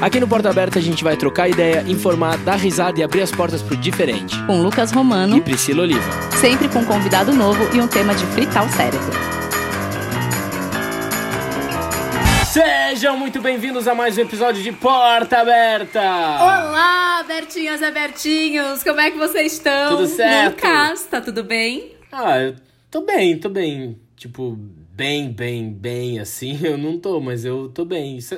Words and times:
Aqui 0.00 0.20
no 0.20 0.28
Porta 0.28 0.48
Aberta 0.48 0.78
a 0.78 0.82
gente 0.82 1.02
vai 1.02 1.16
trocar 1.16 1.48
ideia, 1.48 1.82
informar, 1.88 2.38
dar 2.38 2.54
risada 2.54 3.00
e 3.00 3.02
abrir 3.02 3.20
as 3.20 3.32
portas 3.32 3.60
pro 3.60 3.76
diferente. 3.76 4.36
Com 4.46 4.62
Lucas 4.62 4.92
Romano 4.92 5.36
e 5.36 5.40
Priscila 5.40 5.82
Oliva. 5.82 6.08
Sempre 6.40 6.68
com 6.68 6.78
um 6.78 6.84
convidado 6.84 7.32
novo 7.32 7.68
e 7.74 7.80
um 7.80 7.88
tema 7.88 8.14
de 8.14 8.24
fritar 8.26 8.64
o 8.64 8.68
cérebro. 8.70 9.10
Sejam 12.46 13.18
muito 13.18 13.40
bem-vindos 13.42 13.88
a 13.88 13.94
mais 13.94 14.16
um 14.16 14.20
episódio 14.20 14.62
de 14.62 14.70
Porta 14.70 15.38
Aberta! 15.38 16.00
Olá, 16.00 17.24
Bertinhas 17.26 17.80
e 17.80 17.84
Abertinhos! 17.84 18.84
Como 18.84 19.00
é 19.00 19.10
que 19.10 19.18
vocês 19.18 19.54
estão? 19.54 19.96
Tudo 19.96 20.06
certo? 20.06 20.64
Lucas, 20.64 21.06
tá 21.06 21.20
tudo 21.20 21.42
bem? 21.42 21.96
Ah, 22.12 22.38
eu 22.38 22.54
tô 22.88 23.00
bem, 23.00 23.36
tô 23.36 23.48
bem. 23.48 23.98
Tipo, 24.16 24.56
bem, 24.94 25.32
bem, 25.32 25.72
bem, 25.72 26.20
assim, 26.20 26.56
eu 26.62 26.78
não 26.78 26.98
tô, 26.98 27.18
mas 27.18 27.44
eu 27.44 27.68
tô 27.68 27.84
bem. 27.84 28.16
Isso, 28.16 28.36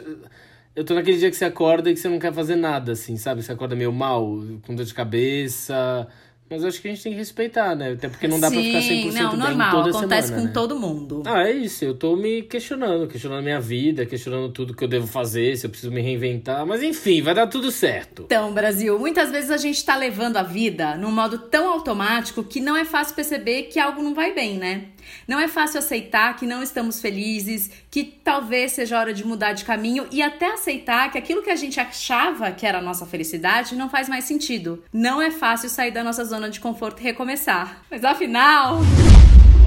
eu 0.75 0.85
tô 0.85 0.95
naquele 0.95 1.19
dia 1.19 1.31
que 1.31 1.37
você 1.37 1.45
acorda 1.45 1.91
e 1.91 1.95
que 1.95 2.01
você 2.01 2.09
não 2.09 2.19
quer 2.19 2.33
fazer 2.33 2.57
nada, 2.57 2.93
assim, 2.93 3.17
sabe? 3.17 3.43
Você 3.43 3.53
acorda 3.53 3.75
meio 3.75 3.93
mal, 3.93 4.25
com 4.67 4.75
dor 4.75 4.85
de 4.85 4.95
cabeça. 4.95 6.09
Mas 6.51 6.65
acho 6.65 6.83
que 6.83 6.89
a 6.89 6.91
gente 6.91 7.05
tem 7.05 7.13
que 7.13 7.19
respeitar, 7.19 7.77
né? 7.77 7.93
Até 7.93 8.09
porque 8.09 8.27
não 8.27 8.41
dá 8.41 8.49
Sim, 8.49 8.73
pra 8.73 8.81
ficar 8.81 8.95
100% 8.95 9.23
não, 9.23 9.31
bem 9.31 9.39
normal, 9.39 9.71
toda 9.85 9.97
acontece 9.97 10.29
semana, 10.29 10.43
com 10.43 10.49
né? 10.49 10.53
todo 10.53 10.81
mundo. 10.81 11.23
Ah, 11.25 11.49
é 11.49 11.53
isso. 11.53 11.85
Eu 11.85 11.95
tô 11.95 12.17
me 12.17 12.43
questionando, 12.43 13.07
questionando 13.07 13.39
a 13.39 13.43
minha 13.43 13.61
vida, 13.61 14.05
questionando 14.05 14.49
tudo 14.49 14.75
que 14.75 14.83
eu 14.83 14.89
devo 14.89 15.07
fazer, 15.07 15.57
se 15.57 15.65
eu 15.65 15.71
preciso 15.71 15.93
me 15.93 16.01
reinventar. 16.01 16.67
Mas 16.67 16.83
enfim, 16.83 17.23
vai 17.23 17.35
dar 17.35 17.47
tudo 17.47 17.71
certo. 17.71 18.25
Então, 18.27 18.53
Brasil, 18.53 18.99
muitas 18.99 19.31
vezes 19.31 19.49
a 19.53 19.57
gente 19.57 19.85
tá 19.85 19.95
levando 19.97 20.39
a 20.39 20.43
vida 20.43 20.97
num 20.97 21.13
modo 21.13 21.39
tão 21.39 21.73
automático 21.73 22.43
que 22.43 22.61
não 22.61 22.77
é 22.77 22.85
fácil 22.85 23.15
perceber 23.15 23.65
que 23.65 23.79
algo 23.79 24.03
não 24.03 24.13
vai 24.13 24.35
bem, 24.35 24.59
né? 24.59 24.87
Não 25.27 25.39
é 25.39 25.49
fácil 25.49 25.79
aceitar 25.79 26.37
que 26.37 26.47
não 26.47 26.63
estamos 26.63 27.01
felizes, 27.01 27.71
que 27.91 28.05
talvez 28.05 28.73
seja 28.73 28.99
hora 28.99 29.13
de 29.13 29.25
mudar 29.25 29.53
de 29.53 29.65
caminho 29.65 30.07
e 30.11 30.23
até 30.23 30.53
aceitar 30.53 31.11
que 31.11 31.19
aquilo 31.19 31.43
que 31.43 31.51
a 31.51 31.57
gente 31.57 31.79
achava 31.79 32.53
que 32.53 32.67
era 32.67 32.79
a 32.79 32.83
nossa 32.83 33.07
felicidade 33.07 33.75
não 33.75 33.89
faz 33.89 34.09
mais 34.09 34.25
sentido. 34.25 34.83
Não 34.93 35.21
é 35.21 35.31
fácil 35.31 35.69
sair 35.69 35.91
da 35.91 36.05
nossa 36.05 36.25
zona 36.25 36.51
de 36.51 36.61
conforto 36.61 37.01
e 37.01 37.05
recomeçar. 37.05 37.83
Mas 37.91 38.05
afinal, 38.05 38.81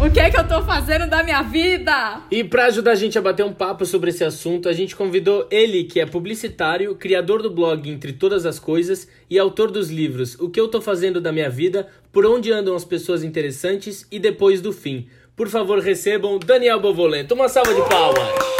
o 0.01 0.11
que 0.11 0.19
é 0.19 0.29
que 0.29 0.37
eu 0.37 0.45
tô 0.45 0.61
fazendo 0.63 1.07
da 1.09 1.23
minha 1.23 1.41
vida? 1.41 2.21
E 2.29 2.43
pra 2.43 2.65
ajudar 2.65 2.91
a 2.91 2.95
gente 2.95 3.17
a 3.17 3.21
bater 3.21 3.45
um 3.45 3.53
papo 3.53 3.85
sobre 3.85 4.09
esse 4.09 4.23
assunto, 4.23 4.67
a 4.67 4.73
gente 4.73 4.95
convidou 4.95 5.47
ele, 5.49 5.85
que 5.85 5.99
é 5.99 6.05
publicitário, 6.05 6.95
criador 6.95 7.41
do 7.41 7.49
blog 7.49 7.89
Entre 7.89 8.11
Todas 8.11 8.45
as 8.45 8.59
Coisas 8.59 9.07
e 9.29 9.39
autor 9.39 9.71
dos 9.71 9.89
livros 9.89 10.37
O 10.39 10.49
que 10.49 10.59
eu 10.59 10.67
tô 10.67 10.81
fazendo 10.81 11.21
da 11.21 11.31
minha 11.31 11.49
vida, 11.49 11.87
Por 12.11 12.25
onde 12.25 12.51
andam 12.51 12.75
as 12.75 12.83
pessoas 12.83 13.23
interessantes 13.23 14.05
e 14.11 14.19
Depois 14.19 14.59
do 14.59 14.73
fim. 14.73 15.07
Por 15.35 15.49
favor, 15.49 15.79
recebam 15.79 16.37
Daniel 16.39 16.79
Bovolento. 16.79 17.33
Uma 17.33 17.49
salva 17.49 17.73
de 17.73 17.81
palmas. 17.89 18.52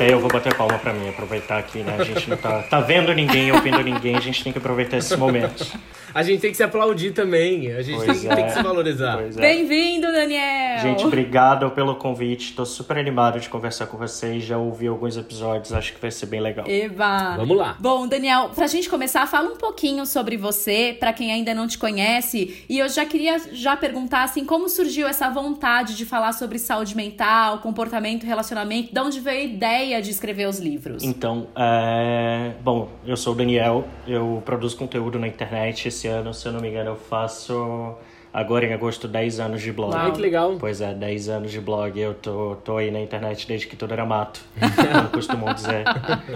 É, 0.00 0.12
eu 0.12 0.20
vou 0.20 0.30
bater 0.30 0.54
palma 0.54 0.78
pra 0.78 0.92
mim, 0.92 1.08
aproveitar 1.08 1.58
aqui, 1.58 1.80
né? 1.80 1.96
A 1.98 2.04
gente 2.04 2.30
não 2.30 2.36
tá, 2.36 2.62
tá 2.62 2.80
vendo 2.80 3.12
ninguém, 3.12 3.50
ouvindo 3.50 3.82
ninguém, 3.82 4.14
a 4.14 4.20
gente 4.20 4.44
tem 4.44 4.52
que 4.52 4.58
aproveitar 4.58 4.96
esses 4.96 5.16
momentos. 5.16 5.72
A 6.14 6.22
gente 6.22 6.40
tem 6.40 6.50
que 6.50 6.56
se 6.56 6.62
aplaudir 6.62 7.10
também. 7.12 7.72
A 7.72 7.82
gente 7.82 7.96
Pois 7.96 8.20
tem, 8.20 8.30
tem 8.30 8.44
é. 8.44 8.48
que 8.48 8.54
se 8.54 8.62
valorizar. 8.62 9.20
É. 9.20 9.28
Bem-vindo, 9.28 10.06
Daniel! 10.10 10.78
Gente, 10.80 11.04
obrigado 11.04 11.70
pelo 11.72 11.96
convite. 11.96 12.54
Tô 12.54 12.64
super 12.64 12.96
animado 12.96 13.38
de 13.38 13.48
conversar 13.48 13.86
com 13.86 13.98
vocês. 13.98 14.42
Já 14.44 14.56
ouvi 14.56 14.86
alguns 14.86 15.16
episódios, 15.16 15.72
acho 15.72 15.92
que 15.92 16.00
vai 16.00 16.10
ser 16.10 16.26
bem 16.26 16.40
legal. 16.40 16.66
Eba! 16.66 17.36
Vamos 17.36 17.56
lá. 17.56 17.76
Bom, 17.78 18.06
Daniel, 18.06 18.50
pra 18.54 18.66
gente 18.66 18.88
começar, 18.88 19.26
fala 19.26 19.50
um 19.50 19.56
pouquinho 19.56 20.06
sobre 20.06 20.36
você, 20.36 20.96
pra 20.98 21.12
quem 21.12 21.30
ainda 21.30 21.52
não 21.52 21.66
te 21.66 21.76
conhece. 21.76 22.64
E 22.68 22.78
eu 22.78 22.88
já 22.88 23.04
queria 23.04 23.38
já 23.52 23.76
perguntar 23.76 24.22
assim, 24.22 24.44
como 24.44 24.68
surgiu 24.68 25.06
essa 25.06 25.28
vontade 25.28 25.94
de 25.94 26.06
falar 26.06 26.32
sobre 26.32 26.58
saúde 26.58 26.96
mental, 26.96 27.58
comportamento, 27.58 28.24
relacionamento? 28.24 28.94
De 28.94 29.00
onde 29.00 29.20
veio 29.20 29.40
a 29.40 29.44
ideia 29.44 29.87
de 30.00 30.10
escrever 30.10 30.46
os 30.46 30.58
livros? 30.58 31.02
Então, 31.02 31.48
é... 31.56 32.52
bom, 32.62 32.88
eu 33.06 33.16
sou 33.16 33.32
o 33.32 33.36
Daniel, 33.36 33.86
eu 34.06 34.42
produzo 34.44 34.76
conteúdo 34.76 35.18
na 35.18 35.26
internet. 35.26 35.88
Esse 35.88 36.06
ano, 36.06 36.34
se 36.34 36.46
eu 36.46 36.52
não 36.52 36.60
me 36.60 36.68
engano, 36.68 36.90
eu 36.90 36.96
faço 36.96 37.96
agora 38.32 38.66
em 38.66 38.72
agosto 38.72 39.06
10 39.06 39.40
anos 39.40 39.62
de 39.62 39.72
blog. 39.72 39.94
Ai, 39.94 40.12
que 40.12 40.20
legal. 40.20 40.56
Pois 40.58 40.80
é, 40.80 40.94
10 40.94 41.28
anos 41.28 41.50
de 41.50 41.60
blog. 41.60 41.98
Eu 41.98 42.14
tô, 42.14 42.56
tô 42.64 42.76
aí 42.76 42.90
na 42.90 43.00
internet 43.00 43.46
desde 43.46 43.66
que 43.66 43.76
tudo 43.76 43.92
era 43.92 44.04
mato, 44.04 44.40
como 44.92 45.08
costumam 45.10 45.54
dizer. 45.54 45.84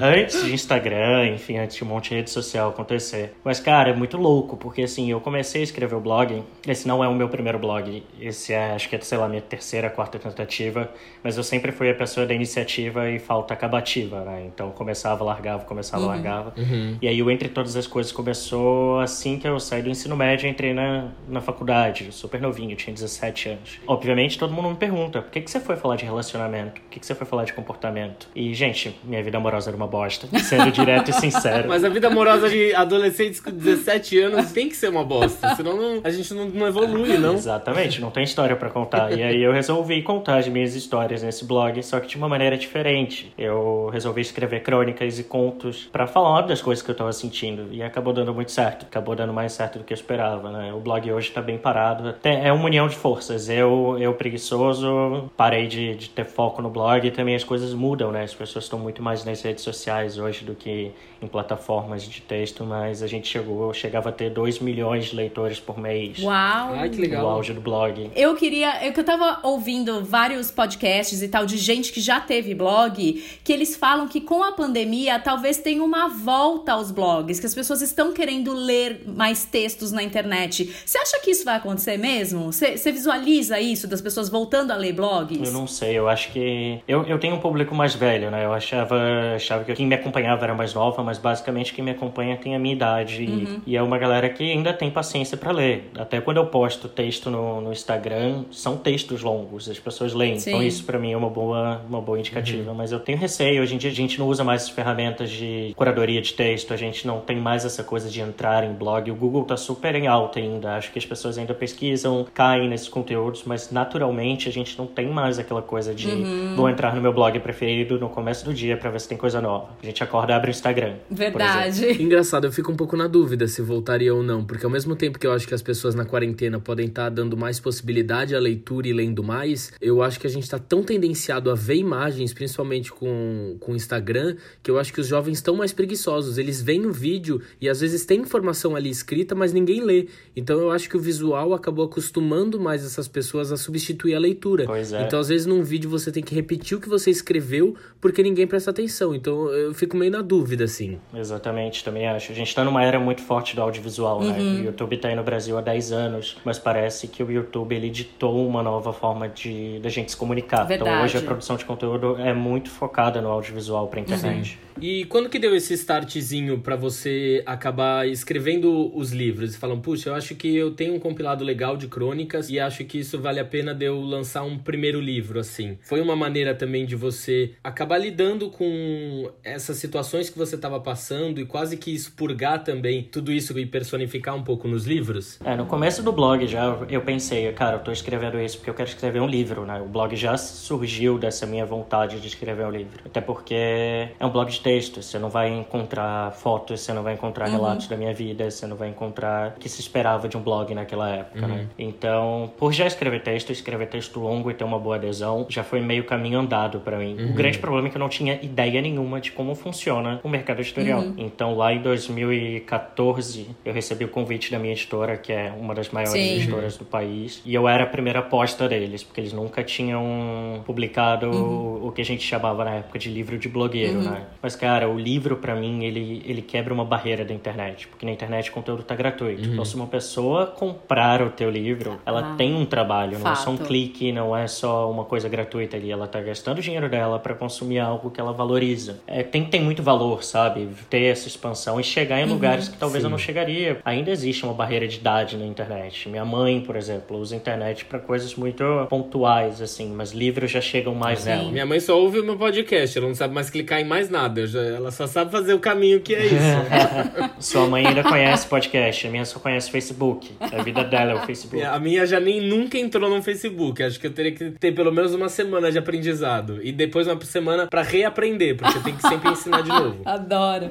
Antes 0.00 0.44
de 0.44 0.52
Instagram, 0.52 1.28
enfim, 1.28 1.58
antes 1.58 1.76
de 1.76 1.84
um 1.84 1.88
monte 1.88 2.10
de 2.10 2.16
rede 2.16 2.30
social 2.30 2.70
acontecer. 2.70 3.34
Mas, 3.44 3.60
cara, 3.60 3.90
é 3.90 3.94
muito 3.94 4.16
louco, 4.16 4.56
porque 4.56 4.82
assim, 4.82 5.10
eu 5.10 5.20
comecei 5.20 5.62
a 5.62 5.64
escrever 5.64 5.94
o 5.96 6.00
blog. 6.00 6.42
Esse 6.66 6.86
não 6.86 7.02
é 7.02 7.08
o 7.08 7.14
meu 7.14 7.28
primeiro 7.28 7.58
blog. 7.58 8.02
Esse 8.20 8.52
é, 8.52 8.72
acho 8.72 8.88
que 8.88 8.96
é, 8.96 9.00
sei 9.00 9.18
lá, 9.18 9.28
minha 9.28 9.42
terceira, 9.42 9.90
quarta 9.90 10.18
tentativa. 10.18 10.90
Mas 11.22 11.36
eu 11.36 11.42
sempre 11.42 11.72
fui 11.72 11.90
a 11.90 11.94
pessoa 11.94 12.26
da 12.26 12.34
iniciativa 12.34 13.08
e 13.10 13.18
falta 13.18 13.54
acabativa, 13.54 14.20
né? 14.20 14.44
Então 14.46 14.70
começava, 14.70 15.24
largava, 15.24 15.64
começava, 15.64 16.06
largava. 16.06 16.54
E 17.00 17.08
aí 17.08 17.22
o 17.22 17.30
Entre 17.30 17.48
Todas 17.48 17.76
as 17.76 17.86
Coisas 17.86 18.12
começou 18.12 19.00
assim 19.00 19.38
que 19.38 19.46
eu 19.46 19.58
saí 19.60 19.82
do 19.82 19.90
ensino 19.90 20.16
médio 20.16 20.48
entrei 20.48 20.72
na, 20.72 21.08
na 21.28 21.40
faculdade, 21.40 21.81
super 22.10 22.40
novinho, 22.40 22.76
tinha 22.76 22.92
17 22.94 23.48
anos. 23.50 23.80
Obviamente 23.86 24.38
todo 24.38 24.52
mundo 24.52 24.68
me 24.70 24.76
pergunta, 24.76 25.22
por 25.22 25.30
que, 25.30 25.40
que 25.40 25.50
você 25.50 25.60
foi 25.60 25.76
falar 25.76 25.96
de 25.96 26.04
relacionamento? 26.04 26.80
Por 26.80 26.90
que, 26.90 27.00
que 27.00 27.06
você 27.06 27.14
foi 27.14 27.26
falar 27.26 27.44
de 27.44 27.52
comportamento? 27.52 28.28
E, 28.34 28.52
gente, 28.54 28.96
minha 29.04 29.22
vida 29.22 29.38
amorosa 29.38 29.70
era 29.70 29.76
uma 29.76 29.86
bosta, 29.86 30.26
sendo 30.40 30.70
direto 30.70 31.10
e 31.10 31.12
sincero. 31.14 31.68
Mas 31.72 31.84
a 31.84 31.88
vida 31.88 32.08
amorosa 32.08 32.48
de 32.48 32.74
adolescentes 32.74 33.40
com 33.40 33.50
17 33.50 34.18
anos 34.20 34.52
tem 34.52 34.68
que 34.68 34.76
ser 34.76 34.88
uma 34.88 35.04
bosta. 35.04 35.54
Senão 35.56 35.76
não- 35.76 36.00
a 36.04 36.10
gente 36.10 36.32
não, 36.34 36.46
não 36.46 36.66
evolui, 36.66 37.16
não. 37.18 37.34
Exatamente, 37.34 38.00
não 38.00 38.10
tem 38.10 38.22
história 38.24 38.56
pra 38.56 38.70
contar. 38.70 39.12
E 39.16 39.22
aí 39.22 39.42
eu 39.42 39.52
resolvi 39.52 40.02
contar 40.02 40.38
as 40.38 40.48
minhas 40.48 40.74
histórias 40.74 41.22
nesse 41.22 41.44
blog, 41.44 41.82
só 41.82 41.98
que 42.00 42.06
de 42.08 42.16
uma 42.16 42.28
maneira 42.28 42.56
diferente. 42.56 43.32
Eu 43.38 43.88
resolvi 43.92 44.20
escrever 44.20 44.62
crônicas 44.62 45.18
e 45.18 45.24
contos 45.24 45.88
pra 45.92 46.06
falar 46.06 46.42
das 46.42 46.60
coisas 46.62 46.82
que 46.84 46.90
eu 46.90 46.94
tava 46.94 47.12
sentindo. 47.12 47.68
E 47.72 47.82
acabou 47.82 48.12
dando 48.12 48.34
muito 48.34 48.50
certo. 48.52 48.84
Acabou 48.86 49.14
dando 49.14 49.32
mais 49.32 49.52
certo 49.52 49.78
do 49.78 49.84
que 49.84 49.92
eu 49.92 49.96
esperava, 49.96 50.50
né? 50.50 50.72
O 50.72 50.80
blog 50.80 51.10
hoje 51.12 51.30
tá 51.30 51.40
bem 51.40 51.58
parado. 51.58 51.71
Até 51.80 52.46
é 52.46 52.52
uma 52.52 52.64
união 52.64 52.88
de 52.88 52.96
forças. 52.96 53.48
Eu, 53.48 53.96
eu 53.98 54.14
preguiçoso, 54.14 55.30
parei 55.36 55.66
de, 55.66 55.94
de 55.94 56.08
ter 56.10 56.24
foco 56.24 56.60
no 56.62 56.70
blog 56.70 57.06
e 57.06 57.10
também 57.10 57.34
as 57.34 57.44
coisas 57.44 57.72
mudam, 57.74 58.10
né? 58.12 58.24
As 58.24 58.34
pessoas 58.34 58.64
estão 58.64 58.78
muito 58.78 59.02
mais 59.02 59.24
nas 59.24 59.42
redes 59.42 59.64
sociais 59.64 60.18
hoje 60.18 60.44
do 60.44 60.54
que 60.54 60.92
em 61.22 61.26
plataformas 61.26 62.02
de 62.02 62.20
texto, 62.20 62.64
mas 62.64 63.02
a 63.02 63.06
gente 63.06 63.28
chegou, 63.28 63.72
chegava 63.72 64.08
a 64.08 64.12
ter 64.12 64.30
2 64.30 64.58
milhões 64.58 65.06
de 65.06 65.16
leitores 65.16 65.60
por 65.60 65.78
mês. 65.78 66.18
Uau! 66.18 66.74
Ai, 66.74 66.90
que 66.90 67.00
legal. 67.00 67.28
auge 67.28 67.52
do 67.52 67.60
blog. 67.60 68.10
Eu 68.16 68.34
queria. 68.34 68.84
Eu, 68.84 68.92
que 68.92 69.00
eu 69.00 69.04
tava 69.04 69.38
ouvindo 69.42 70.04
vários 70.04 70.50
podcasts 70.50 71.22
e 71.22 71.28
tal 71.28 71.46
de 71.46 71.56
gente 71.56 71.92
que 71.92 72.00
já 72.00 72.20
teve 72.20 72.54
blog, 72.54 73.24
que 73.44 73.52
eles 73.52 73.76
falam 73.76 74.08
que 74.08 74.20
com 74.20 74.42
a 74.42 74.52
pandemia 74.52 75.18
talvez 75.18 75.58
tenha 75.58 75.82
uma 75.82 76.08
volta 76.08 76.72
aos 76.72 76.90
blogs, 76.90 77.38
que 77.38 77.46
as 77.46 77.54
pessoas 77.54 77.80
estão 77.82 78.12
querendo 78.12 78.52
ler 78.52 79.02
mais 79.06 79.44
textos 79.44 79.92
na 79.92 80.02
internet. 80.02 80.74
Você 80.84 80.98
acha 80.98 81.20
que 81.20 81.30
isso 81.30 81.44
vai 81.44 81.54
acontecer 81.62 81.96
mesmo? 81.96 82.52
Você 82.52 82.92
visualiza 82.92 83.58
isso 83.60 83.86
das 83.88 84.00
pessoas 84.00 84.28
voltando 84.28 84.70
a 84.72 84.76
ler 84.76 84.92
blogs? 84.92 85.38
Eu 85.48 85.52
não 85.52 85.66
sei, 85.66 85.98
eu 85.98 86.08
acho 86.08 86.30
que. 86.32 86.80
Eu, 86.86 87.04
eu 87.04 87.18
tenho 87.18 87.34
um 87.36 87.38
público 87.40 87.74
mais 87.74 87.94
velho, 87.94 88.30
né? 88.30 88.44
Eu 88.44 88.52
achava, 88.52 88.98
achava 89.34 89.64
que 89.64 89.72
quem 89.74 89.86
me 89.86 89.94
acompanhava 89.94 90.44
era 90.44 90.54
mais 90.54 90.74
nova, 90.74 91.02
mas 91.02 91.18
basicamente 91.18 91.72
quem 91.72 91.84
me 91.84 91.90
acompanha 91.92 92.36
tem 92.36 92.54
a 92.54 92.58
minha 92.58 92.74
idade. 92.74 93.22
E- 93.22 93.60
E, 93.66 93.76
é 93.76 93.82
uma 93.82 93.98
galera 93.98 94.28
que 94.28 94.42
ainda 94.50 94.72
tem 94.72 94.90
paciência 94.90 95.36
pra 95.36 95.52
ler. 95.52 95.90
Até 95.96 96.20
quando 96.20 96.36
eu 96.38 96.46
posto 96.46 96.88
texto 96.88 97.30
no, 97.30 97.60
no 97.60 97.72
Instagram, 97.72 98.44
são 98.50 98.76
textos 98.76 99.22
longos, 99.22 99.68
as 99.68 99.78
pessoas 99.78 100.12
leem. 100.12 100.38
Sim. 100.38 100.50
Então 100.50 100.62
isso 100.62 100.84
pra 100.84 100.98
mim 100.98 101.12
é 101.12 101.16
uma 101.16 101.30
boa, 101.30 101.80
uma 101.88 102.00
boa 102.00 102.18
indicativa. 102.18 102.74
Mas 102.74 102.92
eu 102.92 103.00
tenho 103.00 103.18
receio, 103.18 103.62
hoje 103.62 103.74
em 103.74 103.78
dia 103.78 103.90
a 103.90 103.94
gente 103.94 104.18
não 104.18 104.26
usa 104.28 104.42
mais 104.44 104.62
as 104.64 104.68
ferramentas 104.68 105.30
de 105.30 105.72
curadoria 105.76 106.20
de 106.20 106.32
texto, 106.32 106.72
a 106.72 106.76
gente 106.76 107.06
não 107.06 107.20
tem 107.20 107.36
mais 107.36 107.64
essa 107.64 107.82
coisa 107.84 108.08
de 108.10 108.20
entrar 108.20 108.64
em 108.64 108.72
blog. 108.72 109.10
O 109.10 109.14
Google 109.14 109.44
tá 109.44 109.56
super 109.56 109.94
em 109.94 110.06
alta 110.06 110.38
ainda. 110.38 110.74
Acho 110.76 110.90
que 110.92 110.98
as 110.98 111.06
pessoas 111.06 111.38
ainda 111.38 111.51
pesquisam, 111.54 112.26
caem 112.34 112.68
nesses 112.68 112.88
conteúdos, 112.88 113.42
mas 113.46 113.70
naturalmente 113.70 114.48
a 114.48 114.52
gente 114.52 114.76
não 114.78 114.86
tem 114.86 115.10
mais 115.10 115.38
aquela 115.38 115.62
coisa 115.62 115.94
de 115.94 116.08
vou 116.56 116.68
entrar 116.68 116.94
no 116.94 117.00
meu 117.00 117.12
blog 117.12 117.38
preferido 117.40 117.98
no 117.98 118.08
começo 118.08 118.44
do 118.44 118.52
dia 118.52 118.76
pra 118.76 118.90
ver 118.90 119.00
se 119.00 119.08
tem 119.08 119.18
coisa 119.18 119.40
nova. 119.40 119.68
A 119.82 119.86
gente 119.86 120.02
acorda 120.02 120.32
e 120.32 120.34
abre 120.34 120.50
o 120.50 120.52
Instagram. 120.52 120.94
Verdade. 121.10 122.02
Engraçado, 122.02 122.46
eu 122.46 122.52
fico 122.52 122.70
um 122.70 122.76
pouco 122.76 122.96
na 122.96 123.06
dúvida 123.06 123.46
se 123.48 123.62
voltaria 123.62 124.14
ou 124.14 124.22
não, 124.22 124.44
porque 124.44 124.64
ao 124.64 124.70
mesmo 124.70 124.94
tempo 124.96 125.18
que 125.18 125.26
eu 125.26 125.32
acho 125.32 125.46
que 125.46 125.54
as 125.54 125.62
pessoas 125.62 125.94
na 125.94 126.04
quarentena 126.04 126.58
podem 126.58 126.86
estar 126.86 127.08
dando 127.08 127.36
mais 127.36 127.60
possibilidade 127.60 128.34
à 128.34 128.40
leitura 128.40 128.88
e 128.88 128.92
lendo 128.92 129.22
mais, 129.22 129.72
eu 129.80 130.02
acho 130.02 130.18
que 130.18 130.26
a 130.26 130.30
gente 130.30 130.48
tá 130.48 130.58
tão 130.58 130.82
tendenciado 130.82 131.50
a 131.50 131.54
ver 131.54 131.76
imagens, 131.76 132.32
principalmente 132.32 132.92
com 132.92 133.56
com 133.60 133.72
o 133.72 133.76
Instagram, 133.76 134.36
que 134.62 134.70
eu 134.70 134.78
acho 134.78 134.92
que 134.92 135.00
os 135.00 135.06
jovens 135.06 135.38
estão 135.38 135.56
mais 135.56 135.72
preguiçosos. 135.72 136.38
Eles 136.38 136.60
veem 136.62 136.86
o 136.86 136.92
vídeo 136.92 137.40
e 137.60 137.68
às 137.68 137.80
vezes 137.80 138.04
tem 138.04 138.20
informação 138.20 138.76
ali 138.76 138.90
escrita, 138.90 139.34
mas 139.34 139.52
ninguém 139.52 139.82
lê. 139.82 140.08
Então 140.36 140.60
eu 140.60 140.70
acho 140.70 140.88
que 140.88 140.96
o 140.96 141.00
visual 141.00 141.41
audiovisual 141.42 141.54
acabou 141.54 141.84
acostumando 141.84 142.60
mais 142.60 142.84
essas 142.84 143.08
pessoas 143.08 143.52
a 143.52 143.56
substituir 143.56 144.14
a 144.14 144.18
leitura. 144.18 144.64
Pois 144.64 144.92
é. 144.92 145.02
Então, 145.02 145.18
às 145.18 145.28
vezes, 145.28 145.46
num 145.46 145.62
vídeo 145.62 145.90
você 145.90 146.10
tem 146.12 146.22
que 146.22 146.34
repetir 146.34 146.76
o 146.76 146.80
que 146.80 146.88
você 146.88 147.10
escreveu 147.10 147.74
porque 148.00 148.22
ninguém 148.22 148.46
presta 148.46 148.70
atenção. 148.70 149.14
Então, 149.14 149.48
eu 149.50 149.74
fico 149.74 149.96
meio 149.96 150.10
na 150.10 150.22
dúvida, 150.22 150.64
assim. 150.64 150.98
Exatamente, 151.14 151.84
também 151.84 152.06
acho. 152.06 152.32
A 152.32 152.34
gente 152.34 152.54
tá 152.54 152.64
numa 152.64 152.82
era 152.82 152.98
muito 152.98 153.22
forte 153.22 153.54
do 153.54 153.62
audiovisual, 153.62 154.22
né? 154.22 154.38
Uhum. 154.38 154.60
O 154.60 154.64
YouTube 154.64 154.96
tá 154.96 155.08
aí 155.08 155.16
no 155.16 155.22
Brasil 155.22 155.56
há 155.58 155.60
10 155.60 155.92
anos, 155.92 156.36
mas 156.44 156.58
parece 156.58 157.08
que 157.08 157.22
o 157.22 157.30
YouTube 157.30 157.74
ele 157.74 157.90
ditou 157.90 158.46
uma 158.46 158.62
nova 158.62 158.92
forma 158.92 159.28
de 159.28 159.78
da 159.80 159.88
gente 159.88 160.10
se 160.10 160.16
comunicar. 160.16 160.64
Então 160.64 160.68
Verdade. 160.68 161.04
hoje 161.04 161.18
a 161.18 161.22
produção 161.22 161.56
de 161.56 161.64
conteúdo 161.64 162.16
é 162.18 162.32
muito 162.32 162.70
focada 162.70 163.20
no 163.20 163.28
audiovisual 163.28 163.88
pra 163.88 164.00
internet. 164.00 164.58
E 164.80 165.04
quando 165.06 165.28
que 165.28 165.38
deu 165.38 165.54
esse 165.54 165.74
startzinho 165.74 166.58
pra 166.58 166.76
você 166.76 167.42
acabar 167.46 168.08
escrevendo 168.08 168.90
os 168.96 169.12
livros? 169.12 169.54
E 169.54 169.58
falando, 169.58 169.80
puxa, 169.80 170.10
eu 170.10 170.14
acho 170.14 170.34
que 170.34 170.56
eu 170.56 170.72
tenho 170.72 170.94
um 170.94 170.98
compilado 170.98 171.44
legal 171.44 171.76
de 171.76 171.86
crônicas 171.86 172.50
e 172.50 172.58
acho 172.58 172.84
que 172.84 172.98
isso 172.98 173.20
vale 173.20 173.40
a 173.40 173.44
pena 173.44 173.74
de 173.74 173.84
eu 173.84 174.00
lançar 174.00 174.42
um 174.42 174.58
primeiro 174.58 175.00
livro, 175.00 175.38
assim. 175.38 175.78
Foi 175.82 176.00
uma 176.00 176.16
maneira 176.16 176.54
também 176.54 176.86
de 176.86 176.96
você 176.96 177.52
acabar 177.62 177.98
lidando 177.98 178.50
com 178.50 179.30
essas 179.44 179.76
situações 179.76 180.30
que 180.30 180.38
você 180.38 180.56
estava 180.56 180.80
passando 180.80 181.40
e 181.40 181.44
quase 181.44 181.76
que 181.76 181.94
expurgar 181.94 182.64
também 182.64 183.02
tudo 183.02 183.32
isso 183.32 183.58
e 183.58 183.66
personificar 183.66 184.34
um 184.34 184.42
pouco 184.42 184.66
nos 184.66 184.86
livros? 184.86 185.38
É, 185.44 185.54
no 185.54 185.66
começo 185.66 186.02
do 186.02 186.12
blog 186.12 186.46
já 186.46 186.78
eu 186.88 187.02
pensei, 187.02 187.52
cara, 187.52 187.76
eu 187.76 187.80
tô 187.80 187.92
escrevendo 187.92 188.40
isso 188.40 188.56
porque 188.56 188.70
eu 188.70 188.74
quero 188.74 188.88
escrever 188.88 189.20
um 189.20 189.26
livro, 189.26 189.66
né? 189.66 189.80
O 189.80 189.86
blog 189.86 190.14
já 190.16 190.36
surgiu 190.36 191.18
dessa 191.18 191.46
minha 191.46 191.66
vontade 191.66 192.20
de 192.20 192.26
escrever 192.26 192.66
um 192.66 192.70
livro. 192.70 193.02
Até 193.04 193.20
porque 193.20 193.54
é 193.54 194.26
um 194.26 194.30
blog 194.30 194.50
de 194.50 194.61
texto, 194.62 195.02
você 195.02 195.18
não 195.18 195.28
vai 195.28 195.50
encontrar 195.50 196.32
fotos, 196.32 196.80
você 196.80 196.92
não 196.92 197.02
vai 197.02 197.14
encontrar 197.14 197.46
relatos 197.46 197.86
da 197.88 197.96
minha 197.96 198.14
vida, 198.14 198.50
você 198.50 198.66
não 198.66 198.76
vai 198.76 198.88
encontrar 198.88 199.54
o 199.56 199.60
que 199.60 199.68
se 199.68 199.80
esperava 199.80 200.28
de 200.28 200.36
um 200.36 200.40
blog 200.40 200.74
naquela 200.74 201.08
época, 201.08 201.46
né? 201.46 201.66
Então, 201.78 202.52
por 202.56 202.72
já 202.72 202.86
escrever 202.86 203.22
texto, 203.22 203.50
escrever 203.50 203.88
texto 203.88 204.20
longo 204.20 204.50
e 204.50 204.54
ter 204.54 204.64
uma 204.64 204.78
boa 204.78 204.96
adesão, 204.96 205.46
já 205.48 205.64
foi 205.64 205.80
meio 205.80 206.04
caminho 206.04 206.38
andado 206.38 206.80
pra 206.80 206.98
mim. 206.98 207.16
O 207.30 207.34
grande 207.34 207.58
problema 207.58 207.88
é 207.88 207.90
que 207.90 207.96
eu 207.96 208.00
não 208.00 208.08
tinha 208.08 208.38
ideia 208.42 208.80
nenhuma 208.80 209.20
de 209.20 209.32
como 209.32 209.54
funciona 209.54 210.20
o 210.22 210.28
mercado 210.28 210.60
editorial. 210.60 211.04
Então, 211.16 211.56
lá 211.56 211.72
em 211.72 211.82
2014, 211.82 213.48
eu 213.64 213.72
recebi 213.72 214.04
o 214.04 214.08
convite 214.08 214.50
da 214.50 214.58
minha 214.58 214.72
editora, 214.72 215.16
que 215.16 215.32
é 215.32 215.52
uma 215.58 215.74
das 215.74 215.90
maiores 215.90 216.12
Sim. 216.12 216.36
editoras 216.36 216.76
do 216.76 216.84
país, 216.84 217.42
e 217.44 217.54
eu 217.54 217.68
era 217.68 217.84
a 217.84 217.86
primeira 217.86 218.20
aposta 218.20 218.68
deles, 218.68 219.02
porque 219.02 219.20
eles 219.20 219.32
nunca 219.32 219.62
tinham 219.62 220.62
publicado 220.64 221.30
o 221.30 221.90
que 221.92 222.00
a 222.00 222.04
gente 222.04 222.22
chamava 222.22 222.64
na 222.64 222.74
época 222.76 222.98
de 222.98 223.10
livro 223.10 223.38
de 223.38 223.48
blogueiro, 223.48 224.02
né? 224.02 224.26
Mas, 224.40 224.51
cara, 224.56 224.88
o 224.88 224.98
livro, 224.98 225.36
pra 225.36 225.54
mim, 225.54 225.84
ele, 225.84 226.22
ele 226.26 226.42
quebra 226.42 226.72
uma 226.72 226.84
barreira 226.84 227.24
da 227.24 227.32
internet, 227.34 227.88
porque 227.88 228.04
na 228.06 228.12
internet 228.12 228.50
o 228.50 228.52
conteúdo 228.52 228.82
tá 228.82 228.94
gratuito. 228.94 229.48
Então, 229.48 229.64
se 229.64 229.74
uma 229.76 229.86
pessoa 229.86 230.46
comprar 230.46 231.22
o 231.22 231.30
teu 231.30 231.50
livro, 231.50 231.98
ela 232.06 232.32
Ah, 232.32 232.34
tem 232.36 232.54
um 232.54 232.64
trabalho, 232.64 233.18
não 233.18 233.30
é 233.30 233.34
só 233.34 233.50
um 233.50 233.56
fato. 233.56 233.66
clique, 233.66 234.12
não 234.12 234.36
é 234.36 234.46
só 234.46 234.90
uma 234.90 235.04
coisa 235.04 235.28
gratuita 235.28 235.76
ali, 235.76 235.90
ela 235.90 236.06
tá 236.06 236.20
gastando 236.20 236.58
o 236.58 236.60
dinheiro 236.62 236.88
dela 236.88 237.18
pra 237.18 237.34
consumir 237.34 237.78
algo 237.78 238.10
que 238.10 238.20
ela 238.20 238.32
valoriza. 238.32 239.00
É, 239.06 239.22
tem, 239.22 239.44
tem 239.44 239.62
muito 239.62 239.82
valor, 239.82 240.22
sabe? 240.22 240.68
Ter 240.88 241.04
essa 241.04 241.26
expansão 241.28 241.80
e 241.80 241.84
chegar 241.84 242.20
em 242.20 242.26
lugares 242.26 242.68
que 242.68 242.76
talvez 242.78 243.02
eu 243.04 243.10
não 243.10 243.18
chegaria. 243.18 243.78
Ainda 243.84 244.10
existe 244.10 244.44
uma 244.44 244.54
barreira 244.54 244.86
de 244.86 244.96
idade 244.98 245.36
na 245.36 245.44
internet. 245.46 246.08
Minha 246.08 246.24
mãe, 246.24 246.60
por 246.60 246.76
exemplo, 246.76 247.18
usa 247.18 247.34
a 247.34 247.38
internet 247.38 247.84
pra 247.84 247.98
coisas 247.98 248.34
muito 248.34 248.62
pontuais, 248.88 249.60
assim, 249.60 249.88
mas 249.94 250.12
livros 250.12 250.50
já 250.50 250.60
chegam 250.60 250.94
mais 250.94 251.24
nela. 251.24 251.50
Minha 251.50 251.66
mãe 251.66 251.80
só 251.80 251.98
ouve 252.00 252.20
o 252.20 252.24
meu 252.24 252.36
podcast, 252.36 252.96
ela 252.98 253.08
não 253.08 253.14
sabe 253.14 253.34
mais 253.34 253.50
clicar 253.50 253.80
em 253.80 253.84
mais 253.84 254.08
nada. 254.08 254.41
Ela 254.54 254.90
só 254.90 255.06
sabe 255.06 255.30
fazer 255.30 255.54
o 255.54 255.58
caminho 255.58 256.00
que 256.00 256.14
é 256.14 256.26
isso. 256.26 257.32
Sua 257.38 257.66
mãe 257.66 257.86
ainda 257.86 258.02
conhece 258.02 258.46
podcast, 258.46 259.06
a 259.06 259.10
minha 259.10 259.24
só 259.24 259.38
conhece 259.38 259.70
Facebook. 259.70 260.32
A 260.40 260.62
vida 260.62 260.84
dela 260.84 261.12
é 261.12 261.14
o 261.14 261.26
Facebook. 261.26 261.64
A 261.64 261.78
minha 261.78 262.06
já 262.06 262.20
nem 262.20 262.40
nunca 262.40 262.78
entrou 262.78 263.08
no 263.08 263.22
Facebook. 263.22 263.82
Acho 263.82 263.98
que 263.98 264.06
eu 264.06 264.12
teria 264.12 264.32
que 264.32 264.50
ter 264.52 264.72
pelo 264.72 264.92
menos 264.92 265.14
uma 265.14 265.28
semana 265.28 265.70
de 265.70 265.78
aprendizado. 265.78 266.60
E 266.62 266.72
depois 266.72 267.06
uma 267.06 267.20
semana 267.24 267.66
pra 267.66 267.82
reaprender, 267.82 268.56
porque 268.56 268.78
tem 268.80 268.94
que 268.94 269.02
sempre 269.02 269.30
ensinar 269.30 269.62
de 269.62 269.68
novo. 269.70 270.02
Adoro. 270.04 270.70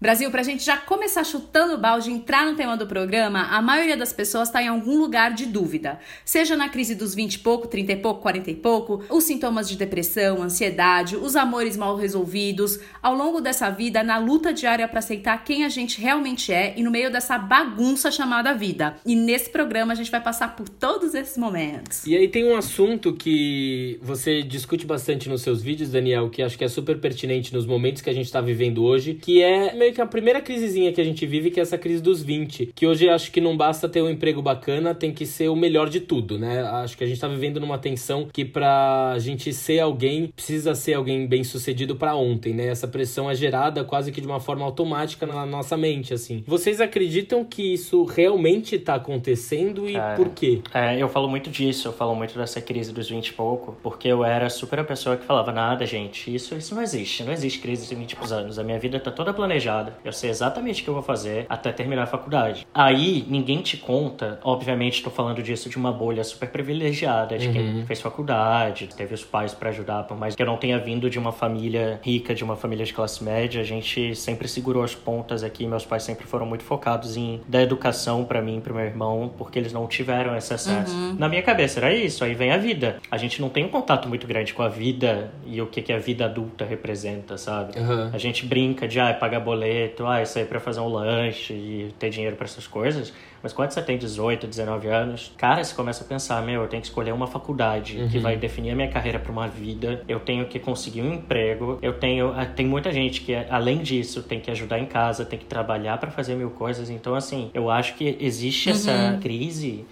Brasil, 0.00 0.30
pra 0.30 0.42
gente 0.42 0.64
já 0.64 0.76
começar 0.76 1.24
chutando 1.24 1.74
o 1.74 1.78
balde 1.78 2.10
e 2.10 2.12
entrar 2.12 2.46
no 2.46 2.56
tema 2.56 2.76
do 2.76 2.86
programa, 2.86 3.48
a 3.50 3.62
maioria 3.62 3.96
das 3.96 4.12
pessoas 4.12 4.50
tá 4.50 4.62
em 4.62 4.68
algum 4.68 4.98
lugar 4.98 5.32
de 5.32 5.46
dúvida. 5.46 5.98
Seja 6.24 6.56
na 6.56 6.68
crise 6.68 6.94
dos 6.94 7.14
20 7.14 7.34
e 7.34 7.38
pouco, 7.38 7.68
30 7.68 7.92
e 7.92 7.96
pouco, 7.96 8.20
40 8.22 8.50
e 8.50 8.54
pouco, 8.54 9.04
os 9.08 9.24
sintomas 9.24 9.68
de 9.68 9.76
depressão, 9.76 10.42
ansiedade, 10.42 11.16
os 11.16 11.36
amores 11.36 11.76
mal 11.76 11.96
resolvidos, 11.96 12.80
ao 13.02 13.14
longo 13.14 13.40
dessa 13.40 13.68
vida, 13.68 14.02
na 14.02 14.18
luta 14.18 14.52
diária 14.52 14.86
pra 14.86 15.00
aceitar 15.00 15.42
quem 15.44 15.64
a 15.64 15.68
gente 15.68 16.00
realmente 16.00 16.52
é 16.52 16.74
e 16.76 16.82
no 16.82 16.90
meio 16.90 17.10
dessa 17.10 17.36
bagunça 17.36 18.10
chamada 18.10 18.54
vida. 18.54 18.96
E 19.04 19.16
nesse 19.16 19.50
programa 19.50 19.92
a 19.92 19.96
gente 19.96 20.10
vai 20.10 20.20
passar 20.20 20.54
por 20.54 20.68
todos 20.68 21.14
esses 21.14 21.36
momentos. 21.36 22.06
E 22.06 22.16
aí 22.16 22.28
tem 22.28 22.44
um 22.44 22.56
assunto 22.56 23.12
que 23.12 23.98
você 24.00 24.42
discute 24.42 24.86
bastante 24.86 25.28
nos 25.28 25.42
seus 25.42 25.62
vídeos, 25.62 25.90
Daniel, 25.90 26.30
que 26.30 26.42
acho 26.42 26.56
que 26.56 26.64
é 26.64 26.68
super 26.68 26.98
pertinente 26.98 27.52
nos 27.52 27.66
momentos 27.66 28.02
que 28.02 28.10
a 28.10 28.14
gente 28.14 28.30
tá 28.30 28.40
vivendo 28.40 28.84
hoje, 28.84 29.14
que 29.14 29.42
é 29.42 29.74
meio 29.74 29.92
que 29.92 30.00
a 30.00 30.06
primeira 30.06 30.40
crisezinha 30.40 30.92
que 30.92 31.00
a 31.00 31.04
gente 31.04 31.26
vive, 31.26 31.50
que 31.50 31.58
é 31.58 31.62
essa 31.62 31.78
crise 31.78 32.00
dos 32.00 32.22
20. 32.22 32.72
Que 32.74 32.86
hoje 32.86 33.08
acho 33.08 33.32
que 33.32 33.40
não 33.40 33.56
basta 33.56 33.88
ter 33.88 34.02
um 34.02 34.10
emprego 34.10 34.40
bacana, 34.40 34.94
tem 34.94 35.12
que 35.12 35.26
ser 35.26 35.48
o 35.48 35.56
melhor 35.56 35.88
de 35.88 36.00
tudo, 36.00 36.38
né? 36.38 36.62
Acho 36.62 36.96
que 36.96 37.04
a 37.04 37.06
gente 37.06 37.20
tá 37.20 37.26
vivendo 37.26 37.58
numa 37.58 37.78
tensão 37.78 38.28
que 38.32 38.44
pra 38.44 39.16
gente 39.18 39.52
ser 39.52 39.80
alguém, 39.80 40.28
precisa 40.28 40.74
ser 40.74 40.94
alguém 40.94 41.26
bem 41.26 41.42
sucedido 41.42 41.96
pra 41.96 42.14
ontem, 42.14 42.54
né? 42.54 42.66
Essa 42.68 42.91
pressão 42.92 43.30
é 43.30 43.34
gerada 43.34 43.82
quase 43.82 44.12
que 44.12 44.20
de 44.20 44.26
uma 44.26 44.38
forma 44.38 44.64
automática 44.64 45.26
na 45.26 45.46
nossa 45.46 45.76
mente, 45.76 46.12
assim. 46.12 46.44
Vocês 46.46 46.80
acreditam 46.80 47.44
que 47.44 47.74
isso 47.74 48.04
realmente 48.04 48.78
tá 48.78 48.94
acontecendo 48.94 49.88
e 49.88 49.94
Cara, 49.94 50.14
por 50.14 50.28
quê? 50.28 50.60
É, 50.72 50.96
eu 51.02 51.08
falo 51.08 51.28
muito 51.28 51.50
disso, 51.50 51.88
eu 51.88 51.92
falo 51.92 52.14
muito 52.14 52.38
dessa 52.38 52.60
crise 52.60 52.92
dos 52.92 53.08
20 53.08 53.28
e 53.28 53.32
pouco, 53.32 53.76
porque 53.82 54.08
eu 54.08 54.24
era 54.24 54.48
super 54.50 54.80
a 54.80 54.84
pessoa 54.84 55.16
que 55.16 55.24
falava, 55.24 55.50
nada, 55.50 55.86
gente, 55.86 56.32
isso, 56.32 56.54
isso 56.54 56.74
não 56.74 56.82
existe, 56.82 57.24
não 57.24 57.32
existe 57.32 57.58
crise 57.58 57.88
de 57.88 57.94
20 57.94 58.12
e 58.12 58.14
poucos 58.14 58.32
anos, 58.32 58.58
a 58.58 58.64
minha 58.64 58.78
vida 58.78 59.00
tá 59.00 59.10
toda 59.10 59.32
planejada, 59.32 59.96
eu 60.04 60.12
sei 60.12 60.30
exatamente 60.30 60.82
o 60.82 60.84
que 60.84 60.90
eu 60.90 60.94
vou 60.94 61.02
fazer 61.02 61.46
até 61.48 61.72
terminar 61.72 62.02
a 62.02 62.06
faculdade. 62.06 62.66
Aí, 62.74 63.24
ninguém 63.28 63.62
te 63.62 63.76
conta, 63.76 64.38
obviamente 64.44 65.02
tô 65.02 65.10
falando 65.10 65.42
disso 65.42 65.68
de 65.68 65.76
uma 65.76 65.92
bolha 65.92 66.22
super 66.22 66.48
privilegiada, 66.50 67.38
de 67.38 67.48
quem 67.50 67.84
fez 67.86 68.00
faculdade, 68.00 68.88
teve 68.96 69.14
os 69.14 69.24
pais 69.24 69.54
pra 69.54 69.70
ajudar, 69.70 70.04
por 70.04 70.16
mais 70.16 70.34
que 70.34 70.42
eu 70.42 70.46
não 70.46 70.56
tenha 70.56 70.78
vindo 70.78 71.08
de 71.08 71.18
uma 71.18 71.32
família 71.32 72.00
rica, 72.02 72.34
de 72.34 72.44
uma 72.44 72.56
família 72.56 72.81
de 72.84 72.92
classe 72.92 73.22
média, 73.22 73.60
a 73.60 73.64
gente 73.64 74.14
sempre 74.14 74.48
segurou 74.48 74.82
as 74.82 74.94
pontas 74.94 75.42
aqui, 75.42 75.66
meus 75.66 75.84
pais 75.84 76.02
sempre 76.02 76.26
foram 76.26 76.46
muito 76.46 76.64
focados 76.64 77.16
em 77.16 77.40
dar 77.48 77.62
educação 77.62 78.24
pra 78.24 78.40
mim 78.40 78.58
e 78.58 78.60
pro 78.60 78.74
meu 78.74 78.84
irmão, 78.84 79.32
porque 79.36 79.58
eles 79.58 79.72
não 79.72 79.86
tiveram 79.86 80.36
esse 80.36 80.52
acesso. 80.52 80.94
Na 81.18 81.28
minha 81.28 81.42
cabeça 81.42 81.80
era 81.80 81.92
isso, 81.92 82.24
aí 82.24 82.34
vem 82.34 82.52
a 82.52 82.58
vida. 82.58 82.98
A 83.10 83.16
gente 83.16 83.40
não 83.40 83.48
tem 83.48 83.64
um 83.64 83.68
contato 83.68 84.08
muito 84.08 84.26
grande 84.26 84.54
com 84.54 84.62
a 84.62 84.68
vida 84.68 85.32
e 85.46 85.60
o 85.60 85.66
que, 85.66 85.82
que 85.82 85.92
a 85.92 85.98
vida 85.98 86.24
adulta 86.24 86.64
representa, 86.64 87.36
sabe? 87.36 87.78
Aham. 87.78 88.10
A 88.12 88.18
gente 88.18 88.46
brinca 88.46 88.86
de 88.86 88.98
ah, 89.00 89.12
pagar 89.12 89.40
boleto, 89.40 90.06
ah, 90.06 90.22
isso 90.22 90.38
aí 90.38 90.44
pra 90.44 90.60
fazer 90.60 90.80
um 90.80 90.88
lanche 90.88 91.52
e 91.52 91.94
ter 91.98 92.10
dinheiro 92.10 92.36
pra 92.36 92.44
essas 92.44 92.66
coisas. 92.66 93.12
Mas 93.42 93.52
quando 93.52 93.70
você 93.70 93.82
tem 93.82 93.98
18, 93.98 94.46
19 94.46 94.88
anos, 94.88 95.32
cara, 95.36 95.62
você 95.62 95.74
começa 95.74 96.04
a 96.04 96.06
pensar, 96.06 96.42
meu, 96.42 96.62
eu 96.62 96.68
tenho 96.68 96.80
que 96.80 96.88
escolher 96.88 97.12
uma 97.12 97.26
faculdade 97.26 98.08
que 98.10 98.18
vai 98.18 98.36
definir 98.36 98.70
a 98.70 98.74
minha 98.74 98.88
carreira 98.88 99.18
pra 99.18 99.32
uma 99.32 99.48
vida. 99.48 100.02
Eu 100.06 100.20
tenho 100.20 100.46
que 100.46 100.58
conseguir 100.58 101.02
um 101.02 101.14
emprego. 101.14 101.78
Eu 101.82 101.94
tenho, 101.94 102.32
ah, 102.36 102.46
tem 102.46 102.66
muita 102.66 102.92
gente 102.92 103.20
que 103.22 103.34
além 103.34 103.78
disso 103.78 104.22
tem 104.22 104.40
que 104.40 104.50
ajudar 104.50 104.78
em 104.78 104.86
casa, 104.86 105.24
tem 105.24 105.38
que 105.38 105.44
trabalhar 105.44 105.98
pra 105.98 106.10
fazer 106.10 106.34
mil 106.34 106.50
coisas. 106.50 106.90
Então, 106.90 107.14
assim, 107.14 107.50
eu 107.52 107.70
acho 107.70 107.94
que 107.94 108.16
existe 108.20 108.70
essa 108.70 109.18
crise 109.20 109.84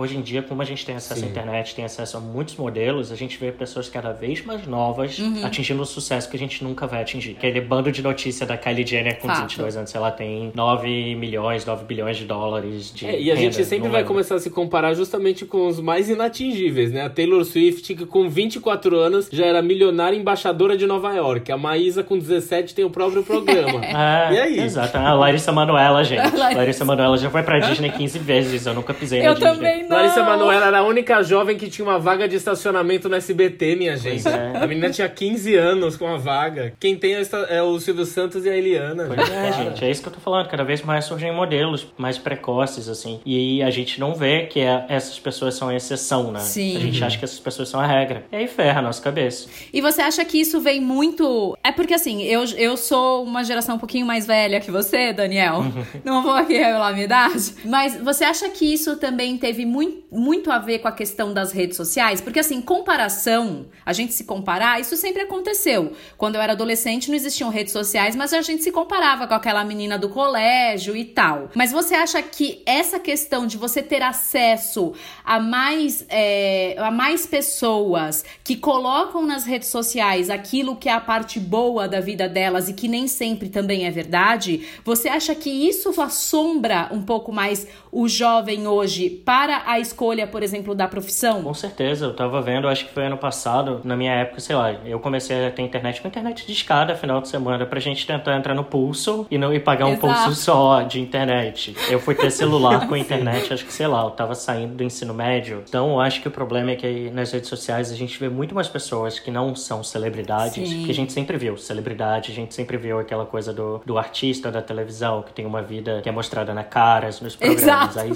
hoje 0.00 0.16
em 0.16 0.20
dia, 0.22 0.42
como 0.42 0.62
a 0.62 0.64
gente 0.64 0.84
tem 0.84 0.94
acesso 0.96 1.20
Sim. 1.20 1.26
à 1.26 1.30
internet, 1.30 1.74
tem 1.74 1.84
acesso 1.84 2.16
a 2.16 2.20
muitos 2.20 2.56
modelos, 2.56 3.10
a 3.12 3.16
gente 3.16 3.38
vê 3.38 3.50
pessoas 3.52 3.88
cada 3.88 4.12
vez 4.12 4.44
mais 4.44 4.66
novas 4.66 5.16
atingindo 5.44 5.82
o 5.82 5.86
sucesso 5.86 6.28
que 6.30 6.36
a 6.36 6.38
gente 6.38 6.62
nunca 6.64 6.86
vai 6.86 7.02
atingir. 7.02 7.32
Aquele 7.38 7.60
bando 7.60 7.90
de 7.92 8.02
notícia 8.02 8.46
da 8.46 8.56
Kylie 8.56 8.86
Jenner 8.86 9.18
com 9.18 9.28
Fato. 9.28 9.42
22 9.42 9.76
anos, 9.76 9.94
ela 9.94 10.10
tem 10.10 10.50
9 10.54 11.14
milhões, 11.14 11.64
9 11.64 11.84
bilhões 11.84 12.16
de 12.16 12.24
dólares 12.24 12.92
de 12.94 13.06
É, 13.06 13.20
e 13.20 13.30
a 13.30 13.34
renda, 13.34 13.52
gente 13.52 13.64
sempre 13.64 13.88
vai 13.88 14.00
lembro. 14.00 14.08
começar 14.14 14.34
a 14.36 14.38
se 14.38 14.50
comparar 14.50 14.94
justamente 14.94 15.44
com 15.44 15.66
os 15.66 15.80
mais 15.80 16.08
inatingíveis, 16.08 16.92
né? 16.92 17.02
A 17.02 17.10
Taylor 17.10 17.44
Swift, 17.44 17.94
que 17.94 18.06
com 18.06 18.28
24 18.28 18.96
anos 18.98 19.28
já 19.32 19.46
era 19.46 19.62
milionária 19.62 20.16
embaixadora 20.16 20.76
de 20.76 20.86
Nova 20.86 21.12
York. 21.14 21.50
A 21.50 21.56
Maísa, 21.56 22.02
com 22.02 22.18
17, 22.18 22.74
tem 22.74 22.84
o 22.84 22.90
próprio 22.90 23.22
programa. 23.22 23.80
É, 23.96 24.32
E 24.34 24.38
aí? 24.38 24.60
Exato. 24.60 24.96
A 24.96 25.12
Larissa 25.14 25.52
Manoela, 25.52 26.02
gente. 26.04 26.20
Larissa- 26.36 26.56
Larissa 26.56 26.84
Manoela 26.84 27.16
já 27.18 27.30
foi 27.30 27.42
pra 27.42 27.58
Disney 27.58 27.90
15 27.90 28.18
vezes, 28.18 28.66
eu 28.66 28.74
nunca 28.74 28.92
pisei 28.92 29.20
na 29.22 29.26
Eu 29.28 29.34
Disney. 29.34 29.50
também 29.52 29.85
não. 29.88 29.96
Larissa 29.96 30.22
Manoela 30.22 30.66
era 30.66 30.78
a 30.78 30.82
única 30.82 31.22
jovem 31.22 31.56
que 31.56 31.68
tinha 31.68 31.86
uma 31.86 31.98
vaga 31.98 32.28
de 32.28 32.36
estacionamento 32.36 33.08
no 33.08 33.14
SBT, 33.16 33.76
minha 33.76 33.96
gente. 33.96 34.26
é. 34.26 34.52
A 34.56 34.66
menina 34.66 34.90
tinha 34.90 35.08
15 35.08 35.54
anos 35.54 35.96
com 35.96 36.06
a 36.06 36.16
vaga. 36.16 36.72
Quem 36.78 36.96
tem 36.96 37.14
é 37.14 37.20
o 37.20 37.36
é 37.48 37.62
o 37.62 37.78
Silvio 37.80 38.04
Santos 38.04 38.44
e 38.44 38.48
a 38.48 38.56
Eliana. 38.56 39.04
Pois 39.14 39.30
é, 39.30 39.52
gente, 39.52 39.84
é 39.84 39.90
isso 39.90 40.02
que 40.02 40.08
eu 40.08 40.12
tô 40.12 40.20
falando. 40.20 40.48
Cada 40.48 40.64
vez 40.64 40.82
mais 40.82 41.04
surgem 41.04 41.32
modelos 41.32 41.86
mais 41.96 42.18
precoces, 42.18 42.88
assim. 42.88 43.20
E 43.24 43.62
a 43.62 43.70
gente 43.70 43.98
não 44.00 44.14
vê 44.14 44.46
que 44.46 44.60
é- 44.60 44.84
essas 44.88 45.18
pessoas 45.18 45.54
são 45.54 45.68
a 45.68 45.74
exceção, 45.74 46.30
né? 46.32 46.40
Sim. 46.40 46.76
A 46.76 46.80
gente 46.80 47.04
acha 47.04 47.18
que 47.18 47.24
essas 47.24 47.38
pessoas 47.38 47.68
são 47.68 47.80
a 47.80 47.86
regra. 47.86 48.24
E 48.32 48.36
aí 48.36 48.46
ferra 48.48 48.80
a 48.80 48.82
nossa 48.82 49.02
cabeça. 49.02 49.48
E 49.72 49.80
você 49.80 50.02
acha 50.02 50.24
que 50.24 50.38
isso 50.40 50.60
vem 50.60 50.80
muito. 50.80 51.56
É 51.62 51.72
porque 51.72 51.94
assim, 51.94 52.22
eu, 52.22 52.44
eu 52.56 52.76
sou 52.76 53.24
uma 53.24 53.44
geração 53.44 53.76
um 53.76 53.78
pouquinho 53.78 54.06
mais 54.06 54.26
velha 54.26 54.60
que 54.60 54.70
você, 54.70 55.12
Daniel. 55.12 55.64
Não 56.04 56.22
vou 56.22 56.32
aqui 56.32 56.54
revelar 56.54 56.88
a 56.88 56.92
minha 56.92 57.04
idade. 57.04 57.54
Mas 57.64 57.96
você 58.00 58.24
acha 58.24 58.48
que 58.48 58.72
isso 58.72 58.96
também 58.96 59.36
teve 59.36 59.64
muito, 59.64 59.75
muito 60.10 60.50
a 60.50 60.58
ver 60.58 60.78
com 60.80 60.88
a 60.88 60.92
questão 60.92 61.32
das 61.32 61.52
redes 61.52 61.76
sociais? 61.76 62.20
Porque, 62.20 62.38
assim, 62.38 62.60
comparação, 62.60 63.66
a 63.84 63.92
gente 63.92 64.12
se 64.12 64.24
comparar, 64.24 64.80
isso 64.80 64.96
sempre 64.96 65.22
aconteceu. 65.22 65.92
Quando 66.16 66.36
eu 66.36 66.40
era 66.40 66.52
adolescente, 66.52 67.08
não 67.08 67.16
existiam 67.16 67.50
redes 67.50 67.72
sociais, 67.72 68.14
mas 68.14 68.32
a 68.32 68.42
gente 68.42 68.62
se 68.62 68.72
comparava 68.72 69.26
com 69.26 69.34
aquela 69.34 69.64
menina 69.64 69.98
do 69.98 70.08
colégio 70.08 70.96
e 70.96 71.04
tal. 71.04 71.50
Mas 71.54 71.72
você 71.72 71.94
acha 71.94 72.22
que 72.22 72.62
essa 72.64 72.98
questão 72.98 73.46
de 73.46 73.56
você 73.56 73.82
ter 73.82 74.02
acesso 74.02 74.92
a 75.24 75.40
mais, 75.40 76.04
é, 76.08 76.76
a 76.78 76.90
mais 76.90 77.26
pessoas 77.26 78.24
que 78.44 78.56
colocam 78.56 79.26
nas 79.26 79.44
redes 79.44 79.68
sociais 79.68 80.30
aquilo 80.30 80.76
que 80.76 80.88
é 80.88 80.92
a 80.92 81.00
parte 81.00 81.40
boa 81.40 81.88
da 81.88 82.00
vida 82.00 82.28
delas 82.28 82.68
e 82.68 82.72
que 82.72 82.88
nem 82.88 83.08
sempre 83.08 83.48
também 83.48 83.86
é 83.86 83.90
verdade, 83.90 84.66
você 84.84 85.08
acha 85.08 85.34
que 85.34 85.50
isso 85.50 86.00
assombra 86.00 86.88
um 86.92 87.02
pouco 87.02 87.32
mais 87.32 87.66
o 87.90 88.08
jovem 88.08 88.66
hoje 88.66 89.08
para 89.24 89.55
a 89.66 89.80
escolha, 89.80 90.26
por 90.26 90.42
exemplo, 90.42 90.74
da 90.74 90.88
profissão? 90.88 91.42
Com 91.42 91.54
certeza, 91.54 92.06
eu 92.06 92.14
tava 92.14 92.40
vendo, 92.40 92.68
acho 92.68 92.86
que 92.86 92.92
foi 92.92 93.06
ano 93.06 93.16
passado, 93.16 93.80
na 93.84 93.96
minha 93.96 94.12
época, 94.12 94.40
sei 94.40 94.56
lá, 94.56 94.72
eu 94.84 94.98
comecei 95.00 95.46
a 95.46 95.50
ter 95.50 95.62
internet 95.62 96.00
com 96.00 96.08
internet 96.08 96.46
de 96.46 96.52
escada 96.52 96.94
final 96.94 97.20
de 97.20 97.28
semana 97.28 97.66
pra 97.66 97.80
gente 97.80 98.06
tentar 98.06 98.36
entrar 98.36 98.54
no 98.54 98.64
pulso 98.64 99.26
e 99.30 99.38
não 99.38 99.52
ir 99.52 99.60
pagar 99.60 99.86
um 99.86 99.92
Exato. 99.92 100.06
pulso 100.06 100.34
só 100.34 100.82
de 100.82 101.00
internet. 101.00 101.76
Eu 101.88 102.00
fui 102.00 102.14
ter 102.14 102.30
celular 102.30 102.86
com 102.88 102.96
internet, 102.96 103.52
acho 103.52 103.64
que 103.64 103.72
sei 103.72 103.86
lá, 103.86 104.02
eu 104.04 104.10
tava 104.10 104.34
saindo 104.34 104.74
do 104.74 104.84
ensino 104.84 105.14
médio. 105.14 105.62
Então, 105.68 105.90
eu 105.92 106.00
acho 106.00 106.20
que 106.20 106.28
o 106.28 106.30
problema 106.30 106.70
é 106.72 106.76
que 106.76 107.10
nas 107.10 107.32
redes 107.32 107.48
sociais 107.48 107.90
a 107.90 107.94
gente 107.94 108.18
vê 108.18 108.28
muito 108.28 108.54
mais 108.54 108.68
pessoas 108.68 109.18
que 109.18 109.30
não 109.30 109.54
são 109.54 109.82
celebridades, 109.82 110.68
Sim. 110.68 110.84
que 110.84 110.90
a 110.90 110.94
gente 110.94 111.12
sempre 111.12 111.36
viu 111.36 111.56
celebridade, 111.56 112.32
a 112.32 112.34
gente 112.34 112.54
sempre 112.54 112.76
viu 112.76 112.98
aquela 112.98 113.26
coisa 113.26 113.52
do, 113.52 113.80
do 113.84 113.98
artista 113.98 114.50
da 114.50 114.62
televisão 114.62 115.22
que 115.22 115.32
tem 115.32 115.46
uma 115.46 115.62
vida 115.62 116.00
que 116.02 116.08
é 116.08 116.12
mostrada 116.12 116.52
na 116.52 116.64
caras, 116.64 117.20
nos 117.20 117.36
programas. 117.36 117.62
Exato. 117.62 118.00
Aí, 118.00 118.12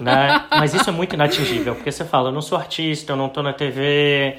né? 0.00 0.46
Mas 0.50 0.74
isso 0.74 0.88
é 0.88 0.92
muito 0.92 1.14
inatingível, 1.14 1.74
porque 1.74 1.90
você 1.90 2.04
fala, 2.04 2.28
eu 2.28 2.32
não 2.32 2.42
sou 2.42 2.58
artista, 2.58 3.12
eu 3.12 3.16
não 3.16 3.28
tô 3.28 3.42
na 3.42 3.52
TV, 3.52 4.36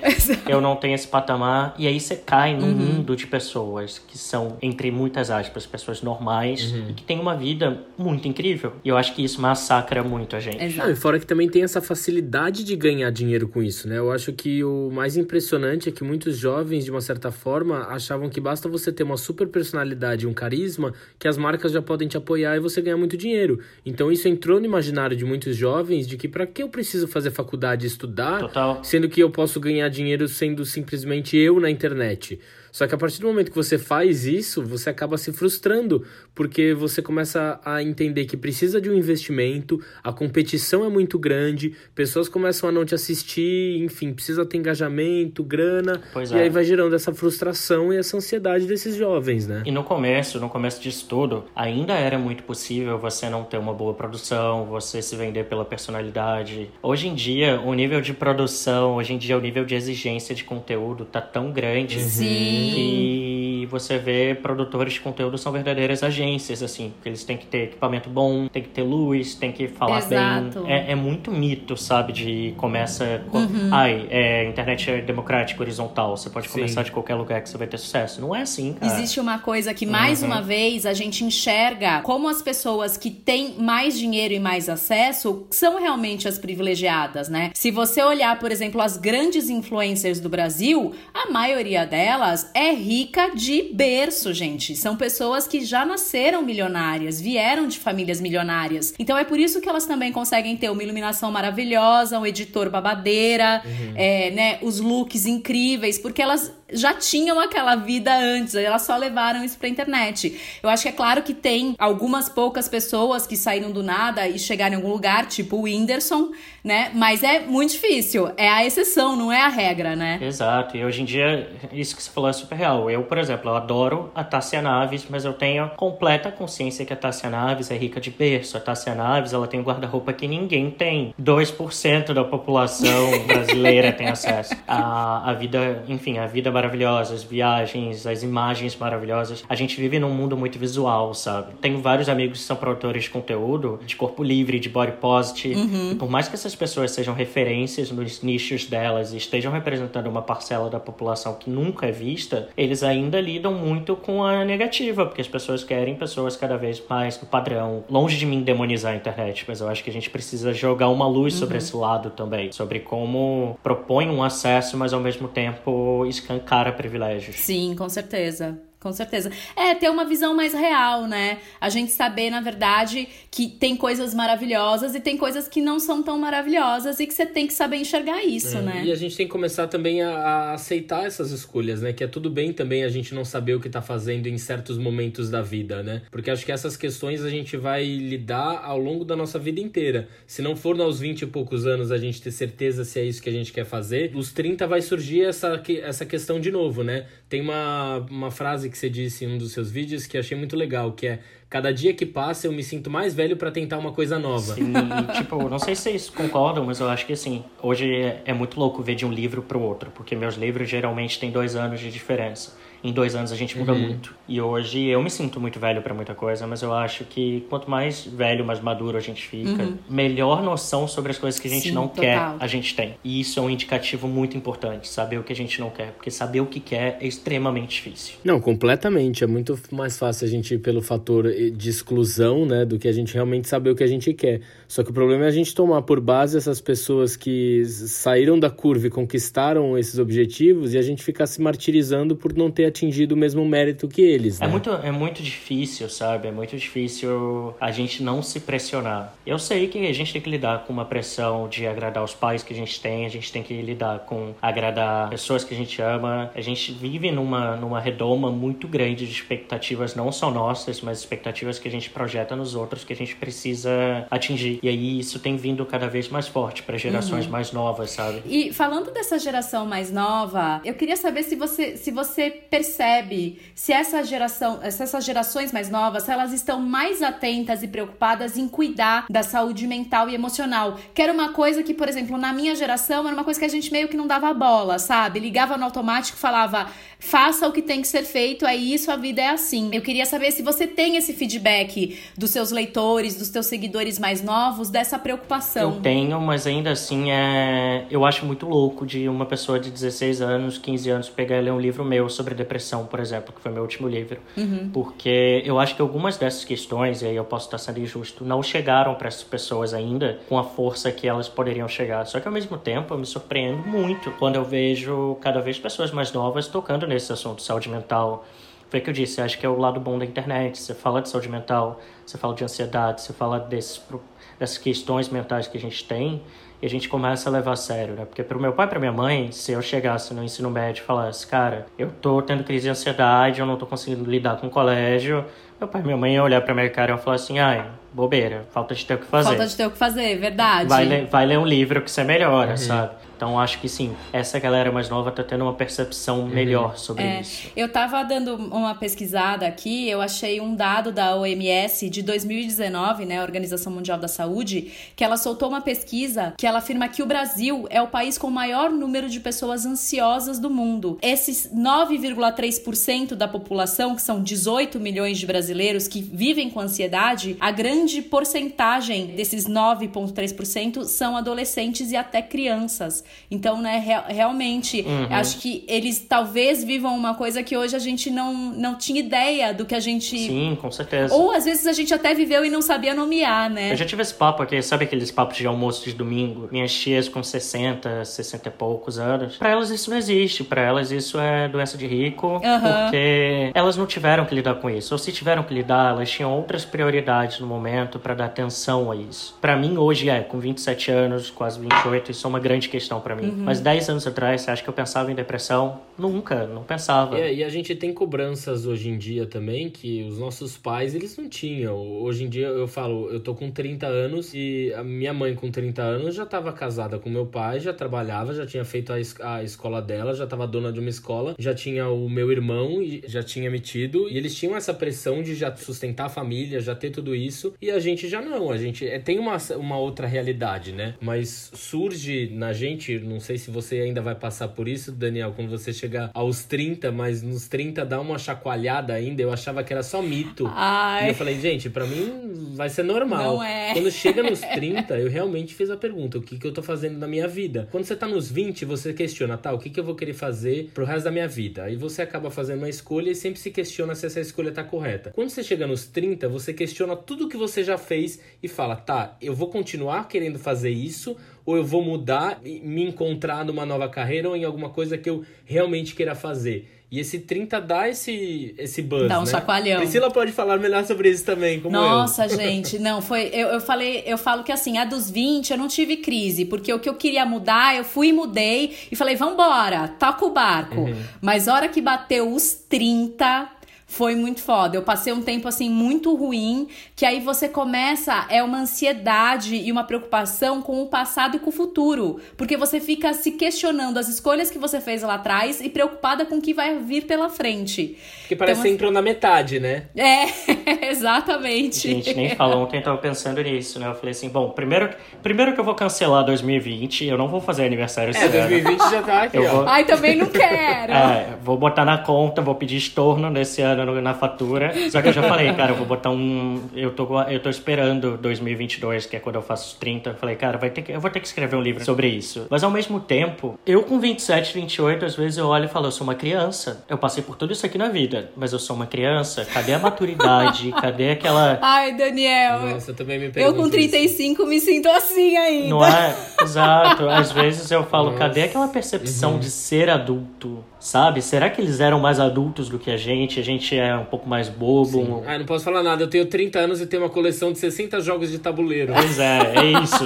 eu 0.47 0.61
não 0.61 0.75
tenho 0.75 0.95
esse 0.95 1.07
patamar, 1.07 1.73
e 1.77 1.87
aí 1.87 1.99
você 1.99 2.15
cai 2.15 2.55
num 2.55 2.71
mundo 2.71 3.15
de 3.15 3.27
pessoas 3.27 3.99
que 3.99 4.17
são, 4.17 4.57
entre 4.61 4.91
muitas 4.91 5.29
aspas, 5.29 5.65
pessoas 5.65 6.01
normais 6.01 6.73
e 6.89 6.93
que 6.93 7.03
têm 7.03 7.19
uma 7.19 7.35
vida 7.35 7.81
muito 7.97 8.27
incrível. 8.27 8.73
E 8.83 8.89
eu 8.89 8.97
acho 8.97 9.13
que 9.13 9.23
isso 9.23 9.41
massacra 9.41 10.03
muito 10.03 10.35
a 10.35 10.39
gente. 10.39 10.57
Não, 10.57 10.65
e 10.65 10.67
Exato. 10.67 10.95
fora 10.95 11.19
que 11.19 11.25
também 11.25 11.49
tem 11.49 11.63
essa 11.63 11.81
facilidade 11.81 12.63
de 12.63 12.75
ganhar 12.75 13.09
dinheiro 13.11 13.47
com 13.47 13.61
isso, 13.61 13.87
né? 13.87 13.97
Eu 13.97 14.11
acho 14.11 14.33
que 14.33 14.63
o 14.63 14.89
mais 14.91 15.17
impressionante 15.17 15.89
é 15.89 15.91
que 15.91 16.03
muitos 16.03 16.37
jovens, 16.37 16.85
de 16.85 16.91
uma 16.91 17.01
certa 17.01 17.31
forma, 17.31 17.87
achavam 17.87 18.29
que 18.29 18.39
basta 18.39 18.67
você 18.67 18.91
ter 18.91 19.03
uma 19.03 19.17
super 19.17 19.47
personalidade 19.47 20.25
e 20.25 20.27
um 20.27 20.33
carisma 20.33 20.93
que 21.17 21.27
as 21.27 21.37
marcas 21.37 21.71
já 21.71 21.81
podem 21.81 22.07
te 22.07 22.17
apoiar 22.17 22.55
e 22.55 22.59
você 22.59 22.81
ganhar 22.81 22.97
muito 22.97 23.17
dinheiro. 23.17 23.59
Então 23.85 24.11
isso 24.11 24.27
entrou 24.27 24.59
no 24.59 24.65
imaginário 24.65 25.15
de 25.15 25.25
muitos 25.25 25.48
jovens 25.55 26.07
de 26.07 26.17
que 26.17 26.27
pra 26.27 26.45
que 26.45 26.63
eu 26.63 26.69
preciso 26.69 27.07
fazer 27.07 27.31
faculdade 27.31 27.85
e 27.85 27.87
estudar, 27.87 28.39
Total. 28.39 28.83
sendo 28.83 29.09
que 29.09 29.21
eu 29.21 29.29
posso 29.29 29.59
ganhar 29.59 29.89
dinheiro 29.89 30.27
sendo 30.27 30.65
simplesmente 30.65 31.37
eu 31.37 31.59
na 31.59 31.69
internet. 31.69 32.39
Só 32.71 32.87
que 32.87 32.95
a 32.95 32.97
partir 32.97 33.21
do 33.21 33.27
momento 33.27 33.49
que 33.49 33.55
você 33.55 33.77
faz 33.77 34.25
isso, 34.25 34.63
você 34.63 34.89
acaba 34.89 35.17
se 35.17 35.31
frustrando, 35.31 36.05
porque 36.33 36.73
você 36.73 37.01
começa 37.01 37.59
a 37.63 37.81
entender 37.81 38.25
que 38.25 38.37
precisa 38.37 38.79
de 38.79 38.89
um 38.89 38.93
investimento, 38.93 39.81
a 40.03 40.11
competição 40.11 40.85
é 40.85 40.89
muito 40.89 41.17
grande, 41.17 41.75
pessoas 41.93 42.29
começam 42.29 42.69
a 42.69 42.71
não 42.71 42.85
te 42.85 42.95
assistir, 42.95 43.81
enfim, 43.83 44.13
precisa 44.13 44.45
ter 44.45 44.57
engajamento, 44.57 45.43
grana, 45.43 46.01
Pois 46.13 46.31
e 46.31 46.35
é. 46.35 46.41
aí 46.43 46.49
vai 46.49 46.63
gerando 46.63 46.95
essa 46.95 47.13
frustração 47.13 47.93
e 47.93 47.97
essa 47.97 48.17
ansiedade 48.17 48.65
desses 48.65 48.95
jovens, 48.95 49.47
né? 49.47 49.63
E 49.65 49.71
no 49.71 49.83
começo, 49.83 50.39
no 50.39 50.49
começo 50.49 50.81
disso 50.81 51.05
tudo, 51.07 51.45
ainda 51.55 51.93
era 51.93 52.17
muito 52.17 52.43
possível 52.43 52.97
você 52.97 53.29
não 53.29 53.43
ter 53.43 53.57
uma 53.57 53.73
boa 53.73 53.93
produção, 53.93 54.65
você 54.65 55.01
se 55.01 55.15
vender 55.15 55.45
pela 55.45 55.65
personalidade. 55.65 56.69
Hoje 56.81 57.07
em 57.07 57.15
dia, 57.15 57.59
o 57.61 57.73
nível 57.73 58.01
de 58.01 58.13
produção, 58.13 58.95
hoje 58.95 59.13
em 59.13 59.17
dia 59.17 59.37
o 59.37 59.41
nível 59.41 59.65
de 59.65 59.75
exigência 59.75 60.33
de 60.35 60.43
conteúdo 60.43 61.05
tá 61.05 61.21
tão 61.21 61.51
grande 61.51 61.99
Sim. 61.99 62.58
Que 62.59 63.67
você 63.69 63.97
vê 63.97 64.35
produtores 64.35 64.93
de 64.93 64.99
conteúdo 65.01 65.37
são 65.37 65.51
verdadeiras 65.51 66.01
agências, 66.03 66.63
assim, 66.63 66.91
porque 66.95 67.09
eles 67.09 67.23
têm 67.23 67.37
que 67.37 67.45
ter 67.45 67.63
equipamento 67.65 68.09
bom, 68.09 68.47
tem 68.47 68.63
que 68.63 68.69
ter 68.69 68.83
luz, 68.83 69.35
tem 69.35 69.51
que 69.51 69.67
falar 69.67 69.99
Exato. 69.99 70.61
bem. 70.63 70.71
É, 70.71 70.91
é 70.91 70.95
muito 70.95 71.31
mito, 71.31 71.75
sabe, 71.77 72.13
de 72.13 72.53
começa... 72.57 73.21
com- 73.29 73.47
Ai, 73.71 74.07
é, 74.09 74.45
internet 74.47 74.89
é 74.89 75.01
democrática, 75.01 75.61
horizontal, 75.61 76.15
você 76.17 76.29
pode 76.29 76.47
Sim. 76.47 76.53
começar 76.53 76.83
de 76.83 76.91
qualquer 76.91 77.15
lugar 77.15 77.41
que 77.41 77.49
você 77.49 77.57
vai 77.57 77.67
ter 77.67 77.77
sucesso. 77.77 78.19
Não 78.21 78.35
é 78.35 78.41
assim, 78.41 78.73
cara. 78.73 78.91
Existe 78.93 79.19
uma 79.19 79.39
coisa 79.39 79.73
que, 79.73 79.85
mais 79.85 80.23
uma 80.23 80.41
vez, 80.41 80.85
a 80.85 80.93
gente 80.93 81.23
enxerga 81.23 82.01
como 82.01 82.27
as 82.27 82.41
pessoas 82.41 82.97
que 82.97 83.09
têm 83.11 83.55
mais 83.59 83.97
dinheiro 83.97 84.33
e 84.33 84.39
mais 84.39 84.67
acesso 84.69 85.45
são 85.51 85.79
realmente 85.79 86.27
as 86.27 86.37
privilegiadas, 86.39 87.29
né? 87.29 87.51
Se 87.53 87.71
você 87.71 88.01
olhar, 88.03 88.37
por 88.39 88.51
exemplo, 88.51 88.81
as 88.81 88.97
grandes 88.97 89.49
influencers 89.49 90.19
do 90.19 90.29
Brasil, 90.29 90.93
a 91.13 91.29
maioria 91.31 91.85
delas 91.85 92.48
é 92.53 92.71
rica 92.73 93.31
de 93.35 93.69
berço, 93.73 94.33
gente. 94.33 94.75
São 94.75 94.95
pessoas 94.95 95.47
que 95.47 95.63
já 95.63 95.85
nasceram 95.85 96.41
milionárias, 96.41 97.19
vieram 97.19 97.67
de 97.67 97.79
famílias 97.79 98.19
milionárias. 98.19 98.93
Então 98.99 99.17
é 99.17 99.23
por 99.23 99.39
isso 99.39 99.61
que 99.61 99.69
elas 99.69 99.85
também 99.85 100.11
conseguem 100.11 100.55
ter 100.57 100.69
uma 100.69 100.83
iluminação 100.83 101.31
maravilhosa, 101.31 102.19
um 102.19 102.25
editor 102.25 102.69
babadeira, 102.69 103.61
é, 103.95 104.31
né, 104.31 104.59
os 104.61 104.79
looks 104.79 105.25
incríveis, 105.25 105.97
porque 105.97 106.21
elas 106.21 106.51
já 106.71 106.93
tinham 106.93 107.39
aquela 107.39 107.75
vida 107.75 108.15
antes, 108.15 108.55
elas 108.55 108.81
só 108.83 108.95
levaram 108.95 109.43
isso 109.43 109.57
pra 109.57 109.67
internet. 109.67 110.39
Eu 110.61 110.69
acho 110.69 110.83
que 110.83 110.89
é 110.89 110.93
claro 110.93 111.23
que 111.23 111.33
tem 111.33 111.75
algumas 111.77 112.29
poucas 112.29 112.67
pessoas 112.67 113.25
que 113.25 113.35
saíram 113.35 113.71
do 113.71 113.83
nada 113.83 114.27
e 114.27 114.37
chegaram 114.37 114.73
em 114.73 114.77
algum 114.77 114.91
lugar, 114.91 115.27
tipo 115.27 115.57
o 115.57 115.61
Whindersson, 115.63 116.31
né? 116.63 116.91
Mas 116.93 117.23
é 117.23 117.39
muito 117.39 117.71
difícil. 117.71 118.31
É 118.37 118.49
a 118.49 118.65
exceção, 118.65 119.15
não 119.15 119.31
é 119.31 119.41
a 119.41 119.47
regra, 119.47 119.95
né? 119.95 120.19
Exato, 120.21 120.77
e 120.77 120.83
hoje 120.83 121.01
em 121.01 121.05
dia, 121.05 121.49
isso 121.71 121.95
que 121.95 122.03
você 122.03 122.09
falou 122.09 122.29
é 122.29 122.33
super 122.33 122.55
real. 122.55 122.89
Eu, 122.89 123.03
por 123.03 123.17
exemplo, 123.17 123.49
eu 123.49 123.55
adoro 123.55 124.11
a 124.13 124.23
Tássia 124.23 124.61
Naves, 124.61 125.05
mas 125.09 125.25
eu 125.25 125.33
tenho 125.33 125.69
completa 125.75 126.31
consciência 126.31 126.85
que 126.85 126.93
a 126.93 126.95
Tássia 126.95 127.29
Naves 127.29 127.71
é 127.71 127.77
rica 127.77 127.99
de 127.99 128.11
berço. 128.11 128.57
A 128.57 128.59
Tássia 128.59 128.93
Naves, 128.93 129.33
ela 129.33 129.47
tem 129.47 129.59
um 129.59 129.63
guarda-roupa 129.63 130.13
que 130.13 130.27
ninguém 130.27 130.69
tem. 130.69 131.13
2% 131.21 132.13
da 132.13 132.23
população 132.23 133.25
brasileira 133.25 133.91
tem 133.91 134.07
acesso 134.07 134.55
à, 134.67 135.29
à 135.29 135.33
vida, 135.33 135.83
enfim, 135.87 136.17
a 136.17 136.27
vida 136.27 136.51
maravilhosa, 136.59 137.13
as 137.13 137.23
viagens, 137.23 138.05
as 138.05 138.21
imagens 138.21 138.75
maravilhosas. 138.75 139.43
A 139.47 139.55
gente 139.55 139.79
vive 139.79 139.97
num 139.97 140.09
mundo 140.09 140.35
muito 140.35 140.59
visual, 140.59 141.13
sabe? 141.13 141.53
Tenho 141.61 141.81
vários 141.81 142.09
amigos 142.09 142.39
que 142.39 142.45
são 142.45 142.57
produtores 142.57 143.03
de 143.03 143.09
conteúdo, 143.09 143.79
de 143.85 143.95
corpo 143.95 144.21
livre, 144.21 144.59
de 144.59 144.67
body 144.67 144.93
positive. 144.93 145.59
E 145.91 145.95
por 145.95 146.09
mais 146.09 146.27
que 146.27 146.35
essas 146.35 146.55
pessoas 146.55 146.91
sejam 146.91 147.13
referências 147.13 147.91
nos 147.91 148.21
nichos 148.21 148.65
delas 148.65 149.13
e 149.13 149.17
estejam 149.17 149.51
representando 149.51 150.07
uma 150.07 150.21
parcela 150.21 150.69
da 150.69 150.79
população 150.79 151.35
que 151.35 151.49
nunca 151.49 151.87
é 151.87 151.91
vista, 151.91 152.49
eles 152.57 152.83
ainda 152.83 153.21
lidam 153.21 153.53
muito 153.53 153.95
com 153.95 154.23
a 154.23 154.43
negativa, 154.43 155.05
porque 155.05 155.21
as 155.21 155.27
pessoas 155.27 155.63
querem 155.63 155.95
pessoas 155.95 156.35
cada 156.35 156.57
vez 156.57 156.81
mais 156.89 157.19
no 157.21 157.27
padrão. 157.27 157.83
Longe 157.89 158.17
de 158.17 158.25
mim 158.25 158.41
demonizar 158.41 158.93
a 158.93 158.95
internet, 158.95 159.45
mas 159.47 159.61
eu 159.61 159.69
acho 159.69 159.83
que 159.83 159.89
a 159.89 159.93
gente 159.93 160.09
precisa 160.09 160.53
jogar 160.53 160.89
uma 160.89 161.07
luz 161.07 161.35
sobre 161.35 161.57
esse 161.57 161.75
lado 161.75 162.09
também, 162.09 162.51
sobre 162.51 162.79
como 162.79 163.57
propõe 163.63 164.09
um 164.09 164.21
acesso, 164.21 164.75
mas 164.77 164.93
ao 164.93 164.99
mesmo 164.99 165.27
tempo 165.27 166.05
escancara 166.49 166.73
privilégios. 166.73 167.35
Sim, 167.37 167.75
com 167.75 167.87
certeza. 167.87 168.59
Com 168.79 168.93
certeza. 168.93 169.29
É, 169.57 169.75
ter 169.75 169.89
uma 169.89 170.05
visão 170.05 170.33
mais 170.33 170.53
real, 170.53 171.05
né? 171.05 171.39
A 171.59 171.67
gente 171.67 171.91
saber, 171.91 172.29
na 172.29 172.39
verdade, 172.39 173.09
que 173.29 173.49
tem 173.49 173.75
coisas 173.75 174.13
maravilhosas 174.13 174.95
e 174.95 175.01
tem 175.01 175.17
coisas 175.17 175.49
que 175.49 175.59
não 175.61 175.79
são 175.79 176.01
tão 176.01 176.17
maravilhosas 176.17 176.97
e 176.99 177.05
que 177.05 177.13
você 177.13 177.25
tem 177.25 177.45
que 177.45 177.53
saber 177.53 177.75
enxergar 177.77 178.23
isso, 178.23 178.57
É, 178.57 178.61
né? 178.61 178.83
E 178.85 178.91
a 178.91 178.95
gente 178.95 179.17
tem 179.17 179.25
que 179.25 179.31
começar 179.31 179.67
também 179.67 180.01
a, 180.01 180.11
a 180.11 180.53
aceitar 180.53 181.05
essas 181.05 181.31
escolhas, 181.31 181.81
né? 181.81 181.91
Que 181.91 182.05
é 182.05 182.07
tudo 182.07 182.29
bem 182.29 182.53
também 182.53 182.85
a 182.85 182.89
gente 182.89 183.13
não 183.13 183.25
saber 183.25 183.53
o 183.53 183.59
que 183.59 183.69
tá 183.69 183.81
fazendo 183.81 184.27
em 184.27 184.37
certos 184.37 184.77
momentos 184.77 185.29
da 185.29 185.41
vida, 185.41 185.83
né? 185.83 186.01
Porque 186.09 186.31
acho 186.31 186.45
que 186.45 186.51
essas 186.51 186.77
questões 186.77 187.21
a 187.25 187.29
gente 187.29 187.57
vai 187.57 187.83
lidar 187.83 188.61
ao 188.63 188.77
longo 188.77 189.03
da 189.03 189.15
nossa 189.15 189.37
vida 189.37 189.59
inteira. 189.59 190.07
Se 190.25 190.41
não 190.41 190.55
for 190.55 190.79
aos 190.79 191.01
20 191.01 191.23
e 191.23 191.25
poucos 191.27 191.65
anos 191.65 191.91
a 191.91 191.97
gente 191.97 192.21
ter 192.21 192.31
certeza 192.31 192.85
se 192.85 192.97
é 192.97 193.03
isso 193.03 193.21
que 193.21 193.29
a 193.29 193.33
gente 193.33 193.51
quer 193.51 193.65
fazer, 193.65 194.11
os 194.15 194.31
30 194.31 194.65
vai 194.65 194.81
surgir 194.81 195.23
essa, 195.25 195.61
essa 195.83 196.05
questão 196.05 196.39
de 196.39 196.49
novo, 196.49 196.81
né? 196.81 197.07
Tem 197.27 197.41
uma, 197.41 197.97
uma 198.09 198.31
frase 198.31 198.68
que 198.69 198.77
você 198.77 198.89
disse 198.89 199.25
em 199.25 199.33
um 199.33 199.37
dos 199.37 199.51
seus 199.51 199.71
vídeos 199.71 200.05
que 200.05 200.17
achei 200.17 200.37
muito 200.37 200.55
legal, 200.55 200.91
que 200.91 201.07
é 201.07 201.19
cada 201.49 201.73
dia 201.73 201.93
que 201.93 202.05
passa 202.05 202.47
eu 202.47 202.51
me 202.51 202.63
sinto 202.63 202.89
mais 202.89 203.13
velho 203.13 203.35
pra 203.35 203.49
tentar 203.51 203.77
uma 203.77 203.91
coisa 203.91 204.19
nova. 204.19 204.53
Sim, 204.53 204.73
tipo, 205.15 205.49
não 205.49 205.59
sei 205.59 205.75
se 205.75 205.83
vocês 205.83 206.09
concordam, 206.09 206.65
mas 206.65 206.79
eu 206.79 206.87
acho 206.87 207.05
que 207.05 207.13
assim, 207.13 207.43
hoje 207.61 207.93
é, 207.93 208.21
é 208.25 208.33
muito 208.33 208.59
louco 208.59 208.83
ver 208.83 208.95
de 208.95 209.05
um 209.05 209.11
livro 209.11 209.41
pro 209.41 209.59
outro, 209.59 209.91
porque 209.91 210.15
meus 210.15 210.35
livros 210.35 210.69
geralmente 210.69 211.19
têm 211.19 211.31
dois 211.31 211.55
anos 211.55 211.79
de 211.79 211.91
diferença. 211.91 212.57
Em 212.83 212.91
dois 212.91 213.15
anos 213.15 213.31
a 213.31 213.35
gente 213.35 213.57
muda 213.57 213.73
muito. 213.73 214.15
E 214.27 214.39
hoje 214.39 214.85
eu 214.85 215.01
me 215.01 215.09
sinto 215.09 215.39
muito 215.39 215.59
velho 215.59 215.81
pra 215.81 215.93
muita 215.93 216.13
coisa, 216.13 216.45
mas 216.45 216.61
eu 216.61 216.73
acho 216.73 217.03
que 217.05 217.45
quanto 217.49 217.69
mais 217.69 218.05
velho, 218.05 218.45
mais 218.45 218.59
maduro 218.59 218.97
a 218.97 219.01
gente 219.01 219.25
fica, 219.25 219.69
melhor 219.89 220.43
noção 220.43 220.87
sobre 220.87 221.11
as 221.11 221.17
coisas 221.17 221.39
que 221.39 221.47
a 221.47 221.51
gente 221.51 221.69
Sim, 221.69 221.73
não 221.73 221.87
total. 221.87 222.03
quer, 222.03 222.43
a 222.43 222.47
gente 222.47 222.75
tem. 222.75 222.95
E 223.03 223.19
isso 223.19 223.39
é 223.39 223.43
um 223.43 223.49
indicativo 223.49 224.07
muito 224.07 224.37
importante, 224.37 224.87
saber 224.87 225.17
o 225.17 225.23
que 225.23 225.33
a 225.33 225.35
gente 225.35 225.59
não 225.59 225.69
quer, 225.69 225.91
porque 225.91 226.11
saber 226.11 226.41
o 226.41 226.45
que 226.45 226.59
quer 226.59 226.97
é 227.01 227.07
extremamente 227.07 227.75
difícil. 227.75 228.15
Não, 228.23 228.39
Completamente. 228.59 229.23
É 229.23 229.27
muito 229.27 229.57
mais 229.71 229.97
fácil 229.97 230.27
a 230.27 230.29
gente 230.29 230.55
ir 230.55 230.57
pelo 230.57 230.81
fator 230.81 231.31
de 231.31 231.69
exclusão, 231.69 232.45
né, 232.45 232.65
do 232.65 232.79
que 232.79 232.87
a 232.87 232.91
gente 232.91 233.13
realmente 233.13 233.47
saber 233.47 233.69
o 233.69 233.75
que 233.75 233.83
a 233.83 233.87
gente 233.87 234.13
quer. 234.13 234.41
Só 234.69 234.83
que 234.83 234.91
o 234.91 234.93
problema 234.93 235.25
é 235.25 235.27
a 235.27 235.31
gente 235.31 235.55
tomar 235.55 235.81
por 235.81 235.99
base 235.99 236.37
essas 236.37 236.61
pessoas 236.61 237.15
que 237.15 237.65
saíram 237.65 238.39
da 238.39 238.51
curva 238.51 238.85
e 238.85 238.89
conquistaram 238.91 239.75
esses 239.75 239.97
objetivos 239.97 240.75
e 240.75 240.77
a 240.77 240.81
gente 240.83 241.03
ficar 241.03 241.25
se 241.25 241.41
martirizando 241.41 242.15
por 242.15 242.35
não 242.35 242.51
ter 242.51 242.65
atingido 242.65 243.15
o 243.15 243.17
mesmo 243.17 243.43
mérito 243.43 243.87
que 243.87 243.99
eles. 243.99 244.39
É 244.39 244.43
né? 244.43 244.47
É, 244.47 244.51
muito, 244.51 244.69
é 244.69 244.91
muito 244.91 245.23
difícil, 245.23 245.89
sabe? 245.89 246.27
É 246.27 246.31
muito 246.31 246.55
difícil 246.55 247.55
a 247.59 247.71
gente 247.71 248.03
não 248.03 248.21
se 248.21 248.41
pressionar. 248.41 249.15
Eu 249.25 249.39
sei 249.39 249.67
que 249.67 249.87
a 249.87 249.93
gente 249.93 250.13
tem 250.13 250.21
que 250.21 250.29
lidar 250.29 250.63
com 250.65 250.71
uma 250.71 250.85
pressão 250.85 251.49
de 251.49 251.65
agradar 251.65 252.03
os 252.03 252.13
pais 252.13 252.43
que 252.43 252.53
a 252.53 252.55
gente 252.55 252.79
tem, 252.79 253.07
a 253.07 253.09
gente 253.09 253.31
tem 253.31 253.41
que 253.41 253.59
lidar 253.63 254.05
com 254.05 254.35
agradar 254.39 255.09
pessoas 255.09 255.43
que 255.43 255.51
a 255.51 255.57
gente 255.57 255.81
ama. 255.81 256.29
A 256.35 256.41
gente 256.41 256.71
vive 256.73 257.09
numa, 257.11 257.55
numa 257.55 257.79
redoma 257.79 258.29
muito 258.29 258.67
grande 258.67 259.07
de 259.07 259.11
expectativas, 259.11 259.95
não 259.95 260.11
só 260.11 260.29
nossas, 260.29 260.79
mas 260.81 260.99
expectativas 260.99 261.57
que 261.57 261.67
a 261.67 261.71
gente 261.71 261.89
projeta 261.89 262.35
nos 262.35 262.53
outros 262.53 262.83
que 262.83 262.93
a 262.93 262.95
gente 262.95 263.15
precisa 263.15 264.05
atingir. 264.11 264.58
E 264.61 264.67
aí 264.67 264.99
isso 264.99 265.19
tem 265.19 265.37
vindo 265.37 265.65
cada 265.65 265.87
vez 265.87 266.09
mais 266.09 266.27
forte 266.27 266.63
para 266.63 266.77
gerações 266.77 267.25
uhum. 267.25 267.31
mais 267.31 267.51
novas, 267.51 267.91
sabe? 267.91 268.21
E 268.25 268.53
falando 268.53 268.91
dessa 268.91 269.17
geração 269.17 269.65
mais 269.65 269.91
nova, 269.91 270.61
eu 270.65 270.73
queria 270.73 270.95
saber 270.95 271.23
se 271.23 271.35
você, 271.35 271.77
se 271.77 271.91
você 271.91 272.29
percebe 272.29 273.39
se 273.55 273.71
essa 273.71 274.03
geração, 274.03 274.59
se 274.69 274.83
essas 274.83 275.05
gerações 275.05 275.51
mais 275.51 275.69
novas, 275.69 276.07
elas 276.09 276.33
estão 276.33 276.59
mais 276.59 277.01
atentas 277.01 277.63
e 277.63 277.67
preocupadas 277.67 278.37
em 278.37 278.47
cuidar 278.47 279.05
da 279.09 279.23
saúde 279.23 279.67
mental 279.67 280.09
e 280.09 280.15
emocional. 280.15 280.77
Que 280.93 281.01
era 281.01 281.13
uma 281.13 281.33
coisa 281.33 281.63
que, 281.63 281.73
por 281.73 281.87
exemplo, 281.87 282.17
na 282.17 282.33
minha 282.33 282.55
geração 282.55 283.05
era 283.05 283.13
uma 283.13 283.23
coisa 283.23 283.39
que 283.39 283.45
a 283.45 283.49
gente 283.49 283.71
meio 283.71 283.87
que 283.87 283.97
não 283.97 284.07
dava 284.07 284.33
bola, 284.33 284.79
sabe? 284.79 285.19
Ligava 285.19 285.57
no 285.57 285.65
automático 285.65 286.17
e 286.17 286.21
falava: 286.21 286.67
faça 286.99 287.47
o 287.47 287.51
que 287.51 287.61
tem 287.61 287.81
que 287.81 287.87
ser 287.87 288.03
feito, 288.03 288.45
é 288.45 288.55
isso, 288.55 288.91
a 288.91 288.97
vida 288.97 289.21
é 289.21 289.29
assim. 289.29 289.69
Eu 289.73 289.81
queria 289.81 290.05
saber 290.05 290.31
se 290.31 290.43
você 290.43 290.67
tem 290.67 290.97
esse 290.97 291.13
feedback 291.13 291.97
dos 292.17 292.29
seus 292.29 292.51
leitores, 292.51 293.15
dos 293.15 293.29
seus 293.29 293.45
seguidores 293.45 293.97
mais 293.97 294.21
novos, 294.21 294.69
dessa 294.69 294.99
preocupação. 294.99 295.75
Eu 295.75 295.81
tenho, 295.81 296.19
mas 296.19 296.45
ainda 296.45 296.71
assim 296.71 297.09
é. 297.11 297.85
Eu 297.89 298.05
acho 298.05 298.25
muito 298.25 298.45
louco 298.45 298.85
de 298.85 299.07
uma 299.07 299.25
pessoa 299.25 299.59
de 299.59 299.71
16 299.71 300.21
anos, 300.21 300.57
15 300.57 300.89
anos 300.89 301.09
pegar 301.09 301.37
e 301.37 301.41
ler 301.41 301.51
um 301.51 301.59
livro 301.59 301.85
meu 301.85 302.09
sobre 302.09 302.35
depressão, 302.35 302.85
por 302.85 302.99
exemplo, 302.99 303.33
que 303.33 303.41
foi 303.41 303.51
meu 303.51 303.61
último 303.61 303.87
livro. 303.87 304.19
Uhum. 304.35 304.69
Porque 304.73 305.41
eu 305.45 305.57
acho 305.57 305.75
que 305.75 305.81
algumas 305.81 306.17
dessas 306.17 306.43
questões, 306.43 307.01
e 307.01 307.05
aí 307.05 307.15
eu 307.15 307.23
posso 307.23 307.45
estar 307.45 307.57
sendo 307.57 307.79
injusto, 307.79 308.25
não 308.25 308.43
chegaram 308.43 308.93
para 308.95 309.07
essas 309.07 309.23
pessoas 309.23 309.73
ainda 309.73 310.19
com 310.27 310.37
a 310.37 310.43
força 310.43 310.91
que 310.91 311.07
elas 311.07 311.29
poderiam 311.29 311.67
chegar. 311.67 312.05
Só 312.05 312.19
que 312.19 312.27
ao 312.27 312.33
mesmo 312.33 312.57
tempo 312.57 312.93
eu 312.93 312.97
me 312.97 313.05
surpreendo 313.05 313.65
muito 313.65 314.11
quando 314.11 314.35
eu 314.35 314.43
vejo 314.43 315.17
cada 315.21 315.39
vez 315.39 315.57
pessoas 315.57 315.91
mais 315.91 316.11
novas 316.11 316.47
tocando 316.47 316.88
nesse 316.89 317.13
assunto, 317.13 317.41
saúde 317.41 317.69
mental. 317.69 318.25
Foi 318.69 318.79
o 318.79 318.83
que 318.83 318.89
eu 318.89 318.93
disse, 318.93 319.21
acho 319.21 319.39
que 319.39 319.45
é 319.45 319.49
o 319.49 319.57
lado 319.57 319.79
bom 319.79 319.97
da 319.97 320.05
internet. 320.05 320.59
Você 320.59 320.73
fala 320.75 321.01
de 321.01 321.09
saúde 321.09 321.29
mental, 321.29 321.79
você 322.05 322.17
fala 322.17 322.35
de 322.35 322.43
ansiedade, 322.43 323.01
você 323.01 323.13
fala 323.13 323.39
dessas 323.39 324.57
questões 324.57 325.09
mentais 325.09 325.47
que 325.47 325.57
a 325.57 325.61
gente 325.61 325.83
tem 325.85 326.21
e 326.61 326.65
a 326.65 326.69
gente 326.69 326.89
começa 326.89 327.29
a 327.29 327.31
levar 327.31 327.53
a 327.53 327.55
sério, 327.55 327.95
né? 327.95 328.05
Porque 328.05 328.21
pro 328.21 328.39
meu 328.39 328.51
pai 328.51 328.65
e 328.65 328.69
pra 328.69 328.79
minha 328.79 328.91
mãe, 328.91 329.31
se 329.31 329.53
eu 329.53 329.61
chegasse 329.61 330.13
no 330.13 330.23
ensino 330.23 330.51
médio 330.51 330.81
e 330.81 330.85
falasse, 330.85 331.25
cara, 331.25 331.65
eu 331.77 331.89
tô 331.89 332.21
tendo 332.21 332.43
crise 332.43 332.63
de 332.63 332.69
ansiedade, 332.69 333.39
eu 333.39 333.45
não 333.45 333.55
tô 333.55 333.65
conseguindo 333.65 334.09
lidar 334.09 334.37
com 334.37 334.47
o 334.47 334.49
colégio, 334.49 335.23
meu 335.59 335.67
pai 335.67 335.81
e 335.81 335.83
minha 335.85 335.97
mãe 335.97 336.13
iam 336.15 336.25
olhar 336.25 336.41
pra 336.41 336.53
minha 336.53 336.69
cara 336.69 336.93
e 336.93 336.97
falar 336.97 337.15
assim, 337.15 337.39
ai, 337.39 337.65
bobeira, 337.93 338.45
falta 338.51 338.75
de 338.75 338.85
ter 338.85 338.95
o 338.95 338.97
que 338.99 339.05
fazer. 339.05 339.29
Falta 339.29 339.47
de 339.47 339.55
ter 339.55 339.65
o 339.65 339.71
que 339.71 339.77
fazer, 339.77 340.17
verdade. 340.17 340.69
Vai 340.69 340.85
ler, 340.85 341.05
vai 341.07 341.25
ler 341.25 341.37
um 341.37 341.45
livro 341.45 341.81
que 341.81 341.91
você 341.91 342.03
melhora, 342.03 342.51
uhum. 342.51 342.57
sabe? 342.57 342.91
Então 343.19 343.37
acho 343.37 343.59
que 343.59 343.67
sim, 343.67 343.93
essa 344.13 344.39
galera 344.39 344.71
mais 344.71 344.87
nova 344.87 345.11
tá 345.11 345.21
tendo 345.21 345.43
uma 345.43 345.53
percepção 345.53 346.21
uhum. 346.21 346.27
melhor 346.27 346.77
sobre 346.77 347.03
é, 347.03 347.19
isso. 347.19 347.49
Eu 347.53 347.67
tava 347.67 348.01
dando 348.03 348.33
uma 348.33 348.73
pesquisada 348.75 349.45
aqui, 349.45 349.89
eu 349.89 349.99
achei 349.99 350.39
um 350.39 350.55
dado 350.55 350.89
da 350.89 351.17
OMS 351.17 351.89
de 351.89 352.01
2019, 352.01 353.03
né, 353.03 353.21
Organização 353.21 353.73
Mundial 353.73 353.97
da 353.97 354.07
Saúde, 354.07 354.71
que 354.95 355.03
ela 355.03 355.17
soltou 355.17 355.49
uma 355.49 355.59
pesquisa 355.59 356.33
que 356.37 356.47
ela 356.47 356.59
afirma 356.59 356.87
que 356.87 357.03
o 357.03 357.05
Brasil 357.05 357.67
é 357.69 357.81
o 357.81 357.87
país 357.87 358.17
com 358.17 358.27
o 358.27 358.31
maior 358.31 358.69
número 358.69 359.09
de 359.09 359.19
pessoas 359.19 359.65
ansiosas 359.65 360.39
do 360.39 360.49
mundo. 360.49 360.97
Esses 361.01 361.51
9,3% 361.53 363.15
da 363.15 363.27
população, 363.27 363.97
que 363.97 364.01
são 364.01 364.23
18 364.23 364.79
milhões 364.79 365.17
de 365.17 365.25
brasileiros 365.25 365.89
que 365.89 366.01
vivem 366.01 366.49
com 366.49 366.61
ansiedade, 366.61 367.35
a 367.37 367.51
grande 367.51 367.78
porcentagem 368.09 369.07
desses 369.07 369.47
9,3% 369.47 370.83
são 370.85 371.15
adolescentes 371.15 371.91
e 371.91 371.95
até 371.95 372.21
crianças. 372.21 373.03
Então, 373.29 373.61
né, 373.61 374.03
realmente, 374.07 374.81
uhum. 374.81 375.07
acho 375.09 375.37
que 375.39 375.63
eles 375.67 375.99
talvez 375.99 376.63
vivam 376.63 376.95
uma 376.95 377.15
coisa 377.15 377.41
que 377.43 377.55
hoje 377.55 377.75
a 377.75 377.79
gente 377.79 378.09
não, 378.09 378.33
não 378.33 378.75
tinha 378.75 378.99
ideia 378.99 379.53
do 379.53 379.65
que 379.65 379.75
a 379.75 379.79
gente. 379.79 380.17
Sim, 380.17 380.57
com 380.61 380.71
certeza. 380.71 381.13
Ou 381.13 381.31
às 381.31 381.45
vezes 381.45 381.65
a 381.67 381.73
gente 381.73 381.93
até 381.93 382.13
viveu 382.13 382.43
e 382.43 382.49
não 382.49 382.61
sabia 382.61 382.93
nomear, 382.93 383.49
né? 383.49 383.71
Eu 383.71 383.75
já 383.75 383.85
tive 383.85 384.01
esse 384.01 384.13
papo 384.13 384.43
aqui, 384.43 384.61
sabe 384.61 384.85
aqueles 384.85 385.11
papos 385.11 385.37
de 385.37 385.47
almoço 385.47 385.85
de 385.85 385.93
domingo? 385.93 386.49
Minhas 386.51 386.73
tias 386.73 387.07
com 387.07 387.23
60, 387.23 388.05
60 388.05 388.49
e 388.49 388.51
poucos 388.51 388.99
anos. 388.99 389.37
Pra 389.37 389.49
elas 389.49 389.69
isso 389.69 389.89
não 389.89 389.97
existe. 389.97 390.43
Pra 390.43 390.61
elas 390.61 390.91
isso 390.91 391.19
é 391.19 391.47
doença 391.47 391.77
de 391.77 391.87
rico, 391.87 392.27
uhum. 392.27 392.39
porque 392.39 393.51
elas 393.53 393.77
não 393.77 393.85
tiveram 393.85 394.25
que 394.25 394.35
lidar 394.35 394.55
com 394.55 394.69
isso. 394.69 394.93
Ou 394.93 394.97
se 394.97 395.11
tiveram 395.11 395.43
que 395.43 395.53
lidar, 395.53 395.91
elas 395.91 396.09
tinham 396.09 396.31
outras 396.31 396.65
prioridades 396.65 397.39
no 397.39 397.47
momento 397.47 397.68
para 397.99 398.13
dar 398.13 398.25
atenção 398.25 398.91
a 398.91 398.95
isso. 398.95 399.37
Para 399.41 399.55
mim, 399.55 399.77
hoje 399.77 400.09
é, 400.09 400.21
com 400.21 400.39
27 400.39 400.91
anos, 400.91 401.29
quase 401.29 401.59
28, 401.59 402.11
isso 402.11 402.25
é 402.25 402.29
uma 402.29 402.39
grande 402.39 402.69
questão 402.69 402.99
para 402.99 403.15
mim. 403.15 403.29
Uhum. 403.29 403.43
Mas 403.45 403.59
10 403.59 403.89
anos 403.89 404.07
atrás, 404.07 404.41
você 404.41 404.51
acha 404.51 404.63
que 404.63 404.69
eu 404.69 404.73
pensava 404.73 405.11
em 405.11 405.15
depressão? 405.15 405.79
Nunca, 405.99 406.47
não 406.47 406.63
pensava. 406.63 407.19
É, 407.19 407.33
e 407.33 407.43
a 407.43 407.49
gente 407.49 407.75
tem 407.75 407.93
cobranças 407.93 408.65
hoje 408.65 408.89
em 408.89 408.97
dia 408.97 409.25
também 409.25 409.69
que 409.69 410.03
os 410.03 410.17
nossos 410.17 410.57
pais, 410.57 410.95
eles 410.95 411.17
não 411.17 411.27
tinham. 411.27 411.75
Hoje 411.75 412.23
em 412.23 412.29
dia 412.29 412.47
eu 412.47 412.67
falo, 412.67 413.09
eu 413.11 413.19
tô 413.19 413.35
com 413.35 413.51
30 413.51 413.85
anos 413.85 414.33
e 414.33 414.73
a 414.73 414.83
minha 414.83 415.13
mãe 415.13 415.35
com 415.35 415.51
30 415.51 415.81
anos 415.81 416.15
já 416.15 416.23
estava 416.23 416.53
casada 416.53 416.97
com 416.97 417.09
meu 417.09 417.25
pai, 417.25 417.59
já 417.59 417.73
trabalhava, 417.73 418.33
já 418.33 418.45
tinha 418.45 418.63
feito 418.63 418.93
a, 418.93 418.99
es 418.99 419.19
a 419.19 419.43
escola 419.43 419.81
dela, 419.81 420.13
já 420.13 420.23
estava 420.23 420.47
dona 420.47 420.71
de 420.71 420.79
uma 420.79 420.89
escola, 420.89 421.35
já 421.37 421.53
tinha 421.53 421.89
o 421.89 422.09
meu 422.09 422.31
irmão 422.31 422.81
e 422.81 423.03
já 423.05 423.21
tinha 423.21 423.51
metido 423.51 424.07
e 424.09 424.17
eles 424.17 424.35
tinham 424.35 424.55
essa 424.55 424.73
pressão 424.73 425.21
de 425.21 425.35
já 425.35 425.53
sustentar 425.55 426.05
a 426.05 426.09
família, 426.09 426.61
já 426.61 426.73
ter 426.75 426.91
tudo 426.91 427.13
isso 427.13 427.53
e 427.61 427.69
a 427.69 427.79
gente 427.79 428.07
já 428.07 428.21
não, 428.21 428.51
a 428.51 428.57
gente 428.57 428.87
é, 428.87 428.99
tem 428.99 429.19
uma, 429.19 429.37
uma 429.57 429.77
outra 429.77 430.07
realidade, 430.07 430.71
né? 430.71 430.95
Mas 431.01 431.51
surge 431.53 432.29
na 432.31 432.53
gente 432.53 432.99
não 432.99 433.19
sei 433.19 433.37
se 433.37 433.51
você 433.51 433.79
ainda 433.81 434.01
vai 434.01 434.15
passar 434.15 434.49
por 434.49 434.67
isso, 434.67 434.91
Daniel, 434.91 435.33
quando 435.35 435.49
você 435.49 435.73
chegar 435.89 436.11
aos 436.13 436.43
30, 436.43 436.91
mas 436.91 437.23
nos 437.23 437.47
30 437.47 437.83
dá 437.83 437.99
uma 437.99 438.19
chacoalhada 438.19 438.93
ainda. 438.93 439.21
Eu 439.21 439.33
achava 439.33 439.63
que 439.63 439.73
era 439.73 439.81
só 439.81 440.01
mito. 440.01 440.45
Ai. 440.47 441.07
E 441.07 441.09
eu 441.09 441.15
falei, 441.15 441.39
gente, 441.39 441.69
para 441.69 441.85
mim 441.85 442.53
vai 442.53 442.69
ser 442.69 442.83
normal. 442.83 443.37
Não 443.37 443.43
é. 443.43 443.73
Quando 443.73 443.91
chega 443.91 444.21
nos 444.21 444.39
30, 444.53 444.97
eu 444.99 445.09
realmente 445.09 445.55
fiz 445.55 445.69
a 445.71 445.77
pergunta: 445.77 446.19
o 446.19 446.21
que, 446.21 446.37
que 446.37 446.45
eu 446.45 446.53
tô 446.53 446.61
fazendo 446.61 446.99
na 446.99 447.07
minha 447.07 447.27
vida? 447.27 447.67
Quando 447.71 447.85
você 447.85 447.95
tá 447.95 448.07
nos 448.07 448.31
20, 448.31 448.65
você 448.65 448.93
questiona, 448.93 449.37
tá, 449.37 449.51
o 449.51 449.57
que, 449.57 449.69
que 449.69 449.79
eu 449.79 449.83
vou 449.83 449.95
querer 449.95 450.13
fazer 450.13 450.69
pro 450.73 450.85
resto 450.85 451.05
da 451.05 451.11
minha 451.11 451.27
vida? 451.27 451.63
Aí 451.63 451.75
você 451.75 452.03
acaba 452.03 452.29
fazendo 452.29 452.59
uma 452.59 452.69
escolha 452.69 453.09
e 453.09 453.15
sempre 453.15 453.39
se 453.39 453.49
questiona 453.49 453.95
se 453.95 454.05
essa 454.05 454.19
escolha 454.19 454.51
tá 454.51 454.63
correta. 454.63 455.11
Quando 455.15 455.29
você 455.29 455.43
chega 455.43 455.65
nos 455.65 455.87
30, 455.87 456.29
você 456.29 456.53
questiona 456.53 456.95
tudo 456.95 457.27
que 457.27 457.37
você 457.37 457.63
já 457.63 457.77
fez 457.77 458.19
e 458.43 458.47
fala, 458.47 458.75
tá, 458.75 459.17
eu 459.21 459.33
vou 459.33 459.49
continuar 459.49 460.07
querendo 460.07 460.37
fazer 460.37 460.69
isso 460.69 461.17
ou 461.49 461.57
eu 461.57 461.65
vou 461.65 461.83
mudar 461.83 462.39
e 462.45 462.59
me 462.59 462.83
encontrar 462.83 463.43
numa 463.43 463.65
nova 463.65 463.89
carreira 463.89 464.29
ou 464.29 464.35
em 464.35 464.43
alguma 464.43 464.69
coisa 464.69 464.99
que 464.99 465.09
eu 465.09 465.25
realmente 465.45 465.95
queira 465.95 466.13
fazer. 466.13 466.69
E 466.91 466.99
esse 466.99 467.17
30 467.17 467.59
dá 467.59 467.89
esse, 467.89 468.53
esse 468.55 468.83
buzz, 468.83 469.09
Dá 469.09 469.17
um 469.17 469.23
né? 469.23 469.31
chacoalhão. 469.31 469.79
Priscila 469.79 470.11
pode 470.11 470.31
falar 470.31 470.59
melhor 470.59 470.85
sobre 470.85 471.09
isso 471.09 471.25
também, 471.25 471.59
como 471.59 471.75
Nossa, 471.75 472.25
eu. 472.25 472.29
gente, 472.37 472.77
não, 472.77 473.01
foi... 473.01 473.31
Eu, 473.33 473.47
eu 473.47 473.61
falei, 473.61 474.03
eu 474.05 474.17
falo 474.17 474.43
que 474.43 474.51
assim, 474.51 474.77
a 474.77 474.85
dos 474.85 475.09
20 475.09 475.49
eu 475.49 475.57
não 475.57 475.67
tive 475.67 475.97
crise, 475.97 476.45
porque 476.45 476.71
o 476.71 476.77
que 476.77 476.87
eu 476.87 476.93
queria 476.93 477.25
mudar, 477.25 477.75
eu 477.75 477.83
fui 477.83 478.09
e 478.09 478.13
mudei 478.13 478.75
e 478.91 478.95
falei, 478.95 479.15
vambora, 479.15 479.87
toca 479.87 480.25
o 480.25 480.29
barco. 480.29 480.81
Uhum. 480.81 481.01
Mas 481.19 481.47
hora 481.47 481.67
que 481.67 481.81
bateu 481.81 482.31
os 482.31 482.53
30 482.53 483.58
foi 483.89 484.15
muito 484.15 484.39
foda. 484.41 484.77
Eu 484.77 484.83
passei 484.83 485.11
um 485.11 485.21
tempo 485.21 485.47
assim 485.47 485.67
muito 485.67 486.15
ruim, 486.15 486.67
que 486.95 487.05
aí 487.05 487.19
você 487.19 487.49
começa 487.49 488.27
é 488.29 488.41
uma 488.43 488.59
ansiedade 488.59 489.55
e 489.55 489.71
uma 489.71 489.83
preocupação 489.83 490.61
com 490.61 490.81
o 490.83 490.85
passado 490.85 491.37
e 491.37 491.39
com 491.39 491.49
o 491.49 491.51
futuro, 491.51 492.19
porque 492.37 492.55
você 492.55 492.79
fica 492.79 493.11
se 493.13 493.31
questionando 493.31 493.97
as 493.97 494.07
escolhas 494.07 494.51
que 494.51 494.59
você 494.59 494.79
fez 494.79 495.01
lá 495.01 495.15
atrás 495.15 495.59
e 495.59 495.69
preocupada 495.69 496.23
com 496.23 496.35
o 496.35 496.41
que 496.41 496.53
vai 496.53 496.77
vir 496.77 497.05
pela 497.05 497.29
frente. 497.29 497.97
Que 498.27 498.35
parece 498.35 498.59
então, 498.59 498.69
que 498.69 498.75
entrou 498.75 498.91
na 498.91 499.01
metade, 499.01 499.59
né? 499.59 499.87
É, 499.97 500.85
exatamente. 500.87 501.89
Gente, 501.89 502.13
nem 502.13 502.35
falou 502.35 502.63
ontem, 502.63 502.77
eu 502.77 502.83
tava 502.83 502.99
pensando 502.99 503.41
nisso, 503.41 503.79
né? 503.79 503.87
Eu 503.87 503.95
falei 503.95 504.11
assim, 504.11 504.29
bom, 504.29 504.51
primeiro, 504.51 504.91
primeiro 505.23 505.53
que 505.55 505.59
eu 505.59 505.65
vou 505.65 505.73
cancelar 505.73 506.23
2020, 506.23 507.05
eu 507.05 507.17
não 507.17 507.27
vou 507.27 507.41
fazer 507.41 507.65
aniversário 507.65 508.11
esse 508.11 508.23
é, 508.23 508.27
2020 508.27 508.79
já 508.81 509.01
tá 509.01 509.23
aqui, 509.23 509.37
eu 509.37 509.45
ó. 509.45 509.55
Vou... 509.55 509.67
Ai, 509.67 509.83
também 509.83 510.15
não 510.15 510.27
quero. 510.27 510.93
é, 510.93 511.35
vou 511.41 511.57
botar 511.57 511.83
na 511.83 511.97
conta, 511.97 512.39
vou 512.39 512.53
pedir 512.53 512.77
estorno 512.77 513.31
nesse 513.31 513.63
ano 513.63 513.78
no, 513.85 514.01
na 514.01 514.13
fatura. 514.13 514.73
Só 514.89 515.01
que 515.01 515.09
eu 515.09 515.13
já 515.13 515.23
falei, 515.23 515.53
cara, 515.53 515.71
eu 515.71 515.75
vou 515.75 515.85
botar 515.85 516.09
um. 516.09 516.61
Eu 516.75 516.91
tô, 516.91 517.21
eu 517.23 517.39
tô 517.39 517.49
esperando 517.49 518.17
2022, 518.17 519.05
que 519.05 519.15
é 519.15 519.19
quando 519.19 519.35
eu 519.35 519.41
faço 519.41 519.77
30. 519.79 520.11
Eu 520.11 520.15
falei, 520.15 520.35
cara, 520.35 520.57
vai 520.57 520.69
ter 520.69 520.81
que, 520.81 520.91
eu 520.91 520.99
vou 520.99 521.09
ter 521.09 521.19
que 521.19 521.27
escrever 521.27 521.55
um 521.55 521.61
livro 521.61 521.83
sobre 521.83 522.07
isso. 522.07 522.47
Mas 522.49 522.63
ao 522.63 522.71
mesmo 522.71 522.99
tempo, 522.99 523.59
eu 523.65 523.83
com 523.83 523.99
27, 523.99 524.53
28, 524.53 525.05
às 525.05 525.15
vezes 525.15 525.37
eu 525.37 525.47
olho 525.47 525.65
e 525.65 525.67
falo, 525.67 525.87
eu 525.87 525.91
sou 525.91 526.05
uma 526.05 526.15
criança. 526.15 526.83
Eu 526.89 526.97
passei 526.97 527.23
por 527.23 527.35
tudo 527.35 527.53
isso 527.53 527.65
aqui 527.65 527.77
na 527.77 527.89
vida, 527.89 528.31
mas 528.35 528.53
eu 528.53 528.59
sou 528.59 528.75
uma 528.75 528.85
criança. 528.85 529.45
Cadê 529.45 529.73
a 529.73 529.79
maturidade? 529.79 530.71
Cadê 530.79 531.11
aquela. 531.11 531.59
Ai, 531.61 531.95
Daniel. 531.95 532.59
Nossa, 532.61 532.91
eu 532.91 532.95
também 532.95 533.19
me 533.19 533.31
Eu 533.35 533.53
com 533.53 533.69
35 533.69 534.45
me 534.45 534.59
sinto 534.59 534.89
assim 534.89 535.37
ainda. 535.37 535.69
Não 535.69 535.85
é? 535.85 536.15
Exato. 536.41 537.07
Às 537.09 537.31
vezes 537.31 537.69
eu 537.71 537.83
falo, 537.83 538.07
Nossa. 538.07 538.19
cadê 538.19 538.43
aquela 538.43 538.67
percepção 538.67 539.39
de 539.39 539.49
ser 539.49 539.89
adulto? 539.89 540.63
Sabe? 540.79 541.21
Será 541.21 541.49
que 541.49 541.61
eles 541.61 541.79
eram 541.79 541.99
mais 541.99 542.19
adultos 542.19 542.69
do 542.69 542.79
que 542.79 542.89
a 542.89 542.97
gente? 542.97 543.39
A 543.39 543.43
gente 543.43 543.75
é 543.75 543.95
um 543.95 544.05
pouco 544.05 544.27
mais 544.27 544.47
bobo. 544.47 545.01
isso. 545.01 545.23
Ah, 545.27 545.37
não 545.37 545.45
posso 545.45 545.65
falar 545.65 545.83
nada. 545.83 546.03
Eu 546.03 546.07
tenho 546.07 546.25
30 546.25 546.59
anos 546.59 546.81
e 546.81 546.85
tenho 546.87 547.03
uma 547.03 547.09
coleção 547.09 547.51
de 547.51 547.59
60 547.59 547.99
jogos 547.99 548.31
de 548.31 548.39
tabuleiro. 548.39 548.93
Pois 548.93 549.19
é, 549.19 549.39
é 549.55 549.81
isso. 549.83 550.05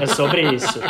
É 0.00 0.06
sobre 0.06 0.52
isso. 0.52 0.80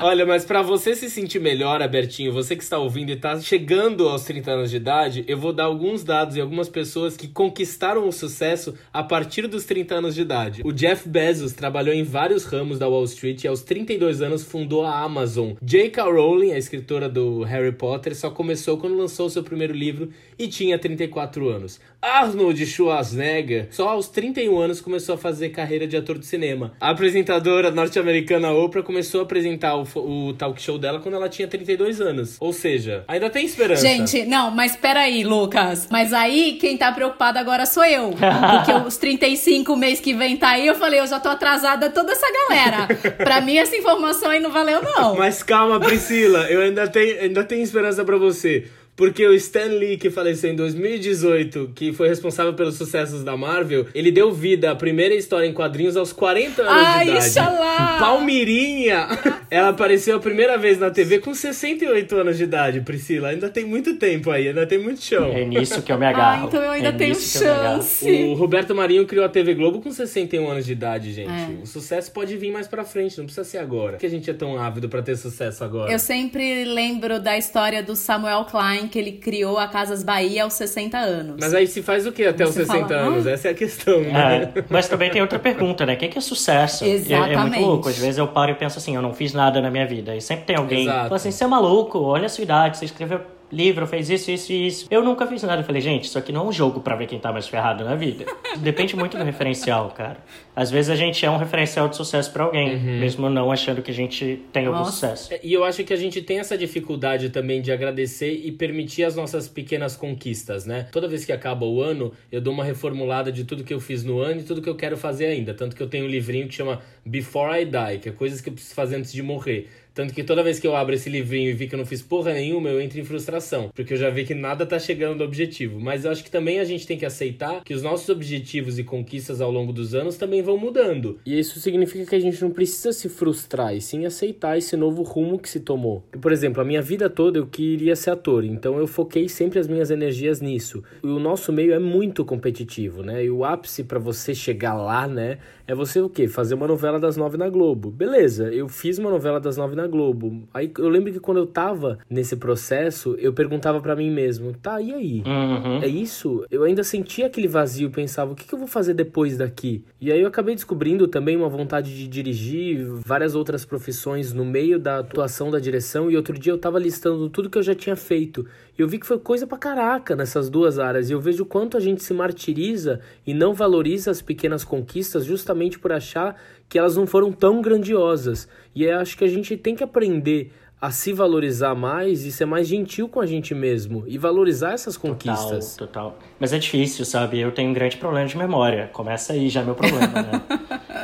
Olha, 0.00 0.26
mas 0.26 0.44
pra 0.44 0.62
você 0.62 0.94
se 0.96 1.08
sentir 1.08 1.38
melhor, 1.38 1.80
Abertinho, 1.80 2.32
você 2.32 2.56
que 2.56 2.62
está 2.62 2.78
ouvindo 2.78 3.10
e 3.10 3.16
tá 3.16 3.40
chegando 3.40 4.08
aos 4.08 4.24
30 4.24 4.50
anos 4.50 4.70
de 4.70 4.76
idade, 4.76 5.24
eu 5.28 5.38
vou 5.38 5.52
dar 5.52 5.64
alguns 5.64 6.02
dados 6.02 6.36
e 6.36 6.40
algumas 6.40 6.68
pessoas 6.68 7.16
que 7.16 7.28
conquistaram 7.28 8.08
o 8.08 8.12
sucesso 8.12 8.74
a 8.92 9.02
partir 9.02 9.46
dos 9.46 9.64
30 9.64 9.94
anos 9.94 10.14
de 10.14 10.22
idade. 10.22 10.62
O 10.64 10.72
Jeff 10.72 11.08
Bezos 11.08 11.52
trabalhou 11.52 11.94
em 11.94 12.02
vários 12.02 12.44
ramos 12.44 12.78
da 12.78 12.88
Wall 12.88 13.04
Street 13.04 13.44
e 13.44 13.48
aos 13.48 13.62
32 13.62 14.22
anos 14.22 14.42
fundou 14.42 14.84
a 14.84 14.98
Amazon. 15.00 15.52
J.K. 15.62 16.02
Rowling, 16.02 16.52
a 16.52 16.58
escritora 16.58 17.08
do 17.08 17.42
Harry 17.44 17.72
Potter, 17.72 18.16
só 18.16 18.28
começou 18.30 18.55
quando 18.76 18.96
lançou 18.96 19.28
seu 19.28 19.42
primeiro 19.42 19.72
livro 19.72 20.10
e 20.38 20.48
tinha 20.48 20.78
34 20.78 21.48
anos. 21.48 21.80
Arnold 22.00 22.64
Schwarzenegger, 22.64 23.68
só 23.70 23.88
aos 23.88 24.08
31 24.08 24.58
anos 24.58 24.80
começou 24.80 25.16
a 25.16 25.18
fazer 25.18 25.48
carreira 25.48 25.86
de 25.86 25.96
ator 25.96 26.18
de 26.18 26.26
cinema. 26.26 26.72
A 26.80 26.90
apresentadora 26.90 27.70
norte-americana 27.70 28.52
Oprah 28.52 28.82
começou 28.82 29.20
a 29.20 29.24
apresentar 29.24 29.74
o, 29.76 29.82
o 29.96 30.32
talk 30.34 30.60
show 30.62 30.78
dela 30.78 31.00
quando 31.00 31.16
ela 31.16 31.28
tinha 31.28 31.48
32 31.48 32.00
anos. 32.00 32.36
Ou 32.38 32.52
seja, 32.52 33.04
ainda 33.08 33.28
tem 33.28 33.44
esperança. 33.44 33.82
Gente, 33.82 34.24
não, 34.24 34.50
mas 34.50 34.76
peraí, 34.76 35.24
Lucas. 35.24 35.88
Mas 35.90 36.12
aí 36.12 36.58
quem 36.60 36.76
tá 36.76 36.92
preocupado 36.92 37.38
agora 37.38 37.66
sou 37.66 37.84
eu. 37.84 38.10
Porque 38.10 38.72
os 38.86 38.96
35 38.96 39.76
mês 39.76 40.00
que 40.00 40.14
vem 40.14 40.36
tá 40.36 40.50
aí, 40.50 40.66
eu 40.66 40.74
falei, 40.74 41.00
eu 41.00 41.06
já 41.06 41.18
tô 41.18 41.28
atrasada 41.28 41.90
toda 41.90 42.12
essa 42.12 42.26
galera. 42.30 42.86
Pra 43.16 43.40
mim 43.40 43.56
essa 43.56 43.76
informação 43.76 44.30
aí 44.30 44.40
não 44.40 44.50
valeu, 44.50 44.80
não. 44.82 45.16
Mas 45.16 45.42
calma, 45.42 45.80
Priscila, 45.80 46.50
eu 46.50 46.60
ainda 46.60 46.86
tenho, 46.86 47.20
ainda 47.20 47.42
tenho 47.42 47.62
esperança 47.62 48.04
pra 48.04 48.16
você. 48.16 48.45
ser 48.46 48.85
Porque 48.96 49.26
o 49.26 49.34
Stan 49.34 49.66
Lee, 49.66 49.98
que 49.98 50.08
faleceu 50.08 50.50
em 50.50 50.56
2018, 50.56 51.72
que 51.74 51.92
foi 51.92 52.08
responsável 52.08 52.54
pelos 52.54 52.76
sucessos 52.76 53.22
da 53.22 53.36
Marvel, 53.36 53.86
ele 53.94 54.10
deu 54.10 54.32
vida 54.32 54.70
à 54.70 54.74
primeira 54.74 55.14
história 55.14 55.46
em 55.46 55.52
quadrinhos 55.52 55.96
aos 55.96 56.12
40 56.14 56.62
anos 56.62 56.72
Ai, 56.74 57.04
de 57.04 57.10
idade. 57.10 57.30
Xalá! 57.30 57.98
Palmirinha! 57.98 59.06
Ela 59.50 59.68
apareceu 59.68 60.16
a 60.16 60.20
primeira 60.20 60.56
vez 60.56 60.78
na 60.78 60.90
TV 60.90 61.18
com 61.18 61.34
68 61.34 62.16
anos 62.16 62.38
de 62.38 62.44
idade, 62.44 62.80
Priscila. 62.80 63.28
Ainda 63.28 63.48
tem 63.48 63.64
muito 63.64 63.96
tempo 63.96 64.30
aí, 64.30 64.48
ainda 64.48 64.66
tem 64.66 64.78
muito 64.78 65.02
chão. 65.02 65.30
É 65.30 65.44
nisso 65.44 65.82
que 65.82 65.92
eu 65.92 65.98
me 65.98 66.06
agarro. 66.06 66.44
Ah, 66.44 66.46
então 66.46 66.62
eu 66.62 66.70
ainda 66.70 66.88
é 66.88 66.92
tenho 66.92 67.14
chance. 67.14 68.10
O 68.10 68.34
Roberto 68.34 68.74
Marinho 68.74 69.06
criou 69.06 69.24
a 69.24 69.28
TV 69.28 69.54
Globo 69.54 69.80
com 69.80 69.92
61 69.92 70.48
anos 70.50 70.64
de 70.64 70.72
idade, 70.72 71.12
gente. 71.12 71.30
É. 71.30 71.62
O 71.62 71.66
sucesso 71.66 72.10
pode 72.10 72.36
vir 72.36 72.50
mais 72.50 72.66
pra 72.66 72.84
frente, 72.84 73.18
não 73.18 73.26
precisa 73.26 73.44
ser 73.44 73.58
agora. 73.58 73.92
Por 73.92 74.00
que 74.00 74.06
a 74.06 74.10
gente 74.10 74.30
é 74.30 74.34
tão 74.34 74.58
ávido 74.58 74.88
pra 74.88 75.02
ter 75.02 75.16
sucesso 75.16 75.62
agora? 75.62 75.92
Eu 75.92 75.98
sempre 75.98 76.64
lembro 76.64 77.20
da 77.20 77.36
história 77.36 77.82
do 77.82 77.94
Samuel 77.94 78.46
Klein, 78.46 78.85
que 78.88 78.98
ele 78.98 79.12
criou 79.12 79.58
a 79.58 79.66
Casas 79.68 80.02
Bahia 80.02 80.44
aos 80.44 80.52
60 80.54 80.98
anos. 80.98 81.36
Mas 81.40 81.52
aí 81.54 81.66
se 81.66 81.82
faz 81.82 82.06
o 82.06 82.12
que 82.12 82.24
até 82.24 82.44
os 82.44 82.50
Você 82.54 82.64
60 82.66 82.88
fala, 82.88 83.00
anos? 83.00 83.26
"Ah?" 83.26 83.30
Essa 83.30 83.48
é 83.48 83.50
a 83.50 83.54
questão, 83.54 84.00
né? 84.00 84.52
É, 84.54 84.64
mas 84.70 84.88
também 84.88 85.10
tem 85.10 85.20
outra 85.22 85.38
pergunta, 85.38 85.84
né? 85.86 85.94
O 85.94 85.96
que 85.96 86.08
que 86.08 86.18
é 86.18 86.20
sucesso? 86.20 86.84
É- 86.84 86.88
É, 86.88 86.92
Exatamente. 86.92 87.40
muito 87.58 87.60
louco. 87.60 87.88
Às 87.88 87.98
vezes 87.98 88.18
eu 88.18 88.28
paro 88.28 88.50
e 88.52 88.54
penso 88.54 88.78
assim, 88.78 88.94
eu 88.96 89.02
não 89.02 89.12
fiz 89.12 89.32
nada 89.32 89.60
na 89.60 89.70
minha 89.70 89.86
vida. 89.86 90.14
E 90.16 90.20
sempre 90.20 90.44
tem 90.46 90.56
alguém 90.56 90.86
que 90.86 90.92
fala 90.92 91.16
assim, 91.16 91.30
você 91.30 91.44
é 91.44 91.46
maluco, 91.46 91.98
olha 92.00 92.26
a 92.26 92.28
sua 92.28 92.42
idade, 92.42 92.78
você 92.78 92.84
escreveu 92.86 93.20
livro, 93.52 93.86
fez 93.86 94.10
isso, 94.10 94.30
isso 94.30 94.52
e 94.52 94.66
isso. 94.66 94.86
Eu 94.90 95.02
nunca 95.04 95.26
fiz 95.26 95.42
nada. 95.42 95.60
Eu 95.62 95.64
falei, 95.64 95.80
gente, 95.80 96.04
isso 96.04 96.18
aqui 96.18 96.32
não 96.32 96.46
é 96.46 96.48
um 96.48 96.52
jogo 96.52 96.80
pra 96.80 96.96
ver 96.96 97.06
quem 97.06 97.18
tá 97.18 97.32
mais 97.32 97.46
ferrado 97.46 97.84
na 97.84 97.94
vida. 97.94 98.24
Depende 98.58 98.96
muito 98.96 99.16
do 99.16 99.24
referencial, 99.24 99.90
cara. 99.90 100.18
Às 100.54 100.70
vezes 100.70 100.90
a 100.90 100.96
gente 100.96 101.24
é 101.24 101.30
um 101.30 101.36
referencial 101.36 101.88
de 101.88 101.96
sucesso 101.96 102.32
pra 102.32 102.44
alguém, 102.44 102.74
Uhum. 102.76 102.98
mesmo 103.00 103.28
não 103.30 103.52
achando 103.52 103.82
que 103.82 103.90
a 103.90 103.94
gente 103.94 104.42
tem 104.52 104.66
algum 104.66 104.78
Nossa. 104.78 104.92
sucesso. 104.92 105.34
E 105.42 105.52
eu 105.52 105.62
acho 105.64 105.84
que 105.84 105.92
a 105.92 105.96
gente 105.96 106.20
tem 106.22 106.38
essa 106.38 106.56
dificuldade 106.56 107.30
também 107.30 107.60
de 107.60 107.70
agradecer 107.70 108.32
e 108.44 108.50
permitir 108.50 109.04
as 109.04 109.14
nossas 109.14 109.46
pequenas 109.48 109.94
conquistas, 109.96 110.64
né? 110.66 110.88
Toda 110.90 111.06
vez 111.06 111.24
que 111.24 111.32
acaba 111.32 111.64
o 111.66 111.82
ano, 111.82 112.12
eu 112.32 112.40
dou 112.40 112.52
uma 112.52 112.64
reformulada 112.64 113.30
de 113.30 113.44
tudo 113.44 113.62
que 113.64 113.72
eu 113.74 113.80
fiz 113.80 114.02
no 114.02 114.18
ano 114.18 114.40
e 114.40 114.44
tudo 114.44 114.60
que 114.62 114.68
eu 114.68 114.74
quero 114.76 114.96
fazer 114.96 115.26
ainda. 115.26 115.52
Tanto 115.54 115.76
que 115.76 115.82
eu 115.82 115.88
tenho 115.88 116.04
um 116.06 116.08
livrinho 116.08 116.48
que 116.48 116.54
chama 116.54 116.80
Before 117.04 117.60
I 117.60 117.64
Die, 117.64 117.98
que 118.02 118.08
é 118.08 118.12
coisas 118.12 118.40
que 118.40 118.48
eu 118.48 118.52
preciso 118.52 118.74
fazer 118.74 118.96
antes 118.96 119.12
de 119.12 119.22
morrer. 119.22 119.68
Tanto 119.96 120.12
que 120.12 120.22
toda 120.22 120.42
vez 120.42 120.60
que 120.60 120.66
eu 120.66 120.76
abro 120.76 120.94
esse 120.94 121.08
livrinho 121.08 121.48
e 121.48 121.54
vi 121.54 121.66
que 121.66 121.74
eu 121.74 121.78
não 121.78 121.86
fiz 121.86 122.02
porra 122.02 122.34
nenhuma, 122.34 122.68
eu 122.68 122.82
entro 122.82 123.00
em 123.00 123.04
frustração. 123.04 123.70
Porque 123.74 123.94
eu 123.94 123.96
já 123.96 124.10
vi 124.10 124.26
que 124.26 124.34
nada 124.34 124.66
tá 124.66 124.78
chegando 124.78 125.16
do 125.16 125.24
objetivo. 125.24 125.80
Mas 125.80 126.04
eu 126.04 126.10
acho 126.10 126.22
que 126.22 126.30
também 126.30 126.60
a 126.60 126.64
gente 126.64 126.86
tem 126.86 126.98
que 126.98 127.06
aceitar 127.06 127.64
que 127.64 127.72
os 127.72 127.82
nossos 127.82 128.10
objetivos 128.10 128.78
e 128.78 128.84
conquistas 128.84 129.40
ao 129.40 129.50
longo 129.50 129.72
dos 129.72 129.94
anos 129.94 130.18
também 130.18 130.42
vão 130.42 130.58
mudando. 130.58 131.18
E 131.24 131.38
isso 131.38 131.58
significa 131.60 132.04
que 132.04 132.14
a 132.14 132.20
gente 132.20 132.42
não 132.42 132.50
precisa 132.50 132.92
se 132.92 133.08
frustrar, 133.08 133.74
e 133.74 133.80
sim 133.80 134.04
aceitar 134.04 134.58
esse 134.58 134.76
novo 134.76 135.02
rumo 135.02 135.38
que 135.38 135.48
se 135.48 135.60
tomou. 135.60 136.04
Por 136.20 136.30
exemplo, 136.30 136.60
a 136.60 136.64
minha 136.64 136.82
vida 136.82 137.08
toda 137.08 137.38
eu 137.38 137.46
queria 137.46 137.96
ser 137.96 138.10
ator, 138.10 138.44
então 138.44 138.78
eu 138.78 138.86
foquei 138.86 139.30
sempre 139.30 139.58
as 139.58 139.66
minhas 139.66 139.90
energias 139.90 140.42
nisso. 140.42 140.84
E 141.02 141.06
o 141.06 141.18
nosso 141.18 141.50
meio 141.50 141.72
é 141.72 141.78
muito 141.78 142.22
competitivo, 142.22 143.02
né? 143.02 143.24
E 143.24 143.30
o 143.30 143.46
ápice 143.46 143.82
pra 143.82 143.98
você 143.98 144.34
chegar 144.34 144.74
lá, 144.74 145.08
né, 145.08 145.38
é 145.66 145.74
você 145.74 146.00
o 146.00 146.08
quê? 146.10 146.28
Fazer 146.28 146.54
uma 146.54 146.68
novela 146.68 147.00
das 147.00 147.16
nove 147.16 147.38
na 147.38 147.48
Globo. 147.48 147.90
Beleza, 147.90 148.52
eu 148.52 148.68
fiz 148.68 148.98
uma 148.98 149.10
novela 149.10 149.40
das 149.40 149.56
nove 149.56 149.74
na 149.74 149.85
Globo. 149.86 150.48
Aí 150.52 150.70
eu 150.78 150.88
lembro 150.88 151.12
que 151.12 151.20
quando 151.20 151.38
eu 151.38 151.46
tava 151.46 151.98
nesse 152.08 152.36
processo, 152.36 153.16
eu 153.18 153.32
perguntava 153.32 153.80
pra 153.80 153.96
mim 153.96 154.10
mesmo, 154.10 154.52
tá, 154.54 154.80
e 154.80 154.92
aí? 154.92 155.22
Uhum. 155.26 155.82
É 155.82 155.86
isso? 155.86 156.44
Eu 156.50 156.64
ainda 156.64 156.82
sentia 156.82 157.26
aquele 157.26 157.48
vazio, 157.48 157.90
pensava, 157.90 158.32
o 158.32 158.34
que, 158.34 158.44
que 158.46 158.54
eu 158.54 158.58
vou 158.58 158.68
fazer 158.68 158.94
depois 158.94 159.36
daqui? 159.36 159.84
E 160.00 160.12
aí 160.12 160.20
eu 160.20 160.28
acabei 160.28 160.54
descobrindo 160.54 161.06
também 161.08 161.36
uma 161.36 161.48
vontade 161.48 161.94
de 161.96 162.06
dirigir 162.08 162.84
várias 163.04 163.34
outras 163.34 163.64
profissões 163.64 164.32
no 164.32 164.44
meio 164.44 164.78
da 164.78 164.98
atuação 164.98 165.50
da 165.50 165.58
direção. 165.58 166.10
E 166.10 166.16
outro 166.16 166.38
dia 166.38 166.52
eu 166.52 166.58
tava 166.58 166.78
listando 166.78 167.28
tudo 167.30 167.50
que 167.50 167.58
eu 167.58 167.62
já 167.62 167.74
tinha 167.74 167.96
feito. 167.96 168.46
E 168.78 168.82
eu 168.82 168.88
vi 168.88 168.98
que 168.98 169.06
foi 169.06 169.18
coisa 169.18 169.46
pra 169.46 169.56
caraca 169.56 170.14
nessas 170.14 170.50
duas 170.50 170.78
áreas. 170.78 171.08
E 171.08 171.12
eu 171.12 171.20
vejo 171.20 171.44
o 171.44 171.46
quanto 171.46 171.76
a 171.76 171.80
gente 171.80 172.02
se 172.02 172.12
martiriza 172.12 173.00
e 173.26 173.32
não 173.32 173.54
valoriza 173.54 174.10
as 174.10 174.20
pequenas 174.20 174.64
conquistas 174.64 175.24
justamente 175.24 175.78
por 175.78 175.92
achar 175.92 176.36
que 176.68 176.78
elas 176.78 176.96
não 176.96 177.06
foram 177.06 177.32
tão 177.32 177.60
grandiosas. 177.60 178.48
E 178.74 178.84
eu 178.84 178.98
acho 178.98 179.16
que 179.16 179.24
a 179.24 179.28
gente 179.28 179.56
tem 179.56 179.74
que 179.74 179.84
aprender 179.84 180.52
a 180.80 180.90
se 180.90 181.12
valorizar 181.12 181.74
mais 181.74 182.24
e 182.24 182.32
ser 182.32 182.44
mais 182.44 182.68
gentil 182.68 183.08
com 183.08 183.20
a 183.20 183.26
gente 183.26 183.54
mesmo 183.54 184.04
e 184.06 184.18
valorizar 184.18 184.72
essas 184.72 184.96
conquistas. 184.96 185.76
Total, 185.76 186.12
total. 186.12 186.25
Mas 186.38 186.52
é 186.52 186.58
difícil, 186.58 187.04
sabe? 187.04 187.38
Eu 187.40 187.50
tenho 187.50 187.70
um 187.70 187.72
grande 187.72 187.96
problema 187.96 188.26
de 188.28 188.36
memória. 188.36 188.90
Começa 188.92 189.32
aí 189.32 189.48
já 189.48 189.62
meu 189.62 189.74
problema, 189.74 190.06
né? 190.22 190.42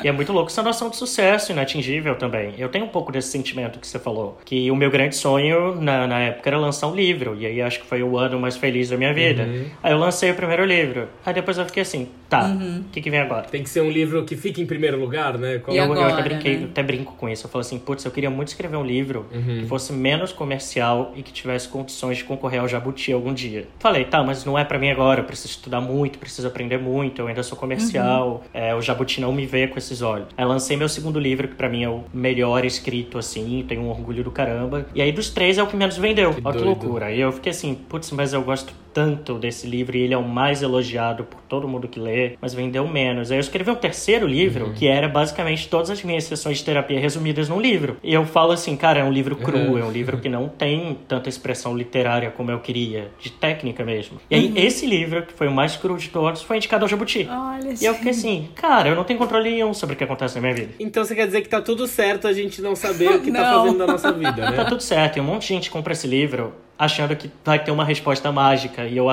e 0.05 0.09
é 0.09 0.13
muito 0.13 0.33
louco 0.33 0.51
essa 0.51 0.63
noção 0.63 0.91
de 0.91 0.97
sucesso 0.97 1.53
inatingível 1.53 2.17
também. 2.17 2.55
Eu 2.59 2.69
tenho 2.69 2.85
um 2.85 2.89
pouco 2.89 3.11
desse 3.11 3.29
sentimento 3.29 3.79
que 3.79 3.87
você 3.87 3.99
falou. 3.99 4.39
Que 4.45 4.71
o 4.71 4.77
meu 4.77 4.91
grande 4.91 5.17
sonho 5.17 5.81
na, 5.81 6.07
na 6.07 6.19
época 6.21 6.51
era 6.51 6.59
lançar 6.59 6.87
um 6.89 6.95
livro. 6.95 7.35
E 7.39 7.47
aí 7.47 7.63
acho 7.63 7.81
que 7.81 7.87
foi 7.87 8.03
o 8.03 8.19
ano 8.19 8.39
mais 8.39 8.57
feliz 8.57 8.91
da 8.91 8.97
minha 8.97 9.15
vida. 9.15 9.49
Aí 9.83 9.93
eu 9.93 9.99
lancei 9.99 10.31
o 10.31 10.35
primeiro 10.35 10.65
livro. 10.65 11.09
Aí 11.25 11.33
depois 11.33 11.57
eu 11.57 11.65
fiquei 11.65 11.83
assim, 11.83 12.09
tá, 12.29 12.49
o 12.49 12.85
que, 12.91 13.01
que 13.01 13.09
vem 13.11 13.21
agora? 13.21 13.43
Tem 13.45 13.63
que 13.63 13.71
ser 13.71 13.81
um 13.81 13.91
livro 13.91 14.25
que 14.25 14.37
fique 14.37 14.61
em 14.61 14.67
primeiro 14.67 14.99
lugar, 14.99 15.39
né? 15.39 15.59
Qual- 15.59 15.75
E 15.75 15.79
eu, 15.79 15.85
eu 15.87 15.93
agora, 15.93 16.13
até 16.15 16.23
brinquei, 16.23 16.57
né? 16.59 16.67
até 16.71 16.83
brinco 16.83 17.15
com 17.17 17.29
isso. 17.29 17.47
Eu 17.47 17.51
falo 17.51 17.61
assim, 17.61 17.79
putz, 17.79 18.05
eu 18.05 18.11
queria 18.11 18.29
muito 18.31 18.49
escrever 18.49 18.77
um 18.77 18.85
livro 18.85 19.27
que 19.33 19.67
fosse 19.67 19.93
menos 19.95 20.31
comercial 20.33 21.13
e 21.17 21.23
que 21.23 21.33
tivesse 21.33 21.69
condições 21.69 22.19
de 22.19 22.25
concorrer 22.25 22.61
ao 22.61 22.69
Jabuti 22.69 23.13
algum 23.13 23.33
dia. 23.33 23.67
Falei, 23.79 24.05
tá, 24.05 24.23
mas 24.23 24.45
não 24.45 24.59
é 24.59 24.65
pra 24.65 24.79
mim 24.79 24.91
agora, 24.91 25.22
eu 25.23 25.27
preciso 25.27 25.55
estudar 25.55 25.81
muito, 25.81 26.19
preciso 26.19 26.47
aprender 26.47 26.79
muito, 26.79 27.21
eu 27.21 27.27
ainda 27.27 27.43
sou 27.43 27.57
comercial, 27.57 28.45
é, 28.53 28.75
o 28.75 28.81
Jabuti 28.81 29.21
não 29.21 29.33
me 29.33 29.47
vê 29.47 29.67
com 29.67 29.79
esses 29.79 30.03
olhos. 30.03 30.29
Aí 30.37 30.45
lancei 30.45 30.77
meu 30.77 30.89
segundo 30.89 31.19
livro, 31.19 31.49
que 31.49 31.55
pra 31.55 31.69
mim 31.69 31.85
é 31.85 31.89
o 31.89 32.05
melhor 32.13 32.65
escrito, 32.65 33.19
assim, 33.19 33.65
tenho 33.67 33.83
um 33.83 33.91
orgulho 33.91 34.23
do 34.23 34.31
caramba. 34.31 34.87
E 34.95 35.01
aí 35.01 35.13
dos 35.13 35.31
três 35.31 35.59
é 35.59 35.63
o 35.63 35.67
que 35.67 35.77
menos 35.77 35.97
vendeu. 35.97 36.35
Olha 36.45 36.59
que 36.59 36.65
loucura. 36.65 37.11
E 37.13 37.21
eu 37.21 37.33
fiquei 37.33 37.51
assim, 37.51 37.75
putz, 37.75 38.11
mas 38.11 38.33
eu 38.33 38.43
gosto 38.43 38.73
tanto 38.93 39.39
desse 39.39 39.67
livro 39.67 39.97
e 39.97 40.03
ele 40.03 40.15
é 40.15 40.19
o 40.19 40.23
mais 40.23 40.63
elogiado 40.63 41.25
por 41.25 41.41
todo 41.43 41.67
mundo 41.67 41.89
que 41.89 41.99
lê, 41.99 42.37
mas 42.41 42.55
vendeu 42.55 42.87
menos. 42.87 43.31
Aí 43.31 43.39
eu 43.39 43.41
escrevi 43.41 43.71
um 43.71 43.75
terceiro 43.75 44.27
livro, 44.27 44.73
que 44.75 44.87
era 44.87 45.09
basicamente 45.09 45.69
todas 45.69 45.91
as 45.91 46.03
minhas 46.03 46.25
sessões 46.25 46.59
de 46.59 46.65
terapia 46.65 47.01
resumidas 47.01 47.49
num 47.49 47.61
livro. 47.61 47.97
E 48.03 48.13
eu 48.13 48.25
falo 48.25 48.53
assim, 48.53 48.77
cara, 48.77 49.01
é 49.01 49.05
um 49.05 49.13
livro 49.13 49.37
cru, 49.37 49.79
é 49.79 49.85
um 49.85 49.91
livro 49.91 50.19
que 50.19 50.29
não 50.29 50.49
tem 50.49 50.99
tanta 51.09 51.29
expressão 51.29 51.77
literária 51.77 52.31
como 52.31 52.51
eu 52.51 52.61
queria, 52.61 53.11
de 53.19 53.31
técnica 53.31 53.85
mesmo. 53.85 54.19
E 54.31 54.35
aí 54.35 54.53
esse 54.57 54.87
livro, 54.87 55.12
que 55.21 55.35
foi 55.35 55.47
o 55.49 55.53
mais 55.53 55.77
cru 55.77 55.97
de 55.99 56.09
todos, 56.09 56.41
foi 56.43 56.57
indicado 56.57 56.85
ao 56.85 56.89
Jabuti. 56.89 57.29
Olha, 57.31 57.75
E 57.79 57.85
eu 57.85 57.95
fiquei 57.95 58.13
assim, 58.13 58.49
cara, 58.55 58.89
eu 58.89 58.97
não 58.97 59.05
tenho 59.05 59.19
controle 59.19 59.51
nenhum 59.51 59.75
sobre 59.75 59.95
o 59.95 59.99
que 59.99 60.05
acontece 60.05 60.37
na 60.37 60.41
minha 60.41 60.55
vida. 60.55 60.73
Então 60.81 61.05
você 61.05 61.15
quer 61.15 61.27
dizer 61.27 61.43
que 61.43 61.49
tá 61.51 61.61
tudo 61.61 61.87
certo 61.87 62.27
a 62.27 62.33
gente 62.33 62.63
não 62.63 62.75
saber 62.75 63.11
o 63.17 63.21
que 63.21 63.31
tá 63.31 63.43
Não. 63.53 63.63
fazendo 63.65 63.79
da 63.79 63.87
nossa 63.87 64.11
vida, 64.13 64.33
Tá 64.33 64.51
né? 64.53 64.65
tudo 64.65 64.81
certo, 64.83 65.19
e 65.19 65.21
um 65.21 65.25
monte 65.25 65.43
de 65.43 65.49
gente 65.49 65.71
compra 65.71 65.93
esse 65.93 66.07
livro 66.07 66.55
achando 66.79 67.15
que 67.15 67.31
vai 67.45 67.63
ter 67.63 67.71
uma 67.71 67.85
resposta 67.85 68.33
mágica. 68.33 68.87
E 68.87 68.97
eu, 68.97 69.07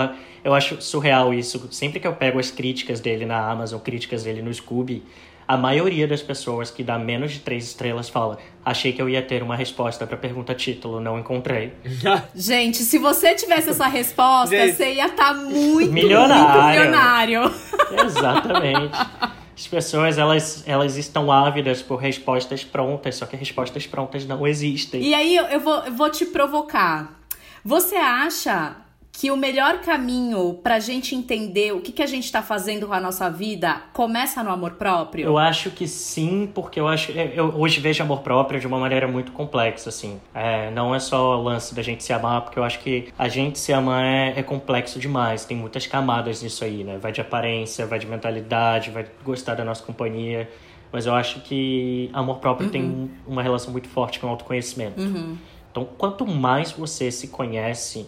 eu 0.43 0.53
acho 0.55 0.81
surreal 0.81 1.33
isso. 1.33 1.67
Sempre 1.71 1.99
que 1.99 2.07
eu 2.07 2.13
pego 2.13 2.39
as 2.39 2.49
críticas 2.49 2.99
dele 2.99 3.25
na 3.25 3.49
Amazon, 3.51 3.79
críticas 3.79 4.23
dele 4.23 4.41
no 4.41 4.51
Scooby, 4.53 5.03
a 5.49 5.57
maioria 5.57 6.07
das 6.07 6.21
pessoas 6.21 6.69
que 6.69 6.83
dá 6.83 6.99
menos 6.99 7.31
de 7.31 7.39
três 7.39 7.63
estrelas 7.63 8.07
fala: 8.07 8.37
achei 8.63 8.93
que 8.93 9.01
eu 9.01 9.09
ia 9.09 9.19
ter 9.19 9.41
uma 9.41 9.55
resposta 9.55 10.05
para 10.05 10.15
a 10.15 10.19
pergunta 10.19 10.53
título, 10.53 11.01
não 11.01 11.17
encontrei. 11.17 11.73
Gente, 12.35 12.77
se 12.77 12.99
você 12.99 13.33
tivesse 13.33 13.71
essa 13.71 13.87
resposta, 13.87 14.55
Gente. 14.55 14.75
você 14.75 14.93
ia 14.93 15.07
estar 15.07 15.29
tá 15.29 15.33
muito 15.33 15.91
milionário. 15.91 16.51
Muito 16.51 16.67
milionário. 16.67 17.51
Exatamente. 18.05 18.95
As 19.57 19.67
pessoas, 19.67 20.19
elas, 20.19 20.63
elas 20.67 20.97
estão 20.97 21.31
ávidas 21.31 21.81
por 21.81 21.95
respostas 21.95 22.63
prontas, 22.63 23.15
só 23.15 23.25
que 23.25 23.35
respostas 23.35 23.87
prontas 23.87 24.27
não 24.27 24.45
existem. 24.45 25.01
E 25.01 25.15
aí 25.15 25.35
eu 25.35 25.59
vou, 25.59 25.79
eu 25.79 25.93
vou 25.93 26.11
te 26.11 26.27
provocar. 26.27 27.19
Você 27.65 27.95
acha 27.95 28.75
que 29.19 29.29
o 29.29 29.35
melhor 29.35 29.81
caminho 29.81 30.53
para 30.63 30.75
a 30.75 30.79
gente 30.79 31.13
entender 31.13 31.73
o 31.73 31.81
que, 31.81 31.91
que 31.91 32.01
a 32.01 32.05
gente 32.05 32.23
está 32.23 32.41
fazendo 32.41 32.87
com 32.87 32.93
a 32.93 33.01
nossa 33.01 33.29
vida 33.29 33.81
começa 33.91 34.41
no 34.41 34.49
amor 34.49 34.75
próprio? 34.75 35.25
Eu 35.25 35.37
acho 35.37 35.71
que 35.71 35.89
sim, 35.89 36.49
porque 36.55 36.79
eu 36.79 36.87
acho 36.87 37.11
eu 37.11 37.53
hoje 37.53 37.81
vejo 37.81 38.01
amor 38.01 38.21
próprio 38.21 38.61
de 38.61 38.65
uma 38.65 38.79
maneira 38.79 39.09
muito 39.09 39.33
complexa, 39.33 39.89
assim. 39.89 40.21
É, 40.33 40.71
não 40.71 40.95
é 40.95 41.01
só 41.01 41.37
o 41.37 41.43
lance 41.43 41.75
da 41.75 41.81
gente 41.81 42.01
se 42.01 42.13
amar, 42.13 42.43
porque 42.43 42.57
eu 42.57 42.63
acho 42.63 42.79
que 42.79 43.09
a 43.19 43.27
gente 43.27 43.59
se 43.59 43.73
amar 43.73 44.05
é, 44.05 44.39
é 44.39 44.41
complexo 44.41 44.97
demais. 44.97 45.43
Tem 45.43 45.57
muitas 45.57 45.85
camadas 45.85 46.41
nisso 46.41 46.63
aí, 46.63 46.85
né? 46.85 46.97
Vai 46.97 47.11
de 47.11 47.19
aparência, 47.19 47.85
vai 47.85 47.99
de 47.99 48.07
mentalidade, 48.07 48.89
vai 48.89 49.05
gostar 49.25 49.53
da 49.53 49.65
nossa 49.65 49.83
companhia. 49.83 50.49
Mas 50.93 51.05
eu 51.05 51.13
acho 51.13 51.41
que 51.41 52.09
amor 52.13 52.37
próprio 52.37 52.67
uhum. 52.67 52.71
tem 52.71 53.11
uma 53.27 53.43
relação 53.43 53.73
muito 53.73 53.89
forte 53.89 54.17
com 54.17 54.27
o 54.27 54.29
autoconhecimento. 54.29 55.01
Uhum. 55.01 55.35
Então, 55.69 55.85
quanto 55.97 56.25
mais 56.25 56.71
você 56.71 57.11
se 57.11 57.27
conhece, 57.27 58.07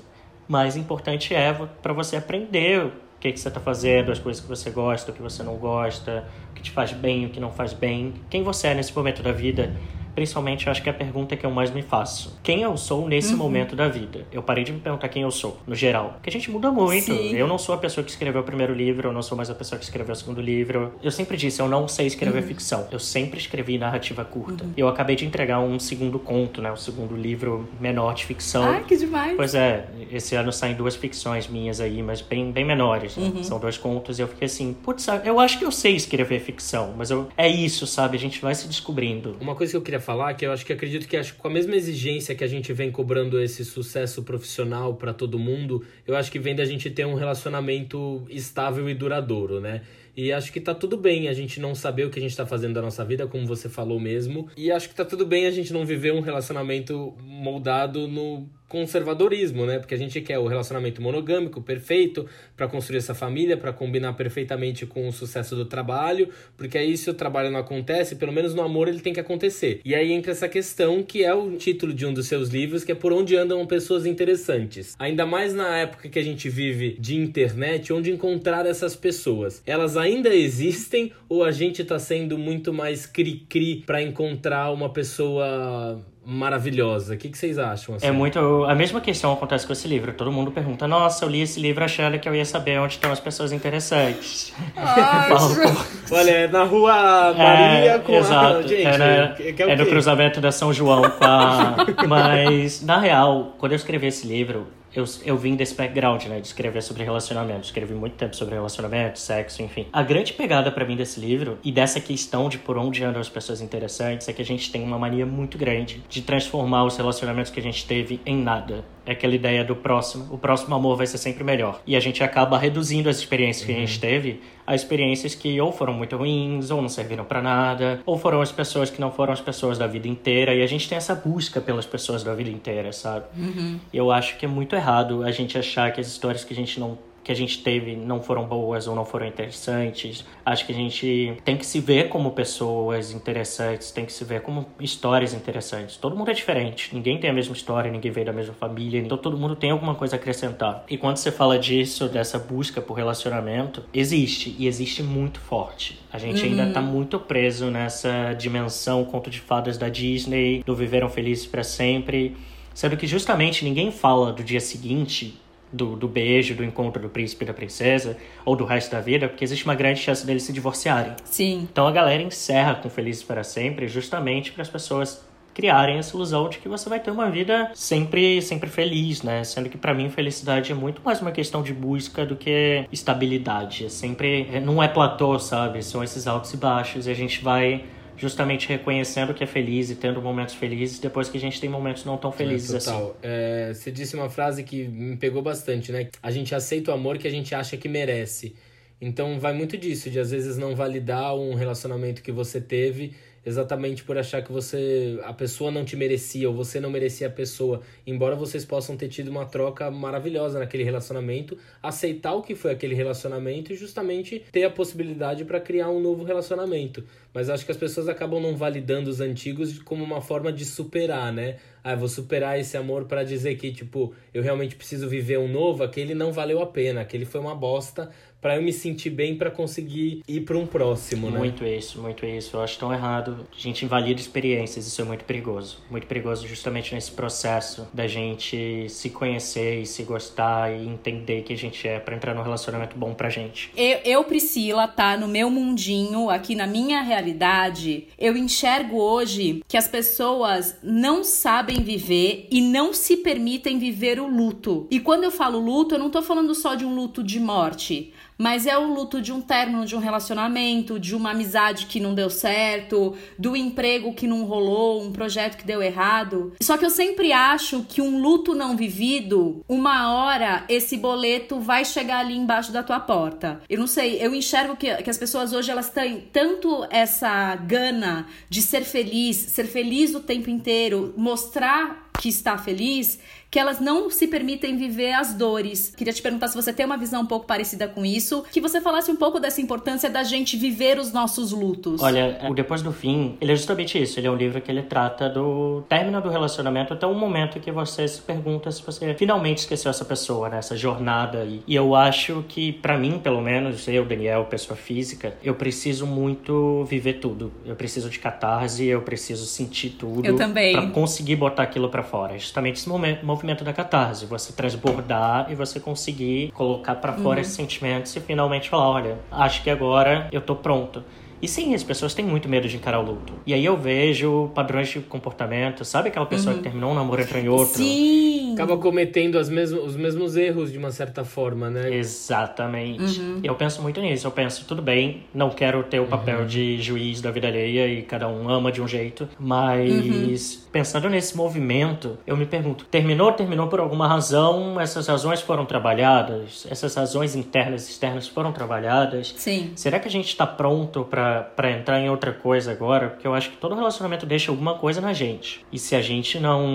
mais 0.52 0.76
importante 0.76 1.34
é 1.34 1.54
para 1.82 1.94
você 1.94 2.18
aprender 2.18 2.86
o 2.86 2.92
que, 3.22 3.32
que 3.32 3.40
você 3.40 3.48
está 3.48 3.62
fazendo, 3.62 4.12
as 4.12 4.20
coisas 4.20 4.44
que 4.44 4.50
você 4.50 4.70
gosta, 4.70 5.10
o 5.10 5.14
que 5.14 5.22
você 5.22 5.42
não 5.44 5.56
gosta, 5.56 6.28
o 6.52 6.54
que 6.54 6.62
te 6.62 6.72
faz 6.72 6.92
bem, 6.92 7.26
o 7.26 7.30
que 7.30 7.40
não 7.40 7.54
faz 7.54 7.72
bem, 7.72 8.14
quem 8.30 8.44
você 8.44 8.68
é 8.68 8.76
nesse 8.76 8.94
momento 8.94 9.24
da 9.24 9.32
vida 9.32 9.74
Principalmente, 10.16 10.68
eu 10.68 10.72
acho 10.72 10.82
que 10.82 10.90
é 10.90 10.92
a 10.92 10.96
pergunta 10.96 11.36
que 11.36 11.46
eu 11.46 11.52
mais 11.52 11.72
me 11.72 11.82
faço. 11.82 12.40
Quem 12.44 12.62
eu 12.62 12.76
sou 12.78 13.08
nesse 13.08 13.34
uhum. 13.34 13.40
momento 13.40 13.76
da 13.76 13.88
vida? 13.88 14.26
Eu 14.32 14.44
parei 14.44 14.64
de 14.64 14.72
me 14.72 14.80
perguntar 14.80 15.10
quem 15.10 15.24
eu 15.24 15.32
sou, 15.32 15.60
no 15.68 15.76
geral. 15.76 16.14
Porque 16.14 16.30
a 16.30 16.34
gente 16.34 16.50
muda 16.52 16.72
muito. 16.72 17.06
Sim. 17.06 17.36
Eu 17.36 17.48
não 17.48 17.58
sou 17.58 17.76
a 17.76 17.78
pessoa 17.78 18.04
que 18.04 18.12
escreveu 18.12 18.42
o 18.42 18.44
primeiro 18.44 18.74
livro, 18.74 19.10
eu 19.10 19.14
não 19.14 19.22
sou 19.22 19.38
mais 19.38 19.50
a 19.50 19.56
pessoa 19.56 19.78
que 19.78 19.86
escreveu 19.86 20.14
o 20.14 20.16
segundo 20.16 20.42
livro. 20.42 20.94
Eu 21.02 21.12
sempre 21.12 21.38
disse, 21.38 21.62
eu 21.62 21.68
não 21.68 21.88
sei 21.88 22.08
escrever 22.08 22.42
uhum. 22.42 22.48
ficção. 22.48 22.88
Eu 22.92 23.00
sempre 23.00 23.40
escrevi 23.40 23.78
narrativa 23.78 24.24
curta. 24.26 24.64
Uhum. 24.64 24.74
Eu 24.76 24.88
acabei 24.88 25.16
de 25.16 25.26
entregar 25.26 25.60
um 25.60 25.80
segundo 25.80 26.20
conto, 26.20 26.62
né? 26.62 26.72
O 26.72 26.78
segundo 26.78 27.16
livro 27.16 27.70
menor 27.80 28.14
de 28.14 28.26
ficção. 28.26 28.64
Ah, 28.64 28.82
que 28.82 28.96
demais! 28.96 29.36
Pois 29.36 29.56
é, 29.56 29.88
esse 30.12 30.36
ano 30.36 30.52
saem 30.52 30.76
duas 30.76 30.96
ficções 30.96 31.48
minhas 31.48 31.80
aí, 31.80 32.02
mas 32.04 32.22
bem, 32.22 32.52
bem 32.52 32.66
menores. 32.66 33.18
Né? 33.18 33.32
Uhum. 33.36 33.44
São 33.44 33.60
dois 33.60 33.78
contos 33.78 34.20
e 34.20 34.22
eu 34.22 34.28
fiquei 34.28 34.46
assim, 34.46 34.74
putz, 34.74 35.08
eu 35.24 35.40
acho 35.40 35.58
que 35.58 35.66
eu 35.66 35.72
sei 35.72 35.96
escrever 35.96 36.40
ficção, 36.40 36.94
mas 36.98 37.12
eu, 37.12 37.28
é 37.38 37.48
isso, 37.48 37.88
sabe? 37.88 38.18
A 38.18 38.20
gente 38.20 38.42
vai 38.42 38.54
se 38.56 38.68
descobrindo. 38.68 39.38
Uma 39.40 39.56
coisa 39.56 39.72
que 39.72 39.78
eu 39.78 39.82
queria 39.82 40.01
falar, 40.02 40.34
que 40.34 40.46
eu 40.46 40.52
acho 40.52 40.66
que 40.66 40.74
acredito 40.74 41.08
que 41.08 41.16
acho, 41.16 41.36
com 41.36 41.48
a 41.48 41.52
mesma 41.52 41.76
exigência 41.76 42.36
que 42.36 42.44
a 42.44 42.48
gente 42.48 42.74
vem 42.74 42.92
cobrando 42.92 43.40
esse 43.40 43.64
sucesso 43.64 44.24
profissional 44.24 44.96
para 44.96 45.14
todo 45.14 45.40
mundo, 45.40 45.84
eu 46.06 46.16
acho 46.16 46.32
que 46.32 46.40
vem 46.40 46.56
da 46.56 46.66
gente 46.66 46.90
ter 46.90 47.06
um 47.06 47.14
relacionamento 47.14 48.26
estável 48.30 48.90
e 48.90 48.94
duradouro, 48.94 49.62
né? 49.62 49.82
E 50.16 50.34
acho 50.34 50.52
que 50.52 50.60
tá 50.60 50.76
tudo 50.76 50.98
bem 50.98 51.30
a 51.30 51.34
gente 51.34 51.60
não 51.60 51.74
saber 51.74 52.06
o 52.06 52.10
que 52.10 52.20
a 52.20 52.22
gente 52.22 52.36
tá 52.36 52.46
fazendo 52.46 52.74
da 52.74 52.82
nossa 52.82 53.06
vida, 53.06 53.28
como 53.28 53.46
você 53.48 53.70
falou 53.70 54.00
mesmo. 54.00 54.50
E 54.58 54.72
acho 54.72 54.90
que 54.90 54.96
tá 54.96 55.06
tudo 55.06 55.26
bem 55.26 55.46
a 55.46 55.52
gente 55.52 55.72
não 55.72 55.86
viver 55.86 56.12
um 56.12 56.20
relacionamento 56.20 57.16
moldado 57.22 58.08
no 58.08 58.50
conservadorismo, 58.72 59.66
né? 59.66 59.80
Porque 59.80 59.94
a 59.94 59.98
gente 59.98 60.22
quer 60.22 60.40
o 60.40 60.48
relacionamento 60.48 61.02
monogâmico 61.02 61.62
perfeito 61.62 62.26
para 62.56 62.70
construir 62.70 63.00
essa 63.00 63.14
família, 63.14 63.58
para 63.58 63.74
combinar 63.74 64.14
perfeitamente 64.14 64.86
com 64.86 65.10
o 65.10 65.12
sucesso 65.12 65.58
do 65.58 65.66
trabalho, 65.66 66.30
porque 66.56 66.78
aí 66.78 66.96
se 66.96 67.10
o 67.10 67.14
trabalho 67.14 67.52
não 67.52 67.60
acontece, 67.60 68.16
pelo 68.16 68.32
menos 68.32 68.56
no 68.56 68.62
amor 68.62 68.88
ele 68.88 69.02
tem 69.02 69.12
que 69.12 69.20
acontecer. 69.20 69.82
E 69.84 69.94
aí 69.94 70.14
entra 70.14 70.32
essa 70.32 70.48
questão 70.48 71.04
que 71.04 71.22
é 71.22 71.34
o 71.34 71.58
título 71.58 71.94
de 71.94 72.06
um 72.06 72.14
dos 72.14 72.28
seus 72.28 72.48
livros, 72.48 72.86
que 72.86 72.94
é 72.94 72.96
por 72.96 73.12
onde 73.12 73.36
andam 73.36 73.66
pessoas 73.68 74.06
interessantes. 74.06 74.96
Ainda 74.98 75.26
mais 75.26 75.54
na 75.54 75.80
época 75.80 76.08
que 76.08 76.18
a 76.18 76.24
gente 76.24 76.48
vive 76.48 76.96
de 76.98 77.18
internet, 77.18 77.92
onde 77.92 78.10
encontrar 78.10 78.66
essas 78.66 78.96
pessoas. 78.96 79.62
Elas 79.66 79.98
ainda 79.98 80.34
existem 80.34 81.12
ou 81.28 81.44
a 81.44 81.52
gente 81.52 81.82
está 81.82 82.00
sendo 82.00 82.38
muito 82.38 82.72
mais 82.72 83.06
cri-cri 83.06 83.84
para 83.86 84.02
encontrar 84.02 84.72
uma 84.72 84.94
pessoa 84.94 86.02
maravilhosa. 86.26 87.16
O 87.16 87.18
que, 87.18 87.30
que 87.30 87.38
vocês 87.38 87.58
acham? 87.58 87.96
Assim? 87.96 88.06
É 88.06 88.12
muito. 88.12 88.40
A 88.66 88.76
mesma 88.76 89.02
questão 89.02 89.34
acontece 89.34 89.66
com 89.66 89.74
esse 89.74 89.88
livro. 89.88 90.14
Todo 90.14 90.32
mundo 90.32 90.52
pergunta: 90.52 90.88
Nossa, 90.88 91.26
eu 91.26 91.30
li 91.30 91.42
esse 91.42 91.60
livro 91.60 91.84
achando 91.84 92.20
que 92.20 92.30
eu 92.30 92.36
ia 92.36 92.46
saber 92.46 92.80
onde 92.80 92.94
estão 92.94 93.12
as 93.12 93.20
pessoas 93.20 93.52
interessantes. 93.52 94.54
Olha, 96.12 96.32
é 96.32 96.48
na 96.48 96.64
rua 96.64 97.34
Maria 97.34 97.92
é, 97.92 98.00
com 98.00 98.14
exato. 98.14 98.58
a. 98.58 98.62
Gente, 98.62 98.84
é, 98.84 98.98
na, 98.98 99.06
é, 99.06 99.72
é 99.72 99.76
no 99.76 99.86
cruzamento 99.86 100.40
da 100.40 100.52
São 100.52 100.72
João 100.72 101.02
com 101.10 101.26
a. 101.26 101.76
Mas, 102.08 102.82
na 102.82 103.00
real, 103.00 103.56
quando 103.58 103.72
eu 103.72 103.78
escrevi 103.78 104.08
esse 104.08 104.28
livro, 104.28 104.68
eu, 104.94 105.06
eu 105.26 105.38
vim 105.38 105.56
desse 105.56 105.76
background, 105.76 106.26
né, 106.26 106.40
de 106.40 106.48
escrever 106.48 106.82
sobre 106.82 107.04
relacionamento. 107.04 107.66
Escrevi 107.66 107.94
muito 107.94 108.16
tempo 108.16 108.36
sobre 108.36 108.56
relacionamento, 108.56 109.20
sexo, 109.20 109.62
enfim. 109.62 109.88
A 109.92 110.04
grande 110.04 110.34
pegada 110.34 110.72
para 110.72 110.86
mim 110.86 110.96
desse 110.96 111.20
livro 111.20 111.58
e 111.64 111.72
dessa 111.72 112.00
questão 112.00 112.50
de 112.50 112.58
por 112.58 112.78
onde 112.78 113.04
andam 113.04 113.22
as 113.22 113.30
pessoas 113.30 113.62
interessantes 113.62 114.28
é 114.28 114.34
que 114.34 114.42
a 114.42 114.46
gente 114.46 114.72
tem 114.72 114.84
uma 114.84 115.00
mania 115.00 115.26
muito 115.26 115.58
grande 115.58 116.04
de 116.10 116.22
transformar 116.22 116.84
os 116.86 116.98
relacionamentos 116.98 117.52
que 117.52 117.60
a 117.60 117.64
gente 117.64 117.86
teve 117.86 118.20
em 118.26 118.38
nada. 118.38 118.84
É 119.06 119.14
aquela 119.14 119.34
ideia 119.34 119.64
do 119.64 119.76
próximo, 119.76 120.28
o 120.30 120.38
próximo 120.38 120.76
amor 120.76 120.96
vai 120.96 121.08
ser 121.08 121.18
sempre 121.18 121.44
melhor. 121.44 121.82
E 121.88 121.96
a 121.96 122.00
gente 122.00 122.24
acaba 122.24 122.58
reduzindo 122.58 123.10
as 123.10 123.18
experiências 123.18 123.66
que 123.66 123.72
a 123.72 123.76
gente 123.76 123.96
uhum. 123.96 124.02
teve 124.02 124.42
a 124.72 124.76
experiências 124.76 125.36
que 125.36 125.60
ou 125.60 125.70
foram 125.70 125.92
muito 125.92 126.16
ruins, 126.16 126.72
ou 126.72 126.82
não 126.82 126.88
serviram 126.88 127.26
para 127.26 127.42
nada, 127.42 128.00
ou 128.06 128.18
foram 128.18 128.40
as 128.40 128.54
pessoas 128.54 128.90
que 128.90 129.02
não 129.02 129.12
foram 129.12 129.34
as 129.34 129.42
pessoas 129.42 129.78
da 129.78 129.86
vida 129.86 130.08
inteira. 130.08 130.56
E 130.56 130.64
a 130.64 130.66
gente 130.66 130.88
tem 130.88 130.98
essa 130.98 131.14
busca 131.14 131.60
pelas 131.60 131.86
pessoas 131.86 132.24
da 132.24 132.34
vida 132.34 132.50
inteira, 132.50 132.94
sabe? 132.94 133.26
Uhum. 133.38 133.78
Eu 133.94 134.10
acho 134.10 134.38
que 134.38 134.46
é 134.46 134.48
muito 134.48 134.74
errado 134.74 135.24
a 135.24 135.32
gente 135.32 135.58
achar 135.58 135.92
que 135.92 136.00
as 136.00 136.08
histórias 136.08 136.46
que 136.46 136.54
a 136.54 136.56
gente 136.56 136.80
não 136.80 136.98
que 137.24 137.32
a 137.32 137.36
gente 137.36 137.64
teve 137.64 137.96
não 137.96 138.22
foram 138.22 138.46
boas 138.46 138.88
ou 138.88 138.96
não 138.96 139.06
foram 139.06 139.26
interessantes. 139.26 140.26
Acho 140.46 140.66
que 140.66 140.72
a 140.72 140.76
gente 140.76 141.38
tem 141.44 141.58
que 141.58 141.66
se 141.66 141.80
ver 141.80 142.10
como 142.10 142.32
pessoas 142.32 143.12
interessantes, 143.12 143.92
tem 143.92 144.06
que 144.06 144.14
se 144.14 144.24
ver 144.24 144.42
como 144.42 144.68
histórias 144.80 145.34
interessantes. 145.34 145.98
Todo 145.98 146.16
mundo 146.16 146.32
é 146.32 146.34
diferente, 146.34 146.94
ninguém 146.94 147.20
tem 147.20 147.30
a 147.30 147.34
mesma 147.34 147.56
história, 147.56 147.92
ninguém 147.92 148.12
veio 148.12 148.26
da 148.26 148.34
mesma 148.34 148.54
família, 148.54 149.00
então 149.00 149.18
todo 149.18 149.38
mundo 149.38 149.56
tem 149.56 149.72
alguma 149.72 149.96
coisa 149.96 150.16
a 150.16 150.20
acrescentar. 150.20 150.84
E 150.90 150.98
quando 150.98 151.18
você 151.18 151.32
fala 151.32 151.58
disso, 151.60 152.08
dessa 152.08 152.40
busca 152.40 152.82
por 152.82 152.94
relacionamento, 152.94 153.84
existe 153.94 154.56
e 154.58 154.68
existe 154.68 155.04
muito 155.04 155.40
forte. 155.40 156.00
A 156.12 156.18
gente 156.18 156.44
uhum. 156.44 156.50
ainda 156.50 156.74
tá 156.74 156.82
muito 156.82 157.20
preso 157.20 157.70
nessa 157.70 158.34
dimensão 158.34 159.06
conto 159.06 159.30
de 159.30 159.40
fadas 159.40 159.78
da 159.78 159.90
Disney, 159.90 160.64
do 160.66 160.76
viveram 160.76 161.10
felizes 161.10 161.46
para 161.46 161.64
sempre. 161.64 162.36
Sendo 162.74 162.96
que 162.96 163.06
justamente 163.06 163.66
ninguém 163.66 163.92
fala 163.92 164.32
do 164.32 164.44
dia 164.44 164.60
seguinte 164.60 165.40
do, 165.72 165.96
do 165.96 166.08
beijo, 166.08 166.56
do 166.56 166.64
encontro 166.64 167.02
do 167.02 167.10
príncipe 167.10 167.44
e 167.44 167.48
da 167.48 167.54
princesa, 167.54 168.18
ou 168.46 168.56
do 168.56 168.66
resto 168.66 168.92
da 168.92 169.02
vida, 169.02 169.28
porque 169.28 169.44
existe 169.44 169.66
uma 169.66 169.76
grande 169.76 170.00
chance 170.00 170.26
deles 170.26 170.44
se 170.44 170.54
divorciarem. 170.54 171.14
Sim. 171.24 171.68
Então 171.72 171.88
a 171.88 171.92
galera 171.92 172.22
encerra 172.22 172.76
com 172.76 172.90
Felizes 172.90 173.24
para 173.24 173.44
Sempre 173.44 173.88
justamente 173.88 174.52
para 174.52 174.62
as 174.62 174.70
pessoas 174.70 175.26
criarem 175.54 175.98
essa 175.98 176.16
ilusão 176.16 176.50
de 176.50 176.60
que 176.60 176.70
você 176.70 176.88
vai 176.90 177.00
ter 177.00 177.12
uma 177.12 177.30
vida 177.30 177.72
sempre 177.74 178.42
sempre 178.42 178.70
feliz, 178.70 179.22
né? 179.22 179.44
Sendo 179.44 179.70
que 179.70 179.78
para 179.78 179.94
mim 179.94 180.10
felicidade 180.10 180.72
é 180.72 180.76
muito 180.76 181.02
mais 181.04 181.22
uma 181.22 181.32
questão 181.32 181.62
de 181.62 181.74
busca 181.74 182.26
do 182.26 182.36
que 182.36 182.86
estabilidade. 182.92 183.86
É 183.86 183.90
sempre 183.90 184.60
não 184.62 184.82
é 184.82 184.88
platô, 184.88 185.38
sabe? 185.40 185.84
São 185.84 186.04
esses 186.04 186.26
altos 186.26 186.54
e 186.54 186.58
baixos 186.58 187.08
e 187.08 187.12
a 187.12 187.14
gente 187.14 187.44
vai 187.44 187.84
justamente 188.22 188.70
reconhecendo 188.70 189.34
que 189.34 189.44
é 189.44 189.48
feliz 189.48 189.90
e 189.90 189.96
tendo 189.96 190.22
momentos 190.22 190.54
felizes 190.54 191.00
depois 191.00 191.28
que 191.28 191.40
a 191.40 191.42
gente 191.42 191.60
tem 191.60 191.68
momentos 191.68 192.06
não 192.06 192.18
tão 192.18 192.32
felizes 192.32 192.70
é, 192.70 192.78
total. 192.78 193.10
assim. 193.10 193.18
É, 193.24 193.74
você 193.74 193.92
disse 193.92 194.16
uma 194.16 194.30
frase 194.30 194.64
que 194.64 194.88
me 194.88 195.18
pegou 195.18 195.42
bastante, 195.42 195.92
né? 195.92 196.08
A 196.22 196.30
gente 196.30 196.54
aceita 196.54 196.92
o 196.92 196.94
amor 196.94 197.18
que 197.18 197.28
a 197.28 197.32
gente 197.32 197.56
acha 197.56 197.76
que 197.76 197.90
merece. 197.90 198.54
Então 199.02 199.40
vai 199.40 199.54
muito 199.54 199.76
disso, 199.76 200.12
de 200.12 200.20
às 200.20 200.30
vezes 200.30 200.56
não 200.56 200.76
validar 200.76 201.36
um 201.36 201.56
relacionamento 201.56 202.22
que 202.22 202.32
você 202.32 202.62
teve 202.62 203.16
exatamente 203.46 204.04
por 204.04 204.18
achar 204.18 204.42
que 204.42 204.52
você 204.52 205.20
a 205.24 205.34
pessoa 205.34 205.72
não 205.72 205.84
te 205.84 205.96
merecia 205.96 206.50
ou 206.50 206.56
você 206.56 206.80
não 206.80 206.90
merecia 206.90 207.28
a 207.28 207.30
pessoa, 207.30 207.82
embora 208.06 208.36
vocês 208.36 208.64
possam 208.64 208.96
ter 208.96 209.08
tido 209.08 209.30
uma 209.30 209.46
troca 209.46 209.90
maravilhosa 209.90 210.60
naquele 210.60 210.84
relacionamento, 210.84 211.58
aceitar 211.82 212.34
o 212.34 212.42
que 212.42 212.56
foi 212.56 212.72
aquele 212.72 212.96
relacionamento 212.96 213.74
e 213.74 213.76
justamente 213.76 214.44
ter 214.52 214.64
a 214.64 214.70
possibilidade 214.70 215.46
para 215.46 215.60
criar 215.60 215.90
um 215.90 216.00
novo 216.00 216.24
relacionamento. 216.24 217.04
Mas 217.34 217.50
acho 217.50 217.66
que 217.66 217.72
as 217.72 217.78
pessoas 217.78 218.10
acabam 218.10 218.42
não 218.42 218.56
validando 218.56 219.10
os 219.10 219.22
antigos 219.22 219.80
como 219.80 220.04
uma 220.04 220.22
forma 220.22 220.52
de 220.52 220.66
superar, 220.66 221.32
né? 221.32 221.58
ah, 221.84 221.96
vou 221.96 222.08
superar 222.08 222.60
esse 222.60 222.78
amor 222.78 223.06
para 223.06 223.24
dizer 223.24 223.56
que, 223.56 223.72
tipo, 223.72 224.14
eu 224.34 224.44
realmente 224.44 224.76
preciso 224.76 225.10
viver 225.10 225.40
um 225.40 225.48
novo, 225.48 225.84
aquele 225.84 226.14
não 226.14 226.32
valeu 226.32 226.62
a 226.62 226.68
pena, 226.68 227.02
aquele 227.02 227.26
foi 227.26 227.42
uma 227.42 227.56
bosta, 227.56 228.12
para 228.42 228.56
eu 228.56 228.62
me 228.62 228.74
sentir 228.74 229.12
bem 229.12 229.36
para 229.36 229.52
conseguir 229.52 230.24
ir 230.28 230.42
para 230.42 230.58
um 230.58 230.66
próximo, 230.66 231.30
né? 231.30 231.38
Muito 231.38 231.64
isso, 231.64 232.02
muito 232.02 232.26
isso. 232.26 232.58
Eu 232.58 232.62
acho 232.62 232.78
tão 232.80 232.92
errado. 232.92 233.46
A 233.56 233.62
gente 233.62 233.86
invalida 233.86 234.20
experiências, 234.20 234.88
isso 234.88 235.00
é 235.02 235.06
muito 235.06 235.24
perigoso. 235.24 235.78
Muito 235.90 236.08
perigoso 236.08 236.48
justamente 236.48 236.96
nesse 236.96 237.12
processo 237.12 237.88
da 237.94 238.08
gente 238.08 238.90
se 238.90 239.10
conhecer 239.12 239.82
e 239.82 239.86
se 239.86 240.04
gostar 240.04 240.74
e 240.74 240.88
entender 240.88 241.44
que 241.44 241.54
a 241.54 241.58
gente 241.58 241.88
é 241.88 242.00
para 242.00 242.16
entrar 242.16 242.34
num 242.34 242.42
relacionamento 242.42 242.98
bom 242.98 243.14
pra 243.14 243.30
gente. 243.30 243.72
Eu, 243.78 244.00
eu, 244.04 244.24
Priscila, 244.24 244.88
tá 244.88 245.16
no 245.16 245.28
meu 245.28 245.50
mundinho, 245.50 246.30
aqui 246.30 246.56
na 246.56 246.66
minha 246.66 247.02
realidade, 247.02 248.08
eu 248.18 248.36
enxergo 248.36 248.98
hoje 248.98 249.62
que 249.68 249.78
as 249.78 249.88
pessoas 249.88 250.78
não 250.82 251.24
sabem 251.24 251.82
viver 251.84 252.48
e 252.50 252.62
não 252.62 252.94
se 252.94 253.18
permitem 253.18 253.78
viver 253.78 254.20
o 254.20 254.28
luto. 254.28 254.88
E 254.90 255.00
quando 255.00 255.26
eu 255.26 255.32
falo 255.32 255.60
luto, 255.60 255.96
eu 255.96 256.00
não 256.00 256.10
tô 256.10 256.22
falando 256.22 256.56
só 256.56 256.74
de 256.74 256.86
um 256.86 256.96
luto 256.96 257.24
de 257.24 257.40
morte 257.40 258.12
mas 258.42 258.66
é 258.66 258.76
o 258.76 258.92
luto 258.92 259.22
de 259.22 259.32
um 259.32 259.40
término 259.40 259.86
de 259.86 259.96
um 259.96 260.00
relacionamento, 260.00 261.00
de 261.00 261.16
uma 261.16 261.30
amizade 261.30 261.86
que 261.86 262.00
não 262.00 262.16
deu 262.16 262.28
certo, 262.28 263.16
do 263.38 263.56
emprego 263.56 264.16
que 264.16 264.26
não 264.26 264.46
rolou, 264.46 265.04
um 265.04 265.12
projeto 265.12 265.58
que 265.58 265.64
deu 265.64 265.80
errado. 265.80 266.52
Só 266.60 266.76
que 266.76 266.84
eu 266.84 266.90
sempre 266.90 267.32
acho 267.32 267.84
que 267.88 268.02
um 268.02 268.20
luto 268.20 268.56
não 268.56 268.76
vivido, 268.76 269.64
uma 269.70 270.12
hora 270.12 270.66
esse 270.68 270.98
boleto 270.98 271.60
vai 271.60 271.86
chegar 271.86 272.22
ali 272.22 272.36
embaixo 272.36 272.72
da 272.72 272.82
tua 272.82 273.00
porta. 273.00 273.62
Eu 273.70 273.78
não 273.78 273.86
sei, 273.86 274.18
eu 274.20 274.34
enxergo 274.34 274.76
que, 274.76 274.92
que 275.04 275.10
as 275.12 275.20
pessoas 275.20 275.54
hoje 275.54 275.70
elas 275.70 275.92
têm 275.92 276.22
tanto 276.34 276.88
essa 276.90 277.56
gana 277.58 278.26
de 278.50 278.64
ser 278.64 278.82
feliz, 278.82 279.38
ser 279.38 279.66
feliz 279.66 280.16
o 280.16 280.20
tempo 280.20 280.50
inteiro, 280.50 281.14
mostrar 281.16 282.10
que 282.20 282.30
está 282.30 282.58
feliz, 282.58 283.20
que 283.52 283.60
elas 283.60 283.82
não 283.82 284.10
se 284.10 284.28
permitem 284.28 284.78
viver 284.78 285.12
as 285.12 285.34
dores. 285.34 285.94
Queria 285.96 286.14
te 286.14 286.22
perguntar 286.22 286.48
se 286.48 286.56
você 286.56 286.72
tem 286.72 286.86
uma 286.86 286.96
visão 286.96 287.22
um 287.22 287.26
pouco 287.26 287.46
parecida 287.46 287.86
com 287.86 288.06
isso, 288.06 288.46
que 288.50 288.62
você 288.62 288.80
falasse 288.80 289.12
um 289.12 289.16
pouco 289.18 289.42
dessa 289.42 289.60
importância 289.60 290.10
da 290.10 290.24
gente 290.24 290.56
viver 290.56 290.98
os 290.98 291.12
nossos 291.12 291.52
lutos. 291.52 292.02
Olha, 292.02 292.40
o 292.50 292.54
Depois 292.54 292.82
do 292.82 292.94
Fim, 292.94 293.38
ele 293.42 293.52
é 293.52 293.56
justamente 293.56 294.02
isso. 294.02 294.18
Ele 294.18 294.28
é 294.28 294.32
um 294.32 294.38
livro 294.38 294.62
que 294.62 294.72
ele 294.72 294.82
trata 294.84 295.28
do 295.28 295.84
término 295.90 296.22
do 296.22 296.30
relacionamento 296.30 296.94
até 296.94 297.06
um 297.06 297.14
momento 297.14 297.60
que 297.60 297.72
você 297.72 298.08
se 298.08 298.22
pergunta 298.22 298.72
se 298.72 298.82
você 298.82 299.14
finalmente 299.16 299.60
esqueceu 299.60 299.90
essa 299.90 300.06
pessoa, 300.06 300.48
né? 300.48 300.60
Essa 300.60 300.78
jornada 300.78 301.40
aí. 301.40 301.62
E 301.68 301.76
eu 301.76 301.94
acho 301.94 302.46
que, 302.48 302.72
para 302.72 302.98
mim, 302.98 303.20
pelo 303.20 303.42
menos, 303.42 303.86
eu, 303.90 304.06
Daniel, 304.06 304.46
pessoa 304.46 304.78
física, 304.78 305.36
eu 305.44 305.56
preciso 305.56 306.08
muito 306.08 306.86
viver 306.86 307.16
tudo. 307.16 307.52
Eu 307.66 307.76
preciso 307.76 308.10
de 308.10 308.18
catarse, 308.18 308.86
eu 308.86 309.02
preciso 309.02 309.46
sentir 309.46 309.90
tudo. 309.90 310.26
Eu 310.26 310.38
também. 310.38 310.72
Pra 310.72 310.88
conseguir 310.88 311.36
botar 311.36 311.64
aquilo 311.64 311.90
para 311.90 312.02
fora. 312.02 312.38
Justamente 312.38 312.78
esse 312.78 312.88
momento 312.88 313.26
movimento 313.42 313.64
da 313.64 313.74
catarse, 313.74 314.26
você 314.26 314.54
transbordar 314.54 315.52
e 315.52 315.56
você 315.56 315.80
conseguir 315.80 316.52
colocar 316.52 316.96
para 316.96 317.14
fora 317.14 317.38
uhum. 317.38 317.42
esses 317.42 317.54
sentimentos 317.54 318.16
e 318.16 318.20
finalmente 318.20 318.70
falar, 318.70 318.90
olha, 318.90 319.18
acho 319.32 319.64
que 319.64 319.70
agora 319.70 320.28
eu 320.32 320.42
tô 320.42 320.56
pronto. 320.56 321.04
E 321.42 321.48
sim, 321.48 321.74
as 321.74 321.84
pessoas 321.84 322.14
têm 322.14 322.24
muito 322.24 322.48
medo 322.48 322.68
de 322.68 322.76
encarar 322.76 323.00
o 323.00 323.04
luto. 323.04 323.34
E 323.46 323.54
aí 323.54 323.66
eu 323.66 323.76
vejo 323.76 324.52
padrões 324.54 324.90
de 324.90 325.00
comportamento. 325.00 325.84
Sabe 325.84 326.10
aquela 326.10 326.26
pessoa 326.26 326.52
uhum. 326.52 326.58
que 326.58 326.64
terminou 326.64 326.92
um 326.92 326.96
namoro 326.96 327.22
entrou 327.22 327.42
em 327.42 327.50
outro? 327.50 327.78
Sim! 327.78 328.54
Acaba 328.54 328.78
cometendo 328.78 329.40
as 329.40 329.50
mesmas, 329.50 329.84
os 329.84 329.96
mesmos 329.96 330.36
erros 330.36 330.72
de 330.72 330.78
uma 330.78 330.92
certa 330.92 331.24
forma, 331.24 331.70
né? 331.70 331.94
Exatamente. 331.96 333.20
Uhum. 333.20 333.40
Eu 333.44 333.56
penso 333.56 333.82
muito 333.82 334.00
nisso. 334.02 334.28
Eu 334.28 334.32
penso, 334.32 334.66
tudo 334.66 334.82
bem, 334.82 335.24
não 335.34 335.50
quero 335.50 335.84
ter 335.84 336.00
o 336.00 336.06
papel 336.06 336.42
uhum. 336.42 336.48
de 336.48 336.82
juiz 336.82 337.22
da 337.22 337.32
vida 337.32 337.48
alheia 337.48 337.88
e 337.88 338.02
cada 338.04 338.28
um 338.28 338.50
ama 338.50 338.72
de 338.72 338.82
um 338.82 338.88
jeito. 338.88 339.28
Mas 339.40 339.92
uhum. 339.92 340.62
pensando 340.72 341.10
nesse 341.10 341.36
movimento, 341.36 342.18
eu 342.28 342.38
me 342.38 342.46
pergunto: 342.46 342.86
terminou, 342.86 343.32
terminou 343.32 343.68
por 343.68 343.80
alguma 343.80 344.08
razão? 344.08 344.80
Essas 344.80 345.08
razões 345.08 345.42
foram 345.42 345.66
trabalhadas? 345.66 346.68
Essas 346.70 346.94
razões 346.94 347.36
internas 347.36 347.88
e 347.88 347.92
externas 347.92 348.28
foram 348.28 348.52
trabalhadas? 348.52 349.34
Sim. 349.38 349.72
Será 349.76 350.00
que 350.00 350.08
a 350.08 350.12
gente 350.12 350.28
está 350.28 350.46
pronto 350.46 351.04
para 351.06 351.31
para 351.56 351.72
entrar 351.72 352.00
em 352.00 352.10
outra 352.10 352.32
coisa 352.32 352.72
agora, 352.72 353.10
porque 353.10 353.26
eu 353.26 353.34
acho 353.34 353.50
que 353.52 353.58
todo 353.58 353.76
relacionamento 353.76 354.26
deixa 354.26 354.52
alguma 354.52 354.76
coisa 354.76 355.02
na 355.02 355.14
gente. 355.14 355.66
E 355.72 355.80
se 355.80 355.96
a 355.96 356.02
gente 356.02 356.40
não, 356.40 356.68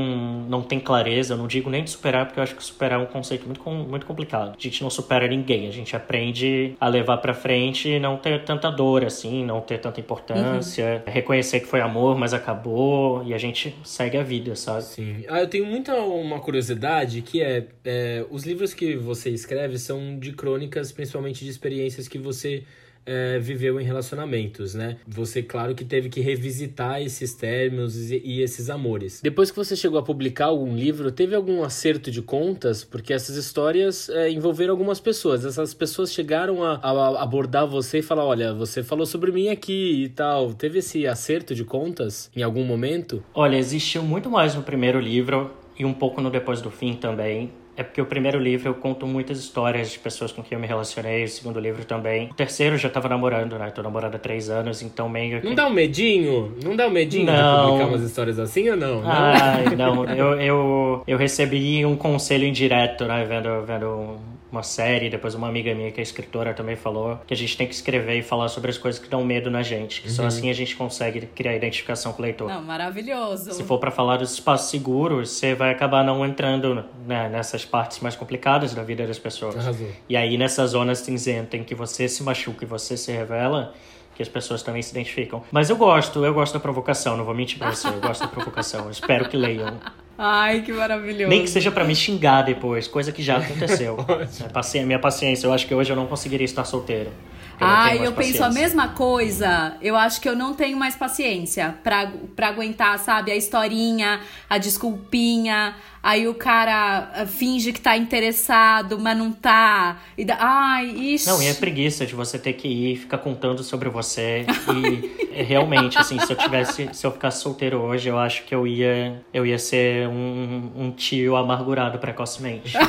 não 0.48 0.62
tem 0.62 0.80
clareza, 0.80 1.34
eu 1.34 1.38
não 1.38 1.46
digo 1.46 1.70
nem 1.70 1.84
de 1.84 1.90
superar, 1.90 2.26
porque 2.26 2.38
eu 2.38 2.42
acho 2.42 2.54
que 2.54 2.64
superar 2.64 3.00
é 3.00 3.02
um 3.02 3.06
conceito 3.06 3.46
muito, 3.46 3.68
muito 3.68 4.06
complicado. 4.06 4.54
A 4.58 4.62
gente 4.62 4.82
não 4.82 4.90
supera 4.90 5.26
ninguém, 5.26 5.68
a 5.68 5.72
gente 5.72 5.94
aprende 5.94 6.74
a 6.80 6.88
levar 6.88 7.18
para 7.18 7.34
frente 7.34 7.88
e 7.88 7.98
não 7.98 8.16
ter 8.16 8.44
tanta 8.44 8.70
dor 8.70 9.04
assim, 9.04 9.44
não 9.44 9.60
ter 9.60 9.78
tanta 9.78 10.00
importância, 10.00 11.02
uhum. 11.06 11.12
reconhecer 11.12 11.60
que 11.60 11.66
foi 11.66 11.80
amor, 11.80 12.16
mas 12.16 12.32
acabou 12.32 13.22
e 13.24 13.34
a 13.34 13.38
gente 13.38 13.76
segue 13.84 14.16
a 14.16 14.22
vida, 14.22 14.54
sabe? 14.54 14.82
Sim. 14.82 15.24
Ah, 15.28 15.40
eu 15.40 15.48
tenho 15.48 15.66
muita 15.66 15.94
uma 15.94 16.40
curiosidade 16.40 17.22
que 17.22 17.42
é, 17.42 17.66
é 17.84 18.24
os 18.30 18.44
livros 18.44 18.74
que 18.74 18.96
você 18.96 19.30
escreve 19.30 19.78
são 19.78 20.18
de 20.18 20.32
crônicas, 20.32 20.92
principalmente 20.92 21.44
de 21.44 21.50
experiências 21.50 22.08
que 22.08 22.18
você 22.18 22.64
é, 23.06 23.38
viveu 23.38 23.80
em 23.80 23.84
relacionamentos, 23.84 24.74
né? 24.74 24.96
Você, 25.06 25.42
claro, 25.42 25.74
que 25.74 25.84
teve 25.84 26.08
que 26.08 26.20
revisitar 26.20 27.00
esses 27.00 27.34
términos 27.34 28.10
e, 28.10 28.20
e 28.24 28.42
esses 28.42 28.68
amores. 28.68 29.20
Depois 29.22 29.50
que 29.50 29.56
você 29.56 29.76
chegou 29.76 29.98
a 29.98 30.02
publicar 30.02 30.46
algum 30.46 30.74
livro, 30.74 31.12
teve 31.12 31.34
algum 31.34 31.62
acerto 31.62 32.10
de 32.10 32.20
contas? 32.20 32.84
Porque 32.84 33.12
essas 33.12 33.36
histórias 33.36 34.08
é, 34.08 34.30
envolveram 34.30 34.72
algumas 34.72 35.00
pessoas. 35.00 35.44
Essas 35.44 35.72
pessoas 35.72 36.12
chegaram 36.12 36.62
a, 36.64 36.74
a, 36.74 37.22
abordar 37.22 37.66
você 37.66 37.98
e 37.98 38.02
falar: 38.02 38.24
olha, 38.24 38.52
você 38.52 38.82
falou 38.82 39.06
sobre 39.06 39.30
mim 39.30 39.48
aqui 39.48 40.04
e 40.04 40.08
tal. 40.08 40.52
Teve 40.52 40.80
esse 40.80 41.06
acerto 41.06 41.54
de 41.54 41.64
contas 41.64 42.30
em 42.34 42.42
algum 42.42 42.64
momento? 42.64 43.22
Olha, 43.32 43.56
existiu 43.56 44.02
muito 44.02 44.28
mais 44.28 44.54
no 44.54 44.62
primeiro 44.62 44.98
livro 44.98 45.50
e 45.78 45.84
um 45.84 45.92
pouco 45.92 46.20
no 46.20 46.30
Depois 46.30 46.60
do 46.60 46.70
Fim 46.70 46.94
também. 46.94 47.50
É 47.76 47.82
porque 47.82 48.00
o 48.00 48.06
primeiro 48.06 48.38
livro 48.38 48.68
eu 48.68 48.74
conto 48.74 49.06
muitas 49.06 49.38
histórias 49.38 49.90
de 49.90 49.98
pessoas 49.98 50.32
com 50.32 50.42
quem 50.42 50.56
eu 50.56 50.60
me 50.60 50.66
relacionei, 50.66 51.24
o 51.24 51.28
segundo 51.28 51.60
livro 51.60 51.84
também. 51.84 52.28
O 52.30 52.34
terceiro 52.34 52.74
eu 52.74 52.78
já 52.78 52.88
tava 52.88 53.08
namorando, 53.08 53.58
né? 53.58 53.70
Tô 53.70 53.82
namorando 53.82 54.14
há 54.14 54.18
três 54.18 54.48
anos, 54.48 54.82
então 54.82 55.08
meio 55.08 55.40
que... 55.40 55.46
Não 55.46 55.54
dá 55.54 55.66
um 55.66 55.72
medinho? 55.72 56.54
Não 56.64 56.74
dá 56.74 56.86
um 56.86 56.90
medinho 56.90 57.26
não. 57.26 57.34
de 57.34 57.66
publicar 57.66 57.88
umas 57.88 58.02
histórias 58.02 58.38
assim 58.38 58.68
ou 58.70 58.76
não? 58.76 59.02
Ai, 59.04 59.76
não. 59.76 60.04
eu, 60.06 60.40
eu, 60.40 61.02
eu 61.06 61.18
recebi 61.18 61.84
um 61.84 61.96
conselho 61.96 62.46
indireto, 62.46 63.04
né? 63.04 63.24
Vendo, 63.24 63.62
vendo 63.66 64.16
uma 64.50 64.62
série, 64.62 65.10
depois 65.10 65.34
uma 65.34 65.48
amiga 65.48 65.74
minha 65.74 65.90
que 65.90 66.00
é 66.00 66.02
escritora 66.02 66.54
também 66.54 66.76
falou 66.76 67.18
que 67.26 67.34
a 67.34 67.36
gente 67.36 67.56
tem 67.56 67.66
que 67.66 67.74
escrever 67.74 68.18
e 68.18 68.22
falar 68.22 68.48
sobre 68.48 68.70
as 68.70 68.78
coisas 68.78 69.00
que 69.00 69.08
dão 69.08 69.24
medo 69.24 69.50
na 69.50 69.62
gente, 69.62 70.00
que 70.00 70.08
uhum. 70.08 70.14
só 70.14 70.26
assim 70.26 70.48
a 70.50 70.52
gente 70.52 70.76
consegue 70.76 71.26
criar 71.26 71.54
identificação 71.54 72.12
com 72.12 72.20
o 72.20 72.22
leitor. 72.22 72.48
Não, 72.48 72.62
maravilhoso. 72.62 73.52
Se 73.52 73.64
for 73.64 73.78
para 73.78 73.90
falar 73.90 74.18
dos 74.18 74.32
espaços 74.32 74.70
seguros, 74.70 75.30
você 75.30 75.54
vai 75.54 75.70
acabar 75.70 76.04
não 76.04 76.24
entrando 76.24 76.84
né, 77.06 77.28
nessas 77.28 77.64
partes 77.64 78.00
mais 78.00 78.14
complicadas 78.14 78.74
da 78.74 78.82
vida 78.82 79.06
das 79.06 79.18
pessoas. 79.18 79.56
Arrasou. 79.56 79.88
E 80.08 80.16
aí 80.16 80.38
nessas 80.38 80.70
zonas 80.70 80.98
cinzentas 80.98 81.60
em 81.60 81.64
que 81.64 81.74
você 81.74 82.08
se 82.08 82.22
machuca 82.22 82.64
e 82.64 82.66
você 82.66 82.96
se 82.96 83.10
revela, 83.12 83.74
que 84.14 84.22
as 84.22 84.28
pessoas 84.28 84.62
também 84.62 84.80
se 84.80 84.92
identificam. 84.92 85.42
Mas 85.52 85.68
eu 85.68 85.76
gosto, 85.76 86.24
eu 86.24 86.32
gosto 86.32 86.54
da 86.54 86.60
provocação, 86.60 87.16
não 87.16 87.24
vou 87.24 87.34
mentir 87.34 87.58
pra 87.58 87.70
você, 87.70 87.88
eu 87.88 88.00
gosto 88.00 88.22
da 88.22 88.28
provocação. 88.28 88.90
Espero 88.90 89.28
que 89.28 89.36
leiam. 89.36 89.78
Ai, 90.18 90.62
que 90.62 90.72
maravilhoso. 90.72 91.28
Nem 91.28 91.42
que 91.42 91.50
seja 91.50 91.70
para 91.70 91.84
me 91.84 91.94
xingar 91.94 92.42
depois, 92.42 92.88
coisa 92.88 93.12
que 93.12 93.22
já 93.22 93.36
aconteceu. 93.36 93.96
é, 94.78 94.84
minha 94.84 94.98
paciência, 94.98 95.46
eu 95.46 95.52
acho 95.52 95.66
que 95.66 95.74
hoje 95.74 95.90
eu 95.92 95.96
não 95.96 96.06
conseguiria 96.06 96.44
estar 96.44 96.64
solteiro. 96.64 97.10
Ai, 97.60 98.06
eu, 98.06 98.12
penso 98.12 98.44
a 98.44 98.50
mesma 98.50 98.88
coisa. 98.88 99.76
Eu 99.80 99.96
acho 99.96 100.20
que 100.20 100.28
eu 100.28 100.36
não 100.36 100.54
tenho 100.54 100.76
mais 100.76 100.94
paciência 100.94 101.74
pra, 101.82 102.12
pra 102.34 102.48
aguentar, 102.48 102.98
sabe? 102.98 103.30
A 103.30 103.36
historinha, 103.36 104.20
a 104.48 104.58
desculpinha. 104.58 105.74
Aí 106.02 106.28
o 106.28 106.34
cara 106.34 107.10
ah, 107.14 107.26
finge 107.26 107.72
que 107.72 107.80
tá 107.80 107.96
interessado, 107.96 108.98
mas 108.98 109.18
não 109.18 109.32
tá. 109.32 110.00
E 110.16 110.24
da... 110.24 110.36
Ai, 110.38 110.86
isso. 110.86 111.28
Não, 111.28 111.42
e 111.42 111.46
é 111.46 111.54
preguiça 111.54 112.06
de 112.06 112.14
você 112.14 112.38
ter 112.38 112.52
que 112.52 112.68
ir 112.68 112.96
ficar 112.96 113.18
contando 113.18 113.64
sobre 113.64 113.88
você. 113.88 114.46
E 114.72 115.26
é 115.32 115.42
realmente, 115.42 115.98
assim, 115.98 116.18
se 116.20 116.32
eu 116.32 116.36
tivesse. 116.36 116.88
Se 116.92 117.06
eu 117.06 117.10
ficasse 117.10 117.42
solteiro 117.42 117.80
hoje, 117.80 118.08
eu 118.08 118.18
acho 118.18 118.44
que 118.44 118.54
eu 118.54 118.66
ia. 118.66 119.20
Eu 119.34 119.44
ia 119.44 119.58
ser 119.58 120.06
um, 120.08 120.70
um 120.76 120.90
tio 120.92 121.34
amargurado 121.34 121.98
precocemente. 121.98 122.74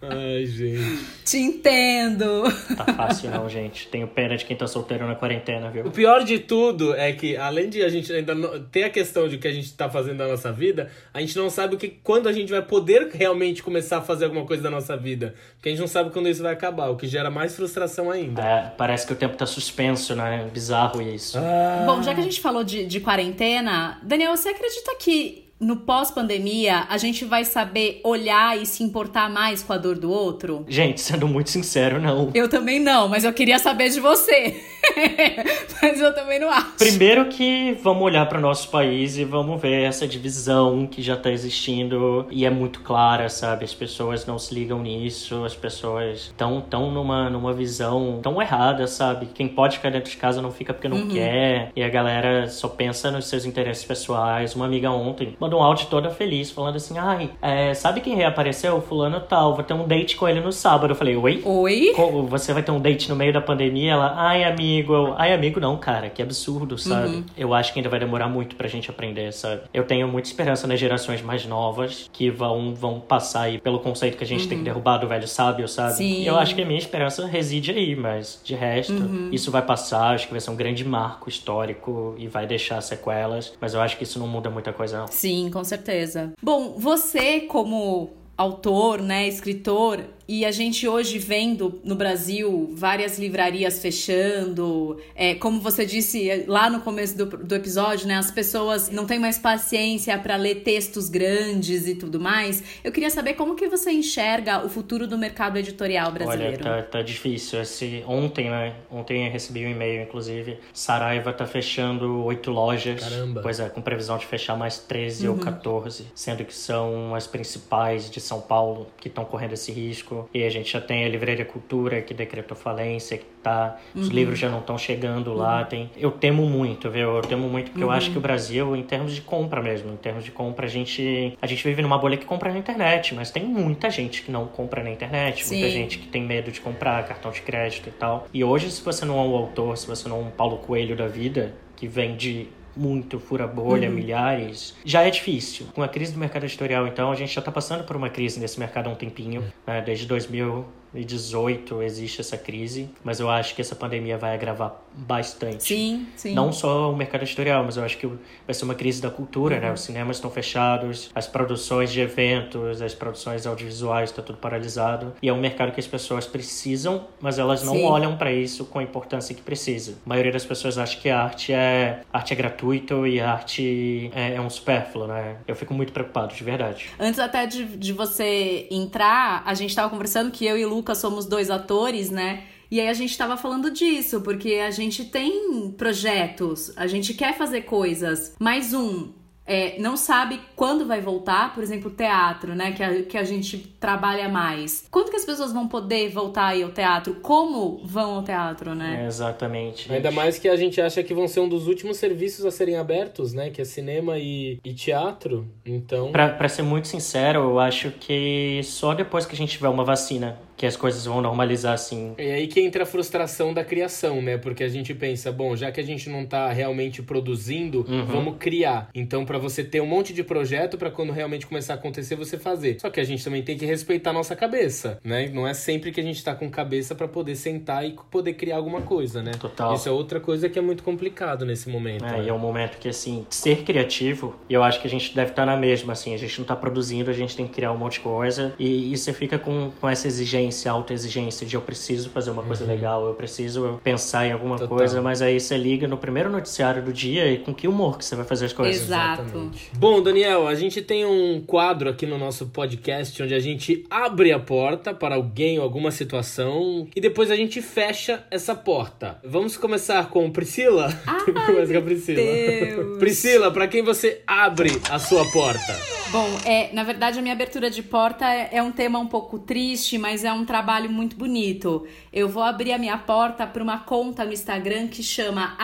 Ai, 0.00 0.46
gente. 0.46 1.04
Te 1.24 1.38
entendo. 1.38 2.44
Tá 2.76 2.84
fácil 2.94 3.30
não, 3.30 3.48
gente. 3.48 3.88
Tenho 3.88 4.06
pena 4.06 4.36
de 4.36 4.44
quem 4.44 4.56
tá 4.56 4.66
solteiro 4.66 5.06
na 5.06 5.14
quarentena, 5.14 5.70
viu? 5.70 5.84
O 5.86 5.90
pior 5.90 6.22
de 6.24 6.38
tudo 6.38 6.94
é 6.94 7.12
que, 7.12 7.36
além 7.36 7.68
de 7.68 7.82
a 7.82 7.88
gente 7.88 8.12
ainda 8.12 8.34
ter 8.70 8.84
a 8.84 8.90
questão 8.90 9.28
de 9.28 9.36
o 9.36 9.38
que 9.38 9.48
a 9.48 9.52
gente 9.52 9.72
tá 9.72 9.90
fazendo 9.90 10.18
na 10.18 10.28
nossa 10.28 10.52
vida, 10.52 10.90
a 11.12 11.20
gente 11.20 11.36
não 11.36 11.50
sabe 11.50 11.74
o 11.74 11.78
que 11.78 11.88
quando 11.88 12.28
a 12.28 12.32
gente 12.32 12.50
vai 12.50 12.62
poder 12.62 13.10
realmente 13.12 13.62
começar 13.62 13.98
a 13.98 14.02
fazer 14.02 14.26
alguma 14.26 14.46
coisa 14.46 14.62
da 14.62 14.70
nossa 14.70 14.96
vida. 14.96 15.34
Porque 15.56 15.68
a 15.68 15.72
gente 15.72 15.80
não 15.80 15.88
sabe 15.88 16.10
quando 16.10 16.28
isso 16.28 16.42
vai 16.42 16.52
acabar, 16.52 16.88
o 16.88 16.96
que 16.96 17.08
gera 17.08 17.30
mais 17.30 17.56
frustração 17.56 18.10
ainda. 18.10 18.42
É, 18.42 18.72
parece 18.76 19.06
que 19.06 19.12
o 19.12 19.16
tempo 19.16 19.36
tá 19.36 19.46
suspenso, 19.46 20.14
né? 20.14 20.48
Bizarro 20.52 21.02
isso. 21.02 21.36
Ah. 21.38 21.84
Bom, 21.86 22.02
já 22.02 22.14
que 22.14 22.20
a 22.20 22.24
gente 22.24 22.40
falou 22.40 22.62
de, 22.62 22.86
de 22.86 23.00
quarentena, 23.00 23.98
Daniel, 24.02 24.36
você 24.36 24.50
acredita 24.50 24.94
que 24.96 25.47
no 25.60 25.76
pós-pandemia 25.76 26.86
a 26.88 26.96
gente 26.98 27.24
vai 27.24 27.44
saber 27.44 28.00
olhar 28.04 28.60
e 28.60 28.64
se 28.64 28.82
importar 28.82 29.28
mais 29.28 29.62
com 29.62 29.72
a 29.72 29.78
dor 29.78 29.98
do 29.98 30.10
outro? 30.10 30.64
Gente, 30.68 31.00
sendo 31.00 31.26
muito 31.26 31.50
sincero, 31.50 32.00
não. 32.00 32.30
Eu 32.34 32.48
também 32.48 32.78
não, 32.78 33.08
mas 33.08 33.24
eu 33.24 33.32
queria 33.32 33.58
saber 33.58 33.90
de 33.90 34.00
você. 34.00 34.60
mas 35.82 36.00
eu 36.00 36.14
também 36.14 36.38
não 36.38 36.50
acho. 36.50 36.76
Primeiro 36.78 37.26
que 37.26 37.76
vamos 37.82 38.02
olhar 38.02 38.26
para 38.26 38.40
nosso 38.40 38.68
país 38.68 39.16
e 39.16 39.24
vamos 39.24 39.60
ver 39.60 39.82
essa 39.82 40.06
divisão 40.06 40.86
que 40.86 41.02
já 41.02 41.14
está 41.14 41.30
existindo 41.30 42.26
e 42.30 42.44
é 42.44 42.50
muito 42.50 42.80
clara, 42.80 43.28
sabe? 43.28 43.64
As 43.64 43.74
pessoas 43.74 44.26
não 44.26 44.38
se 44.38 44.54
ligam 44.54 44.80
nisso, 44.80 45.44
as 45.44 45.54
pessoas 45.54 46.26
estão 46.26 46.60
tão 46.60 46.90
numa, 46.90 47.28
numa 47.28 47.52
visão 47.52 48.20
tão 48.22 48.40
errada, 48.40 48.86
sabe? 48.86 49.26
Quem 49.34 49.48
pode 49.48 49.76
ficar 49.76 49.90
dentro 49.90 50.10
de 50.10 50.16
casa 50.16 50.40
não 50.40 50.52
fica 50.52 50.72
porque 50.72 50.88
não 50.88 50.98
uhum. 50.98 51.08
quer 51.08 51.72
e 51.74 51.82
a 51.82 51.88
galera 51.88 52.48
só 52.48 52.68
pensa 52.68 53.10
nos 53.10 53.26
seus 53.26 53.44
interesses 53.44 53.84
pessoais. 53.84 54.54
Uma 54.54 54.66
amiga 54.66 54.90
ontem 54.90 55.36
mandou 55.48 55.60
um 55.60 55.62
áudio 55.62 55.86
toda 55.88 56.10
feliz 56.10 56.50
falando 56.50 56.76
assim: 56.76 56.98
ai, 56.98 57.30
é, 57.40 57.72
sabe 57.72 58.00
quem 58.00 58.14
reapareceu? 58.14 58.80
Fulano 58.82 59.20
tal, 59.20 59.54
vou 59.54 59.64
ter 59.64 59.72
um 59.72 59.86
date 59.86 60.16
com 60.16 60.28
ele 60.28 60.40
no 60.40 60.52
sábado. 60.52 60.92
Eu 60.92 60.94
falei: 60.94 61.16
oi? 61.16 61.42
Oi? 61.44 61.92
Você 62.28 62.52
vai 62.52 62.62
ter 62.62 62.70
um 62.70 62.80
date 62.80 63.08
no 63.08 63.16
meio 63.16 63.32
da 63.32 63.40
pandemia? 63.40 63.92
Ela, 63.92 64.14
ai, 64.16 64.44
amigo. 64.44 64.92
Eu, 64.92 65.14
ai, 65.16 65.32
amigo, 65.32 65.58
não, 65.58 65.76
cara, 65.78 66.10
que 66.10 66.22
absurdo, 66.22 66.76
sabe? 66.76 67.08
Uhum. 67.08 67.24
Eu 67.36 67.54
acho 67.54 67.72
que 67.72 67.78
ainda 67.78 67.88
vai 67.88 67.98
demorar 67.98 68.28
muito 68.28 68.54
pra 68.56 68.68
gente 68.68 68.90
aprender, 68.90 69.32
sabe? 69.32 69.62
Eu 69.72 69.84
tenho 69.84 70.06
muita 70.06 70.28
esperança 70.28 70.66
nas 70.66 70.78
gerações 70.78 71.22
mais 71.22 71.46
novas 71.46 72.08
que 72.12 72.30
vão, 72.30 72.74
vão 72.74 73.00
passar 73.00 73.42
aí 73.42 73.58
pelo 73.58 73.80
conceito 73.80 74.18
que 74.18 74.24
a 74.24 74.26
gente 74.26 74.42
uhum. 74.42 74.48
tem 74.48 74.58
que 74.58 74.64
derrubar 74.64 74.98
do 74.98 75.08
velho 75.08 75.26
sábio, 75.26 75.66
sabe? 75.66 75.94
Sim. 75.94 76.22
E 76.22 76.26
eu 76.26 76.36
acho 76.36 76.54
que 76.54 76.62
a 76.62 76.66
minha 76.66 76.78
esperança 76.78 77.26
reside 77.26 77.70
aí, 77.70 77.96
mas 77.96 78.40
de 78.44 78.54
resto, 78.54 78.92
uhum. 78.92 79.30
isso 79.32 79.50
vai 79.50 79.62
passar, 79.62 80.14
acho 80.14 80.26
que 80.26 80.32
vai 80.32 80.40
ser 80.40 80.50
um 80.50 80.56
grande 80.56 80.84
marco 80.84 81.28
histórico 81.28 82.14
e 82.18 82.26
vai 82.26 82.46
deixar 82.46 82.80
sequelas, 82.80 83.54
mas 83.60 83.74
eu 83.74 83.80
acho 83.80 83.96
que 83.96 84.04
isso 84.04 84.18
não 84.18 84.26
muda 84.26 84.50
muita 84.50 84.72
coisa, 84.72 84.98
não. 84.98 85.06
Sim, 85.06 85.37
com 85.50 85.62
certeza. 85.62 86.32
Bom, 86.42 86.74
você 86.76 87.42
como 87.42 88.10
autor, 88.36 89.00
né, 89.02 89.26
escritor, 89.26 90.04
e 90.28 90.44
a 90.44 90.50
gente 90.50 90.86
hoje 90.86 91.18
vendo 91.18 91.80
no 91.82 91.94
Brasil 91.94 92.70
várias 92.74 93.18
livrarias 93.18 93.80
fechando, 93.80 95.00
é, 95.14 95.34
como 95.34 95.58
você 95.58 95.86
disse 95.86 96.44
lá 96.46 96.68
no 96.68 96.82
começo 96.82 97.16
do, 97.16 97.24
do 97.24 97.54
episódio, 97.54 98.06
né? 98.06 98.16
As 98.16 98.30
pessoas 98.30 98.90
não 98.90 99.06
têm 99.06 99.18
mais 99.18 99.38
paciência 99.38 100.18
para 100.18 100.36
ler 100.36 100.56
textos 100.56 101.08
grandes 101.08 101.86
e 101.86 101.94
tudo 101.94 102.20
mais. 102.20 102.62
Eu 102.84 102.92
queria 102.92 103.08
saber 103.08 103.34
como 103.34 103.54
que 103.54 103.68
você 103.68 103.90
enxerga 103.90 104.62
o 104.66 104.68
futuro 104.68 105.06
do 105.06 105.16
mercado 105.16 105.56
editorial 105.56 106.12
brasileiro. 106.12 106.62
Olha, 106.62 106.82
tá, 106.82 106.98
tá 106.98 107.02
difícil. 107.02 107.62
Esse, 107.62 108.04
ontem, 108.06 108.50
né? 108.50 108.74
Ontem 108.90 109.24
eu 109.24 109.32
recebi 109.32 109.64
um 109.64 109.70
e-mail, 109.70 110.02
inclusive. 110.02 110.58
Saraiva 110.74 111.32
tá 111.32 111.46
fechando 111.46 112.22
oito 112.26 112.50
lojas. 112.50 113.00
Caramba. 113.00 113.40
Pois 113.40 113.60
é, 113.60 113.68
com 113.70 113.80
previsão 113.80 114.18
de 114.18 114.26
fechar 114.26 114.58
mais 114.58 114.78
13 114.78 115.26
uhum. 115.26 115.34
ou 115.36 115.40
14, 115.40 116.06
sendo 116.14 116.44
que 116.44 116.54
são 116.54 117.14
as 117.14 117.26
principais 117.26 118.10
de 118.10 118.20
São 118.20 118.42
Paulo 118.42 118.88
que 118.98 119.08
estão 119.08 119.24
correndo 119.24 119.54
esse 119.54 119.72
risco. 119.72 120.17
E 120.32 120.44
a 120.44 120.50
gente 120.50 120.72
já 120.72 120.80
tem 120.80 121.04
a 121.04 121.08
Livraria 121.08 121.44
Cultura, 121.44 122.00
que 122.00 122.14
decretou 122.14 122.56
falência, 122.56 123.18
que 123.18 123.26
tá, 123.42 123.78
uhum. 123.94 124.02
os 124.02 124.08
livros 124.08 124.38
já 124.38 124.48
não 124.48 124.60
estão 124.60 124.78
chegando 124.78 125.32
lá. 125.34 125.60
Uhum. 125.60 125.66
Tem, 125.66 125.90
eu 125.96 126.10
temo 126.10 126.46
muito, 126.46 126.90
viu? 126.90 127.16
Eu 127.16 127.22
temo 127.22 127.48
muito 127.48 127.70
porque 127.70 127.84
eu 127.84 127.90
acho 127.90 128.06
uhum. 128.06 128.12
que 128.12 128.18
o 128.18 128.20
Brasil, 128.20 128.76
em 128.76 128.82
termos 128.82 129.14
de 129.14 129.20
compra 129.20 129.62
mesmo, 129.62 129.92
em 129.92 129.96
termos 129.96 130.24
de 130.24 130.30
compra, 130.30 130.66
a 130.66 130.68
gente, 130.68 131.36
a 131.40 131.46
gente 131.46 131.62
vive 131.64 131.82
numa 131.82 131.98
bolha 131.98 132.16
que 132.16 132.24
compra 132.26 132.52
na 132.52 132.58
internet, 132.58 133.14
mas 133.14 133.30
tem 133.30 133.44
muita 133.44 133.90
gente 133.90 134.22
que 134.22 134.30
não 134.30 134.46
compra 134.46 134.82
na 134.82 134.90
internet, 134.90 135.44
Sim. 135.46 135.56
muita 135.56 135.70
gente 135.70 135.98
que 135.98 136.08
tem 136.08 136.22
medo 136.22 136.50
de 136.50 136.60
comprar 136.60 137.04
cartão 137.06 137.30
de 137.30 137.42
crédito 137.42 137.88
e 137.88 137.92
tal. 137.92 138.26
E 138.32 138.42
hoje, 138.42 138.70
se 138.70 138.82
você 138.82 139.04
não 139.04 139.18
é 139.18 139.22
um 139.22 139.36
autor, 139.36 139.76
se 139.76 139.86
você 139.86 140.08
não 140.08 140.16
é 140.16 140.20
um 140.20 140.30
Paulo 140.30 140.58
Coelho 140.58 140.96
da 140.96 141.06
vida, 141.06 141.54
que 141.76 141.86
vende 141.86 142.48
muito, 142.78 143.18
fura 143.18 143.46
bolha, 143.46 143.88
uhum. 143.88 143.94
milhares, 143.94 144.74
já 144.84 145.02
é 145.02 145.10
difícil. 145.10 145.66
Com 145.74 145.82
a 145.82 145.88
crise 145.88 146.12
do 146.12 146.18
mercado 146.18 146.44
editorial, 146.44 146.86
então, 146.86 147.10
a 147.10 147.14
gente 147.14 147.34
já 147.34 147.40
está 147.40 147.50
passando 147.50 147.84
por 147.84 147.96
uma 147.96 148.08
crise 148.08 148.38
nesse 148.38 148.58
mercado 148.58 148.88
há 148.88 148.92
um 148.92 148.94
tempinho, 148.94 149.44
né? 149.66 149.82
desde 149.82 150.06
2000 150.06 150.64
2018 150.92 151.82
existe 151.82 152.20
essa 152.20 152.36
crise, 152.36 152.90
mas 153.04 153.20
eu 153.20 153.28
acho 153.30 153.54
que 153.54 153.60
essa 153.60 153.74
pandemia 153.74 154.16
vai 154.16 154.34
agravar 154.34 154.74
bastante. 154.94 155.62
Sim, 155.62 156.06
sim. 156.16 156.34
Não 156.34 156.52
só 156.52 156.90
o 156.90 156.96
mercado 156.96 157.22
editorial, 157.22 157.62
mas 157.64 157.76
eu 157.76 157.84
acho 157.84 157.98
que 157.98 158.06
vai 158.06 158.54
ser 158.54 158.64
uma 158.64 158.74
crise 158.74 159.00
da 159.00 159.10
cultura, 159.10 159.56
né? 159.56 159.62
uhum. 159.62 159.68
né? 159.68 159.74
Os 159.74 159.82
cinemas 159.82 160.16
estão 160.16 160.30
fechados, 160.30 161.10
as 161.14 161.26
produções 161.26 161.92
de 161.92 162.00
eventos, 162.00 162.82
as 162.82 162.94
produções 162.94 163.46
audiovisuais, 163.46 164.10
está 164.10 164.22
tudo 164.22 164.38
paralisado. 164.38 165.14
E 165.22 165.28
é 165.28 165.32
um 165.32 165.40
mercado 165.40 165.72
que 165.72 165.80
as 165.80 165.86
pessoas 165.86 166.26
precisam, 166.26 167.06
mas 167.20 167.38
elas 167.38 167.62
não 167.62 167.74
sim. 167.74 167.84
olham 167.84 168.16
para 168.16 168.32
isso 168.32 168.64
com 168.64 168.78
a 168.78 168.82
importância 168.82 169.34
que 169.34 169.42
precisa. 169.42 169.92
A 170.04 170.08
maioria 170.08 170.32
das 170.32 170.44
pessoas 170.44 170.78
acha 170.78 170.98
que 170.98 171.08
a 171.08 171.20
arte 171.20 171.52
é, 171.52 172.00
arte 172.12 172.32
é 172.32 172.36
gratuito 172.36 173.06
e 173.06 173.20
a 173.20 173.32
arte 173.32 174.10
é, 174.14 174.34
é 174.34 174.40
um 174.40 174.50
supérfluo, 174.50 175.06
né? 175.06 175.36
Eu 175.46 175.54
fico 175.54 175.72
muito 175.74 175.92
preocupado, 175.92 176.34
de 176.34 176.42
verdade. 176.42 176.90
Antes 176.98 177.20
até 177.20 177.46
de, 177.46 177.64
de 177.64 177.92
você 177.92 178.66
entrar, 178.70 179.42
a 179.44 179.54
gente 179.54 179.70
estava 179.70 179.88
conversando 179.88 180.30
que 180.30 180.44
eu 180.44 180.56
e 180.56 180.64
o 180.64 180.68
Lucas 180.78 180.98
somos 180.98 181.26
dois 181.26 181.50
atores, 181.50 182.10
né? 182.10 182.44
E 182.70 182.80
aí 182.80 182.88
a 182.88 182.94
gente 182.94 183.10
estava 183.10 183.36
falando 183.36 183.70
disso, 183.70 184.20
porque 184.20 184.54
a 184.54 184.70
gente 184.70 185.04
tem 185.04 185.70
projetos, 185.76 186.72
a 186.76 186.86
gente 186.86 187.14
quer 187.14 187.36
fazer 187.36 187.62
coisas. 187.62 188.34
Mais 188.38 188.74
um, 188.74 189.08
é, 189.46 189.78
não 189.78 189.96
sabe 189.96 190.38
quando 190.54 190.84
vai 190.84 191.00
voltar, 191.00 191.54
por 191.54 191.62
exemplo, 191.62 191.90
o 191.90 191.94
teatro, 191.94 192.54
né? 192.54 192.72
Que 192.72 192.82
a, 192.82 193.02
que 193.02 193.16
a 193.16 193.24
gente 193.24 193.56
trabalha 193.80 194.28
mais. 194.28 194.86
Quando 194.90 195.08
que 195.08 195.16
as 195.16 195.24
pessoas 195.24 195.50
vão 195.50 195.66
poder 195.66 196.10
voltar 196.10 196.48
aí 196.48 196.62
ao 196.62 196.70
teatro? 196.70 197.14
Como 197.22 197.80
vão 197.82 198.16
ao 198.16 198.22
teatro, 198.22 198.74
né? 198.74 199.04
É, 199.04 199.06
exatamente. 199.06 199.90
Ainda 199.90 200.10
mais 200.10 200.38
que 200.38 200.48
a 200.48 200.56
gente 200.56 200.78
acha 200.78 201.02
que 201.02 201.14
vão 201.14 201.26
ser 201.26 201.40
um 201.40 201.48
dos 201.48 201.66
últimos 201.66 201.96
serviços 201.96 202.44
a 202.44 202.50
serem 202.50 202.76
abertos, 202.76 203.32
né? 203.32 203.48
Que 203.48 203.62
é 203.62 203.64
cinema 203.64 204.18
e, 204.18 204.60
e 204.62 204.74
teatro. 204.74 205.48
Então. 205.64 206.12
Pra, 206.12 206.28
pra 206.28 206.48
ser 206.50 206.62
muito 206.62 206.86
sincero, 206.86 207.40
eu 207.40 207.58
acho 207.58 207.90
que 207.92 208.60
só 208.62 208.92
depois 208.92 209.24
que 209.24 209.34
a 209.34 209.38
gente 209.38 209.52
tiver 209.52 209.68
uma 209.68 209.84
vacina 209.84 210.38
que 210.58 210.66
as 210.66 210.76
coisas 210.76 211.04
vão 211.04 211.22
normalizar 211.22 211.72
assim. 211.72 212.14
É 212.18 212.34
aí 212.34 212.48
que 212.48 212.60
entra 212.60 212.82
a 212.82 212.86
frustração 212.86 213.54
da 213.54 213.64
criação, 213.64 214.20
né? 214.20 214.36
Porque 214.36 214.64
a 214.64 214.68
gente 214.68 214.92
pensa, 214.92 215.30
bom, 215.30 215.54
já 215.54 215.70
que 215.70 215.78
a 215.80 215.84
gente 215.84 216.10
não 216.10 216.26
tá 216.26 216.50
realmente 216.52 217.00
produzindo, 217.00 217.86
uhum. 217.88 218.04
vamos 218.04 218.36
criar. 218.40 218.90
Então, 218.92 219.24
para 219.24 219.38
você 219.38 219.62
ter 219.62 219.80
um 219.80 219.86
monte 219.86 220.12
de 220.12 220.24
projeto 220.24 220.76
para 220.76 220.90
quando 220.90 221.12
realmente 221.12 221.46
começar 221.46 221.74
a 221.74 221.76
acontecer, 221.76 222.16
você 222.16 222.36
fazer. 222.36 222.80
Só 222.80 222.90
que 222.90 222.98
a 222.98 223.04
gente 223.04 223.22
também 223.22 223.40
tem 223.40 223.56
que 223.56 223.64
respeitar 223.64 224.10
a 224.10 224.12
nossa 224.12 224.34
cabeça, 224.34 224.98
né? 225.04 225.30
Não 225.32 225.46
é 225.46 225.54
sempre 225.54 225.92
que 225.92 226.00
a 226.00 226.02
gente 226.02 226.22
tá 226.24 226.34
com 226.34 226.50
cabeça 226.50 226.92
para 226.92 227.06
poder 227.06 227.36
sentar 227.36 227.86
e 227.86 227.94
poder 228.10 228.32
criar 228.32 228.56
alguma 228.56 228.82
coisa, 228.82 229.22
né? 229.22 229.30
Total. 229.38 229.74
Isso 229.74 229.88
é 229.88 229.92
outra 229.92 230.18
coisa 230.18 230.48
que 230.48 230.58
é 230.58 230.62
muito 230.62 230.82
complicado 230.82 231.46
nesse 231.46 231.68
momento. 231.68 232.04
É, 232.04 232.18
né? 232.18 232.24
e 232.24 232.28
é 232.28 232.32
um 232.32 232.38
momento 232.38 232.78
que, 232.78 232.88
assim, 232.88 233.24
ser 233.30 233.62
criativo, 233.62 234.34
e 234.48 234.54
eu 234.54 234.64
acho 234.64 234.80
que 234.80 234.88
a 234.88 234.90
gente 234.90 235.14
deve 235.14 235.30
estar 235.30 235.42
tá 235.42 235.46
na 235.46 235.56
mesma, 235.56 235.92
assim, 235.92 236.14
a 236.14 236.18
gente 236.18 236.36
não 236.40 236.44
tá 236.44 236.56
produzindo, 236.56 237.10
a 237.10 237.14
gente 237.14 237.36
tem 237.36 237.46
que 237.46 237.54
criar 237.54 237.70
um 237.70 237.78
monte 237.78 237.94
de 237.94 238.00
coisa, 238.00 238.52
e, 238.58 238.92
e 238.92 238.96
você 238.96 239.12
fica 239.12 239.38
com, 239.38 239.70
com 239.80 239.88
essa 239.88 240.08
exigência 240.08 240.47
exigência, 240.48 240.70
alta 240.70 240.92
exigência 240.92 241.46
de 241.46 241.54
eu 241.54 241.60
preciso 241.60 242.10
fazer 242.10 242.30
uma 242.30 242.42
coisa 242.42 242.64
uhum. 242.64 242.70
legal, 242.70 243.06
eu 243.06 243.14
preciso 243.14 243.80
pensar 243.84 244.26
em 244.26 244.32
alguma 244.32 244.58
Total. 244.58 244.76
coisa, 244.76 245.02
mas 245.02 245.22
aí 245.22 245.38
você 245.38 245.56
liga 245.56 245.86
no 245.86 245.96
primeiro 245.96 246.30
noticiário 246.30 246.82
do 246.82 246.92
dia 246.92 247.30
e 247.30 247.38
com 247.38 247.54
que 247.54 247.68
humor 247.68 247.98
que 247.98 248.04
você 248.04 248.16
vai 248.16 248.24
fazer 248.24 248.46
as 248.46 248.52
coisas. 248.52 248.82
Exato. 248.82 249.22
Exatamente. 249.22 249.70
Bom, 249.76 250.02
Daniel, 250.02 250.48
a 250.48 250.54
gente 250.54 250.82
tem 250.82 251.04
um 251.04 251.42
quadro 251.46 251.88
aqui 251.88 252.06
no 252.06 252.18
nosso 252.18 252.46
podcast 252.46 253.22
onde 253.22 253.34
a 253.34 253.40
gente 253.40 253.84
abre 253.90 254.32
a 254.32 254.38
porta 254.38 254.92
para 254.94 255.14
alguém 255.14 255.58
ou 255.58 255.64
alguma 255.64 255.90
situação 255.90 256.88
e 256.94 257.00
depois 257.00 257.30
a 257.30 257.36
gente 257.36 257.60
fecha 257.60 258.24
essa 258.30 258.54
porta. 258.54 259.18
Vamos 259.24 259.56
começar 259.56 260.08
com 260.08 260.30
Priscila? 260.30 260.88
Começa 261.46 261.72
com 261.72 261.78
a 261.78 261.82
Priscila. 261.82 262.22
Deus. 262.22 262.98
Priscila, 262.98 263.50
para 263.50 263.68
quem 263.68 263.82
você 263.82 264.22
abre 264.26 264.80
a 264.90 264.98
sua 264.98 265.24
porta? 265.30 265.97
Bom, 266.10 266.26
é, 266.46 266.72
na 266.72 266.84
verdade 266.84 267.18
a 267.18 267.22
minha 267.22 267.34
abertura 267.34 267.70
de 267.70 267.82
porta 267.82 268.24
é, 268.24 268.48
é 268.52 268.62
um 268.62 268.72
tema 268.72 268.98
um 268.98 269.06
pouco 269.06 269.38
triste, 269.38 269.98
mas 269.98 270.24
é 270.24 270.32
um 270.32 270.42
trabalho 270.42 270.88
muito 270.88 271.14
bonito. 271.16 271.86
Eu 272.10 272.30
vou 272.30 272.42
abrir 272.42 272.72
a 272.72 272.78
minha 272.78 272.96
porta 272.96 273.46
para 273.46 273.62
uma 273.62 273.80
conta 273.80 274.24
no 274.24 274.32
Instagram 274.32 274.88
que 274.88 275.02
chama 275.02 275.54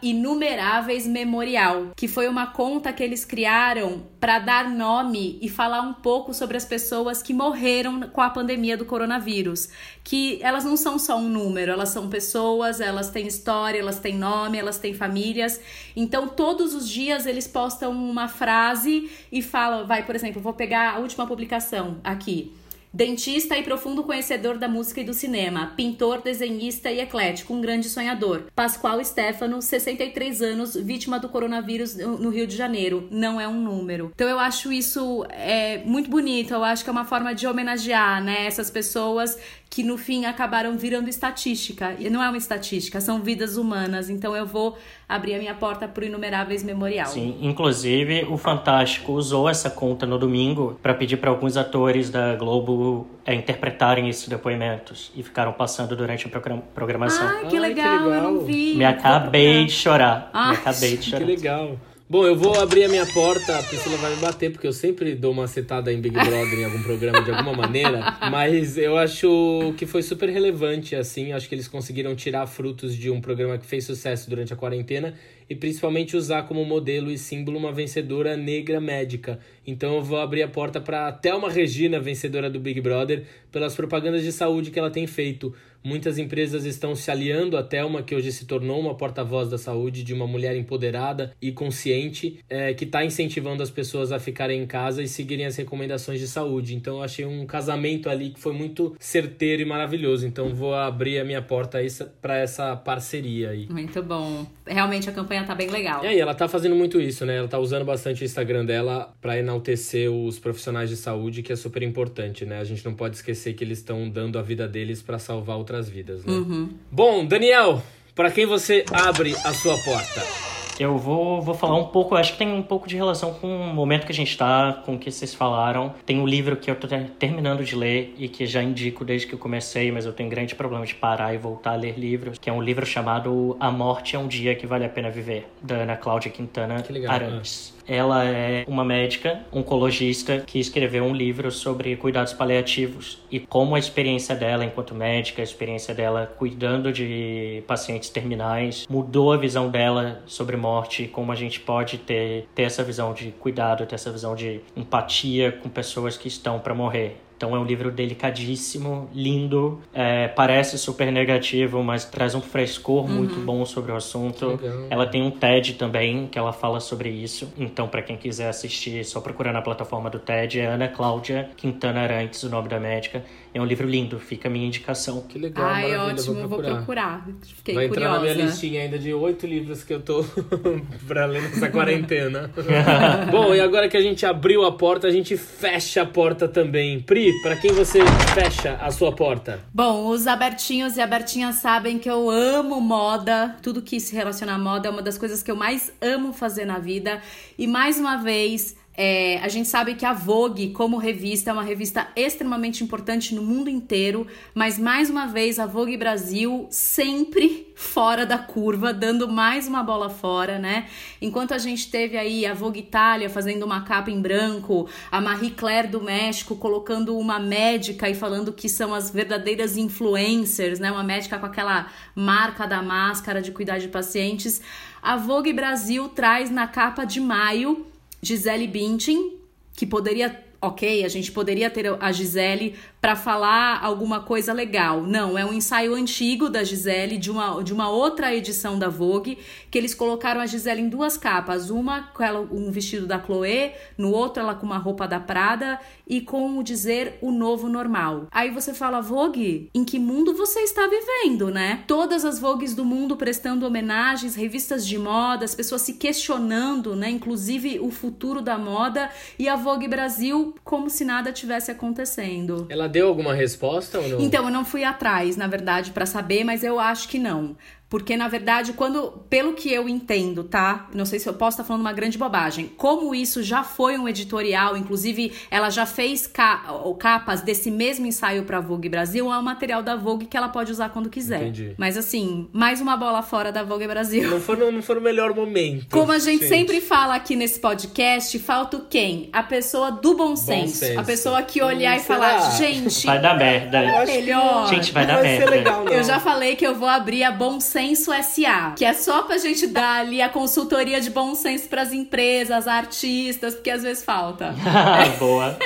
@inumeráveismemorial, 0.00 1.88
que 1.96 2.06
foi 2.06 2.28
uma 2.28 2.46
conta 2.46 2.92
que 2.92 3.02
eles 3.02 3.24
criaram 3.24 4.06
para 4.20 4.38
dar 4.38 4.70
nome 4.70 5.36
e 5.42 5.48
falar 5.48 5.80
um 5.80 5.92
pouco 5.92 6.32
sobre 6.32 6.56
as 6.56 6.64
pessoas 6.64 7.20
que 7.20 7.34
morreram 7.34 8.02
com 8.02 8.20
a 8.20 8.30
pandemia 8.30 8.76
do 8.76 8.84
coronavírus, 8.84 9.68
que 10.04 10.38
elas 10.42 10.64
não 10.64 10.76
são 10.76 10.96
só 10.96 11.18
um 11.18 11.28
número, 11.28 11.72
elas 11.72 11.88
são 11.88 12.08
pessoas, 12.08 12.80
elas 12.80 13.10
têm 13.10 13.26
história, 13.26 13.80
elas 13.80 13.98
têm 13.98 14.16
nome, 14.16 14.58
elas 14.58 14.78
têm 14.78 14.94
famílias. 14.94 15.60
Então 15.96 16.28
todos 16.28 16.72
os 16.72 16.88
dias 16.88 17.26
eles 17.26 17.48
postam 17.48 17.90
uma 17.90 18.28
frase 18.28 19.10
e 19.32 19.42
falam, 19.56 19.86
vai, 19.86 20.04
por 20.04 20.14
exemplo, 20.14 20.42
vou 20.42 20.52
pegar 20.52 20.96
a 20.96 20.98
última 20.98 21.26
publicação 21.26 21.96
aqui. 22.04 22.52
Dentista 22.92 23.56
e 23.56 23.62
profundo 23.62 24.04
conhecedor 24.04 24.58
da 24.58 24.68
música 24.68 25.00
e 25.00 25.04
do 25.04 25.14
cinema, 25.14 25.72
pintor, 25.74 26.20
desenhista 26.20 26.90
e 26.90 27.00
eclético, 27.00 27.54
um 27.54 27.60
grande 27.60 27.88
sonhador. 27.88 28.44
Pascoal 28.54 29.02
Stefano, 29.02 29.60
63 29.62 30.42
anos, 30.42 30.74
vítima 30.74 31.18
do 31.18 31.28
coronavírus 31.28 31.96
no 31.96 32.28
Rio 32.28 32.46
de 32.46 32.54
Janeiro. 32.54 33.08
Não 33.10 33.40
é 33.40 33.48
um 33.48 33.60
número. 33.60 34.12
Então 34.14 34.28
eu 34.28 34.38
acho 34.38 34.70
isso 34.70 35.26
é, 35.30 35.78
muito 35.84 36.10
bonito, 36.10 36.52
eu 36.52 36.62
acho 36.62 36.84
que 36.84 36.90
é 36.90 36.92
uma 36.92 37.04
forma 37.06 37.34
de 37.34 37.46
homenagear 37.46 38.22
né, 38.22 38.46
essas 38.46 38.70
pessoas 38.70 39.38
que 39.68 39.82
no 39.82 39.98
fim 39.98 40.24
acabaram 40.24 40.78
virando 40.78 41.08
estatística. 41.08 41.94
E 41.98 42.08
não 42.08 42.22
é 42.22 42.28
uma 42.28 42.38
estatística, 42.38 43.00
são 43.00 43.20
vidas 43.20 43.56
humanas. 43.56 44.08
Então 44.08 44.34
eu 44.34 44.46
vou 44.46 44.78
abrir 45.08 45.34
a 45.34 45.38
minha 45.38 45.54
porta 45.54 45.86
para 45.86 46.02
o 46.02 46.06
Inumeráveis 46.06 46.62
Memorial. 46.62 47.06
Sim, 47.08 47.36
inclusive 47.42 48.24
o 48.30 48.38
Fantástico 48.38 49.12
usou 49.12 49.48
essa 49.48 49.68
conta 49.68 50.06
no 50.06 50.18
domingo 50.18 50.78
para 50.82 50.94
pedir 50.94 51.18
para 51.18 51.30
alguns 51.30 51.56
atores 51.56 52.08
da 52.10 52.34
Globo 52.36 53.06
é, 53.24 53.34
interpretarem 53.34 54.08
esses 54.08 54.26
depoimentos 54.28 55.10
e 55.14 55.22
ficaram 55.22 55.52
passando 55.52 55.94
durante 55.94 56.26
a 56.26 56.30
programação. 56.74 57.26
Ai, 57.28 57.46
que 57.48 57.58
legal, 57.58 57.86
Ai, 57.86 57.98
que 57.98 58.04
legal. 58.04 58.24
eu 58.24 58.32
não 58.32 58.40
vi. 58.44 58.74
Me 58.76 58.84
acabei 58.84 59.66
de 59.66 59.72
chorar. 59.72 60.30
Ai, 60.32 60.52
Me 60.52 60.56
acabei 60.56 60.96
de 60.96 61.04
chorar. 61.10 61.18
Que 61.24 61.30
legal. 61.30 61.76
Bom, 62.08 62.24
eu 62.24 62.36
vou 62.36 62.56
abrir 62.60 62.84
a 62.84 62.88
minha 62.88 63.04
porta, 63.04 63.58
a 63.58 63.62
Priscila 63.64 63.96
vai 63.96 64.14
me 64.14 64.20
bater, 64.20 64.52
porque 64.52 64.64
eu 64.64 64.72
sempre 64.72 65.12
dou 65.12 65.32
uma 65.32 65.48
setada 65.48 65.92
em 65.92 66.00
Big 66.00 66.14
Brother 66.14 66.60
em 66.60 66.64
algum 66.64 66.80
programa 66.80 67.20
de 67.20 67.32
alguma 67.32 67.52
maneira, 67.52 68.16
mas 68.30 68.78
eu 68.78 68.96
acho 68.96 69.74
que 69.76 69.86
foi 69.86 70.04
super 70.04 70.28
relevante, 70.28 70.94
assim, 70.94 71.32
acho 71.32 71.48
que 71.48 71.54
eles 71.56 71.66
conseguiram 71.66 72.14
tirar 72.14 72.46
frutos 72.46 72.94
de 72.94 73.10
um 73.10 73.20
programa 73.20 73.58
que 73.58 73.66
fez 73.66 73.84
sucesso 73.84 74.30
durante 74.30 74.52
a 74.52 74.56
quarentena 74.56 75.14
e 75.48 75.54
principalmente 75.54 76.16
usar 76.16 76.42
como 76.44 76.64
modelo 76.64 77.10
e 77.10 77.18
símbolo 77.18 77.58
uma 77.58 77.72
vencedora 77.72 78.36
negra 78.36 78.80
médica. 78.80 79.38
Então 79.66 79.96
eu 79.96 80.02
vou 80.02 80.18
abrir 80.18 80.42
a 80.42 80.48
porta 80.48 80.80
para 80.80 81.08
até 81.08 81.34
uma 81.34 81.50
Regina, 81.50 81.98
vencedora 82.00 82.48
do 82.50 82.60
Big 82.60 82.80
Brother, 82.80 83.24
pelas 83.50 83.74
propagandas 83.74 84.22
de 84.22 84.32
saúde 84.32 84.70
que 84.70 84.78
ela 84.78 84.90
tem 84.90 85.06
feito. 85.06 85.54
Muitas 85.86 86.18
empresas 86.18 86.64
estão 86.64 86.96
se 86.96 87.08
aliando 87.12 87.56
a 87.56 87.62
Thelma, 87.62 88.02
que 88.02 88.12
hoje 88.12 88.32
se 88.32 88.44
tornou 88.44 88.80
uma 88.80 88.96
porta-voz 88.96 89.48
da 89.48 89.56
saúde, 89.56 90.02
de 90.02 90.12
uma 90.12 90.26
mulher 90.26 90.56
empoderada 90.56 91.32
e 91.40 91.52
consciente, 91.52 92.40
é, 92.50 92.74
que 92.74 92.82
está 92.82 93.04
incentivando 93.04 93.62
as 93.62 93.70
pessoas 93.70 94.10
a 94.10 94.18
ficarem 94.18 94.60
em 94.60 94.66
casa 94.66 95.00
e 95.00 95.06
seguirem 95.06 95.46
as 95.46 95.54
recomendações 95.54 96.18
de 96.18 96.26
saúde. 96.26 96.74
Então 96.74 96.96
eu 96.96 97.02
achei 97.04 97.24
um 97.24 97.46
casamento 97.46 98.10
ali 98.10 98.30
que 98.30 98.40
foi 98.40 98.52
muito 98.52 98.96
certeiro 98.98 99.62
e 99.62 99.64
maravilhoso. 99.64 100.26
Então 100.26 100.52
vou 100.52 100.74
abrir 100.74 101.20
a 101.20 101.24
minha 101.24 101.40
porta 101.40 101.78
para 102.20 102.36
essa 102.36 102.74
parceria 102.74 103.50
aí. 103.50 103.68
Muito 103.70 104.02
bom. 104.02 104.44
Realmente 104.66 105.08
a 105.08 105.12
campanha 105.12 105.35
tá 105.44 105.54
bem 105.54 105.68
legal. 105.68 106.04
E 106.04 106.08
aí, 106.08 106.18
ela 106.18 106.34
tá 106.34 106.48
fazendo 106.48 106.74
muito 106.74 107.00
isso, 107.00 107.24
né? 107.24 107.36
Ela 107.36 107.48
tá 107.48 107.58
usando 107.58 107.84
bastante 107.84 108.22
o 108.22 108.24
Instagram 108.24 108.64
dela 108.64 109.14
para 109.20 109.38
enaltecer 109.38 110.10
os 110.10 110.38
profissionais 110.38 110.90
de 110.90 110.96
saúde, 110.96 111.42
que 111.42 111.52
é 111.52 111.56
super 111.56 111.82
importante, 111.82 112.44
né? 112.44 112.58
A 112.58 112.64
gente 112.64 112.84
não 112.84 112.94
pode 112.94 113.16
esquecer 113.16 113.54
que 113.54 113.62
eles 113.62 113.78
estão 113.78 114.08
dando 114.10 114.38
a 114.38 114.42
vida 114.42 114.66
deles 114.66 115.00
para 115.00 115.18
salvar 115.18 115.56
outras 115.56 115.76
outras 115.76 115.88
vidas, 115.88 116.24
né? 116.24 116.32
Uhum. 116.32 116.70
Bom, 116.90 117.26
Daniel, 117.26 117.82
para 118.14 118.30
quem 118.30 118.46
você 118.46 118.84
abre 118.90 119.34
a 119.44 119.52
sua 119.52 119.76
porta? 119.78 120.55
Eu 120.78 120.98
vou, 120.98 121.40
vou 121.40 121.54
falar 121.54 121.76
um 121.76 121.86
pouco, 121.86 122.14
acho 122.14 122.32
que 122.32 122.38
tem 122.38 122.52
um 122.52 122.62
pouco 122.62 122.88
de 122.88 122.96
relação 122.96 123.34
com 123.34 123.48
o 123.48 123.74
momento 123.74 124.06
que 124.06 124.12
a 124.12 124.14
gente 124.14 124.30
está, 124.30 124.82
com 124.84 124.94
o 124.94 124.98
que 124.98 125.10
vocês 125.10 125.34
falaram. 125.34 125.94
Tem 126.04 126.18
um 126.18 126.26
livro 126.26 126.56
que 126.56 126.70
eu 126.70 126.74
estou 126.74 126.88
terminando 127.18 127.64
de 127.64 127.74
ler 127.74 128.14
e 128.18 128.28
que 128.28 128.46
já 128.46 128.62
indico 128.62 129.04
desde 129.04 129.26
que 129.26 129.34
eu 129.34 129.38
comecei, 129.38 129.90
mas 129.90 130.06
eu 130.06 130.12
tenho 130.12 130.28
grande 130.28 130.54
problema 130.54 130.84
de 130.84 130.94
parar 130.94 131.34
e 131.34 131.38
voltar 131.38 131.72
a 131.72 131.76
ler 131.76 131.98
livros, 131.98 132.38
que 132.38 132.50
é 132.50 132.52
um 132.52 132.62
livro 132.62 132.84
chamado 132.84 133.56
A 133.60 133.70
Morte 133.70 134.16
é 134.16 134.18
um 134.18 134.26
Dia 134.26 134.54
que 134.54 134.66
Vale 134.66 134.84
a 134.84 134.88
Pena 134.88 135.10
Viver, 135.10 135.46
da 135.62 135.76
Ana 135.76 135.96
Cláudia 135.96 136.30
Quintana 136.30 136.84
Arantes. 137.08 137.75
Ela 137.88 138.24
é 138.24 138.64
uma 138.66 138.84
médica 138.84 139.40
oncologista 139.52 140.40
que 140.40 140.58
escreveu 140.58 141.04
um 141.04 141.14
livro 141.14 141.50
sobre 141.52 141.96
cuidados 141.96 142.32
paliativos 142.32 143.18
e 143.30 143.40
como 143.40 143.74
a 143.74 143.78
experiência 143.78 144.34
dela 144.34 144.64
enquanto 144.64 144.94
médica, 144.94 145.40
a 145.40 145.44
experiência 145.44 145.94
dela 145.94 146.32
cuidando 146.38 146.92
de 146.92 147.62
pacientes 147.66 148.10
terminais, 148.10 148.86
mudou 148.88 149.32
a 149.32 149.36
visão 149.36 149.70
dela 149.70 150.22
sobre 150.26 150.56
morte 150.56 151.06
como 151.06 151.30
a 151.30 151.36
gente 151.36 151.60
pode 151.60 151.98
ter, 151.98 152.48
ter 152.54 152.62
essa 152.62 152.82
visão 152.82 153.12
de 153.14 153.30
cuidado, 153.32 153.86
ter 153.86 153.94
essa 153.94 154.10
visão 154.10 154.34
de 154.34 154.60
empatia 154.76 155.52
com 155.52 155.68
pessoas 155.68 156.16
que 156.16 156.28
estão 156.28 156.58
para 156.58 156.74
morrer. 156.74 157.25
Então 157.36 157.54
é 157.54 157.58
um 157.58 157.64
livro 157.64 157.90
delicadíssimo, 157.90 159.10
lindo, 159.14 159.80
é, 159.92 160.28
parece 160.28 160.78
super 160.78 161.12
negativo, 161.12 161.82
mas 161.82 162.04
traz 162.04 162.34
um 162.34 162.40
frescor 162.40 163.04
uhum. 163.04 163.10
muito 163.10 163.38
bom 163.40 163.64
sobre 163.66 163.92
o 163.92 163.96
assunto. 163.96 164.58
Ela 164.88 165.06
tem 165.06 165.22
um 165.22 165.30
TED 165.30 165.74
também 165.74 166.26
que 166.26 166.38
ela 166.38 166.52
fala 166.52 166.80
sobre 166.80 167.10
isso. 167.10 167.52
Então 167.58 167.88
para 167.88 168.02
quem 168.02 168.16
quiser 168.16 168.48
assistir, 168.48 169.04
só 169.04 169.20
procurar 169.20 169.52
na 169.52 169.60
plataforma 169.60 170.08
do 170.08 170.18
TED. 170.18 170.60
É 170.60 170.66
Ana 170.66 170.88
Cláudia 170.88 171.50
Quintana 171.56 172.00
Arantes, 172.00 172.42
o 172.42 172.48
nome 172.48 172.68
da 172.68 172.80
médica. 172.80 173.24
É 173.56 173.60
um 173.60 173.64
livro 173.64 173.88
lindo, 173.88 174.18
fica 174.18 174.48
a 174.48 174.50
minha 174.50 174.66
indicação. 174.66 175.22
Que 175.22 175.38
legal, 175.38 175.64
Ai, 175.64 175.96
ótimo, 175.96 176.34
vou 176.34 176.46
procurar. 176.46 176.68
Vou 176.68 176.76
procurar. 176.76 177.28
Fiquei 177.42 177.74
Vai 177.74 177.88
curiosa. 177.88 178.10
entrar 178.10 178.28
na 178.28 178.34
minha 178.34 178.46
listinha 178.46 178.82
ainda 178.82 178.98
de 178.98 179.14
oito 179.14 179.46
livros 179.46 179.82
que 179.82 179.94
eu 179.94 180.02
tô 180.02 180.22
pra 181.08 181.24
ler 181.24 181.40
nessa 181.40 181.70
quarentena. 181.70 182.50
Bom, 183.32 183.54
e 183.54 183.60
agora 183.62 183.88
que 183.88 183.96
a 183.96 184.02
gente 184.02 184.26
abriu 184.26 184.62
a 184.62 184.72
porta, 184.72 185.06
a 185.06 185.10
gente 185.10 185.38
fecha 185.38 186.02
a 186.02 186.04
porta 186.04 186.46
também. 186.46 187.00
Pri, 187.00 187.32
para 187.40 187.56
quem 187.56 187.72
você 187.72 188.00
fecha 188.34 188.74
a 188.74 188.90
sua 188.90 189.12
porta? 189.12 189.60
Bom, 189.72 190.08
os 190.08 190.26
abertinhos 190.26 190.98
e 190.98 191.00
abertinhas 191.00 191.54
sabem 191.54 191.98
que 191.98 192.10
eu 192.10 192.28
amo 192.28 192.78
moda. 192.78 193.56
Tudo 193.62 193.80
que 193.80 193.98
se 193.98 194.14
relaciona 194.14 194.52
à 194.52 194.58
moda 194.58 194.88
é 194.88 194.90
uma 194.90 195.00
das 195.00 195.16
coisas 195.16 195.42
que 195.42 195.50
eu 195.50 195.56
mais 195.56 195.90
amo 196.02 196.34
fazer 196.34 196.66
na 196.66 196.78
vida. 196.78 197.22
E 197.58 197.66
mais 197.66 197.98
uma 197.98 198.18
vez, 198.18 198.76
é, 198.96 199.38
a 199.42 199.48
gente 199.48 199.68
sabe 199.68 199.94
que 199.94 200.06
a 200.06 200.14
Vogue, 200.14 200.70
como 200.70 200.96
revista, 200.96 201.50
é 201.50 201.52
uma 201.52 201.62
revista 201.62 202.08
extremamente 202.16 202.82
importante 202.82 203.34
no 203.34 203.42
mundo 203.42 203.68
inteiro, 203.68 204.26
mas 204.54 204.78
mais 204.78 205.10
uma 205.10 205.26
vez 205.26 205.58
a 205.58 205.66
Vogue 205.66 205.96
Brasil 205.98 206.66
sempre 206.70 207.74
fora 207.76 208.24
da 208.24 208.38
curva, 208.38 208.94
dando 208.94 209.28
mais 209.28 209.68
uma 209.68 209.82
bola 209.82 210.08
fora, 210.08 210.58
né? 210.58 210.86
Enquanto 211.20 211.52
a 211.52 211.58
gente 211.58 211.90
teve 211.90 212.16
aí 212.16 212.46
a 212.46 212.54
Vogue 212.54 212.80
Itália 212.80 213.28
fazendo 213.28 213.64
uma 213.64 213.82
capa 213.82 214.10
em 214.10 214.18
branco, 214.18 214.88
a 215.10 215.20
Marie 215.20 215.50
Claire 215.50 215.88
do 215.88 216.00
México 216.00 216.56
colocando 216.56 217.18
uma 217.18 217.38
médica 217.38 218.08
e 218.08 218.14
falando 218.14 218.50
que 218.50 218.66
são 218.66 218.94
as 218.94 219.10
verdadeiras 219.10 219.76
influencers, 219.76 220.78
né? 220.78 220.90
Uma 220.90 221.04
médica 221.04 221.38
com 221.38 221.44
aquela 221.44 221.88
marca 222.14 222.66
da 222.66 222.82
máscara 222.82 223.42
de 223.42 223.52
cuidar 223.52 223.76
de 223.76 223.88
pacientes. 223.88 224.62
A 225.02 225.16
Vogue 225.16 225.52
Brasil 225.52 226.08
traz 226.08 226.50
na 226.50 226.66
capa 226.66 227.04
de 227.04 227.20
maio 227.20 227.84
Gisele 228.22 228.66
Bündchen, 228.66 229.38
que 229.76 229.86
poderia 229.86 230.44
ok, 230.60 231.04
a 231.04 231.08
gente 231.08 231.30
poderia 231.30 231.70
ter 231.70 231.86
a 232.00 232.12
Gisele 232.12 232.74
para 233.00 233.14
falar 233.14 233.84
alguma 233.84 234.20
coisa 234.20 234.52
legal. 234.52 235.02
Não, 235.02 235.38
é 235.38 235.44
um 235.44 235.52
ensaio 235.52 235.94
antigo 235.94 236.48
da 236.48 236.64
Gisele, 236.64 237.18
de 237.18 237.30
uma, 237.30 237.62
de 237.62 237.72
uma 237.72 237.88
outra 237.88 238.34
edição 238.34 238.78
da 238.78 238.88
Vogue, 238.88 239.38
que 239.70 239.78
eles 239.78 239.94
colocaram 239.94 240.40
a 240.40 240.46
Gisele 240.46 240.82
em 240.82 240.88
duas 240.88 241.16
capas. 241.16 241.70
Uma 241.70 242.02
com 242.14 242.22
ela, 242.22 242.40
um 242.50 242.70
vestido 242.70 243.06
da 243.06 243.22
Chloé, 243.22 243.76
no 243.96 244.10
outro 244.10 244.42
ela 244.42 244.54
com 244.54 244.66
uma 244.66 244.78
roupa 244.78 245.06
da 245.06 245.20
Prada 245.20 245.78
e 246.06 246.20
com 246.20 246.58
o 246.58 246.62
dizer 246.62 247.18
o 247.20 247.30
novo 247.30 247.68
normal. 247.68 248.26
Aí 248.30 248.50
você 248.50 248.72
fala, 248.72 249.00
Vogue, 249.00 249.70
em 249.74 249.84
que 249.84 249.98
mundo 249.98 250.34
você 250.34 250.60
está 250.60 250.88
vivendo, 250.88 251.50
né? 251.50 251.84
Todas 251.86 252.24
as 252.24 252.38
Vogues 252.38 252.74
do 252.74 252.84
mundo 252.84 253.16
prestando 253.16 253.66
homenagens, 253.66 254.34
revistas 254.34 254.86
de 254.86 254.98
moda, 254.98 255.44
as 255.44 255.54
pessoas 255.54 255.82
se 255.82 255.94
questionando, 255.94 256.96
né? 256.96 257.10
Inclusive 257.10 257.78
o 257.80 257.90
futuro 257.90 258.40
da 258.40 258.58
moda 258.58 259.10
e 259.38 259.48
a 259.48 259.56
Vogue 259.56 259.86
Brasil 259.86 260.54
como 260.64 260.90
se 260.90 261.04
nada 261.04 261.32
tivesse 261.32 261.70
acontecendo. 261.70 262.66
Ela 262.68 262.85
deu 262.88 263.08
alguma 263.08 263.34
resposta 263.34 263.98
ou 263.98 264.08
não? 264.08 264.20
Então, 264.20 264.44
eu 264.44 264.50
não 264.50 264.64
fui 264.64 264.84
atrás, 264.84 265.36
na 265.36 265.46
verdade, 265.46 265.90
para 265.90 266.06
saber, 266.06 266.44
mas 266.44 266.62
eu 266.62 266.78
acho 266.78 267.08
que 267.08 267.18
não. 267.18 267.56
Porque, 267.88 268.16
na 268.16 268.26
verdade, 268.26 268.72
quando, 268.72 269.12
pelo 269.30 269.52
que 269.52 269.72
eu 269.72 269.88
entendo, 269.88 270.42
tá? 270.42 270.88
Não 270.92 271.04
sei 271.04 271.20
se 271.20 271.28
eu 271.28 271.34
posso 271.34 271.54
estar 271.54 271.64
falando 271.64 271.82
uma 271.82 271.92
grande 271.92 272.18
bobagem. 272.18 272.68
Como 272.76 273.14
isso 273.14 273.44
já 273.44 273.62
foi 273.62 273.96
um 273.96 274.08
editorial, 274.08 274.76
inclusive 274.76 275.32
ela 275.50 275.70
já 275.70 275.86
fez 275.86 276.26
ca 276.26 276.64
capas 276.98 277.42
desse 277.42 277.70
mesmo 277.70 278.06
ensaio 278.06 278.42
para 278.42 278.58
Vogue 278.60 278.88
Brasil, 278.88 279.32
é 279.32 279.38
um 279.38 279.42
material 279.42 279.82
da 279.84 279.94
Vogue 279.94 280.26
que 280.26 280.36
ela 280.36 280.48
pode 280.48 280.72
usar 280.72 280.88
quando 280.88 281.08
quiser. 281.08 281.42
Entendi. 281.42 281.74
Mas 281.78 281.96
assim, 281.96 282.48
mais 282.52 282.80
uma 282.80 282.96
bola 282.96 283.22
fora 283.22 283.52
da 283.52 283.62
Vogue 283.62 283.86
Brasil. 283.86 284.30
Não 284.30 284.40
foi 284.40 284.56
no, 284.56 284.72
não 284.72 284.82
foi 284.82 284.96
no 284.96 285.00
melhor 285.00 285.32
momento. 285.32 285.86
Como 285.90 286.10
a 286.10 286.18
gente, 286.18 286.40
gente, 286.40 286.48
sempre 286.48 286.80
fala 286.80 287.14
aqui 287.14 287.36
nesse 287.36 287.60
podcast, 287.60 288.36
falta 288.40 288.78
o 288.78 288.86
quem? 288.86 289.30
A 289.32 289.44
pessoa 289.44 289.92
do 289.92 290.16
bom, 290.16 290.30
bom 290.30 290.36
senso. 290.36 290.78
senso. 290.78 290.98
A 290.98 291.04
pessoa 291.04 291.40
que 291.42 291.62
olhar 291.62 291.96
hum, 291.96 292.00
e 292.00 292.02
falar, 292.02 292.50
gente. 292.56 293.06
Vai 293.06 293.20
dar 293.20 293.36
merda. 293.38 293.78
É 293.78 294.06
melhor. 294.06 294.68
Gente, 294.68 294.92
vai 294.92 295.06
dar 295.06 295.22
merda. 295.22 295.50
Legal, 295.50 295.88
eu 295.88 296.02
já 296.02 296.18
falei 296.18 296.56
que 296.56 296.66
eu 296.66 296.74
vou 296.74 296.88
abrir 296.88 297.22
a 297.22 297.30
Bom 297.30 297.60
Senso 297.60 297.75
Senso 297.76 298.10
SA, 298.22 298.74
que 298.74 298.86
é 298.86 298.94
só 298.94 299.24
pra 299.24 299.36
gente 299.36 299.66
dar 299.66 300.00
ali 300.00 300.22
a 300.22 300.30
consultoria 300.30 300.98
de 300.98 301.10
bom 301.10 301.34
senso 301.34 301.68
pras 301.68 301.92
empresas, 301.92 302.66
artistas, 302.66 303.54
porque 303.54 303.68
às 303.68 303.82
vezes 303.82 304.02
falta. 304.02 304.54
Boa. 305.20 305.58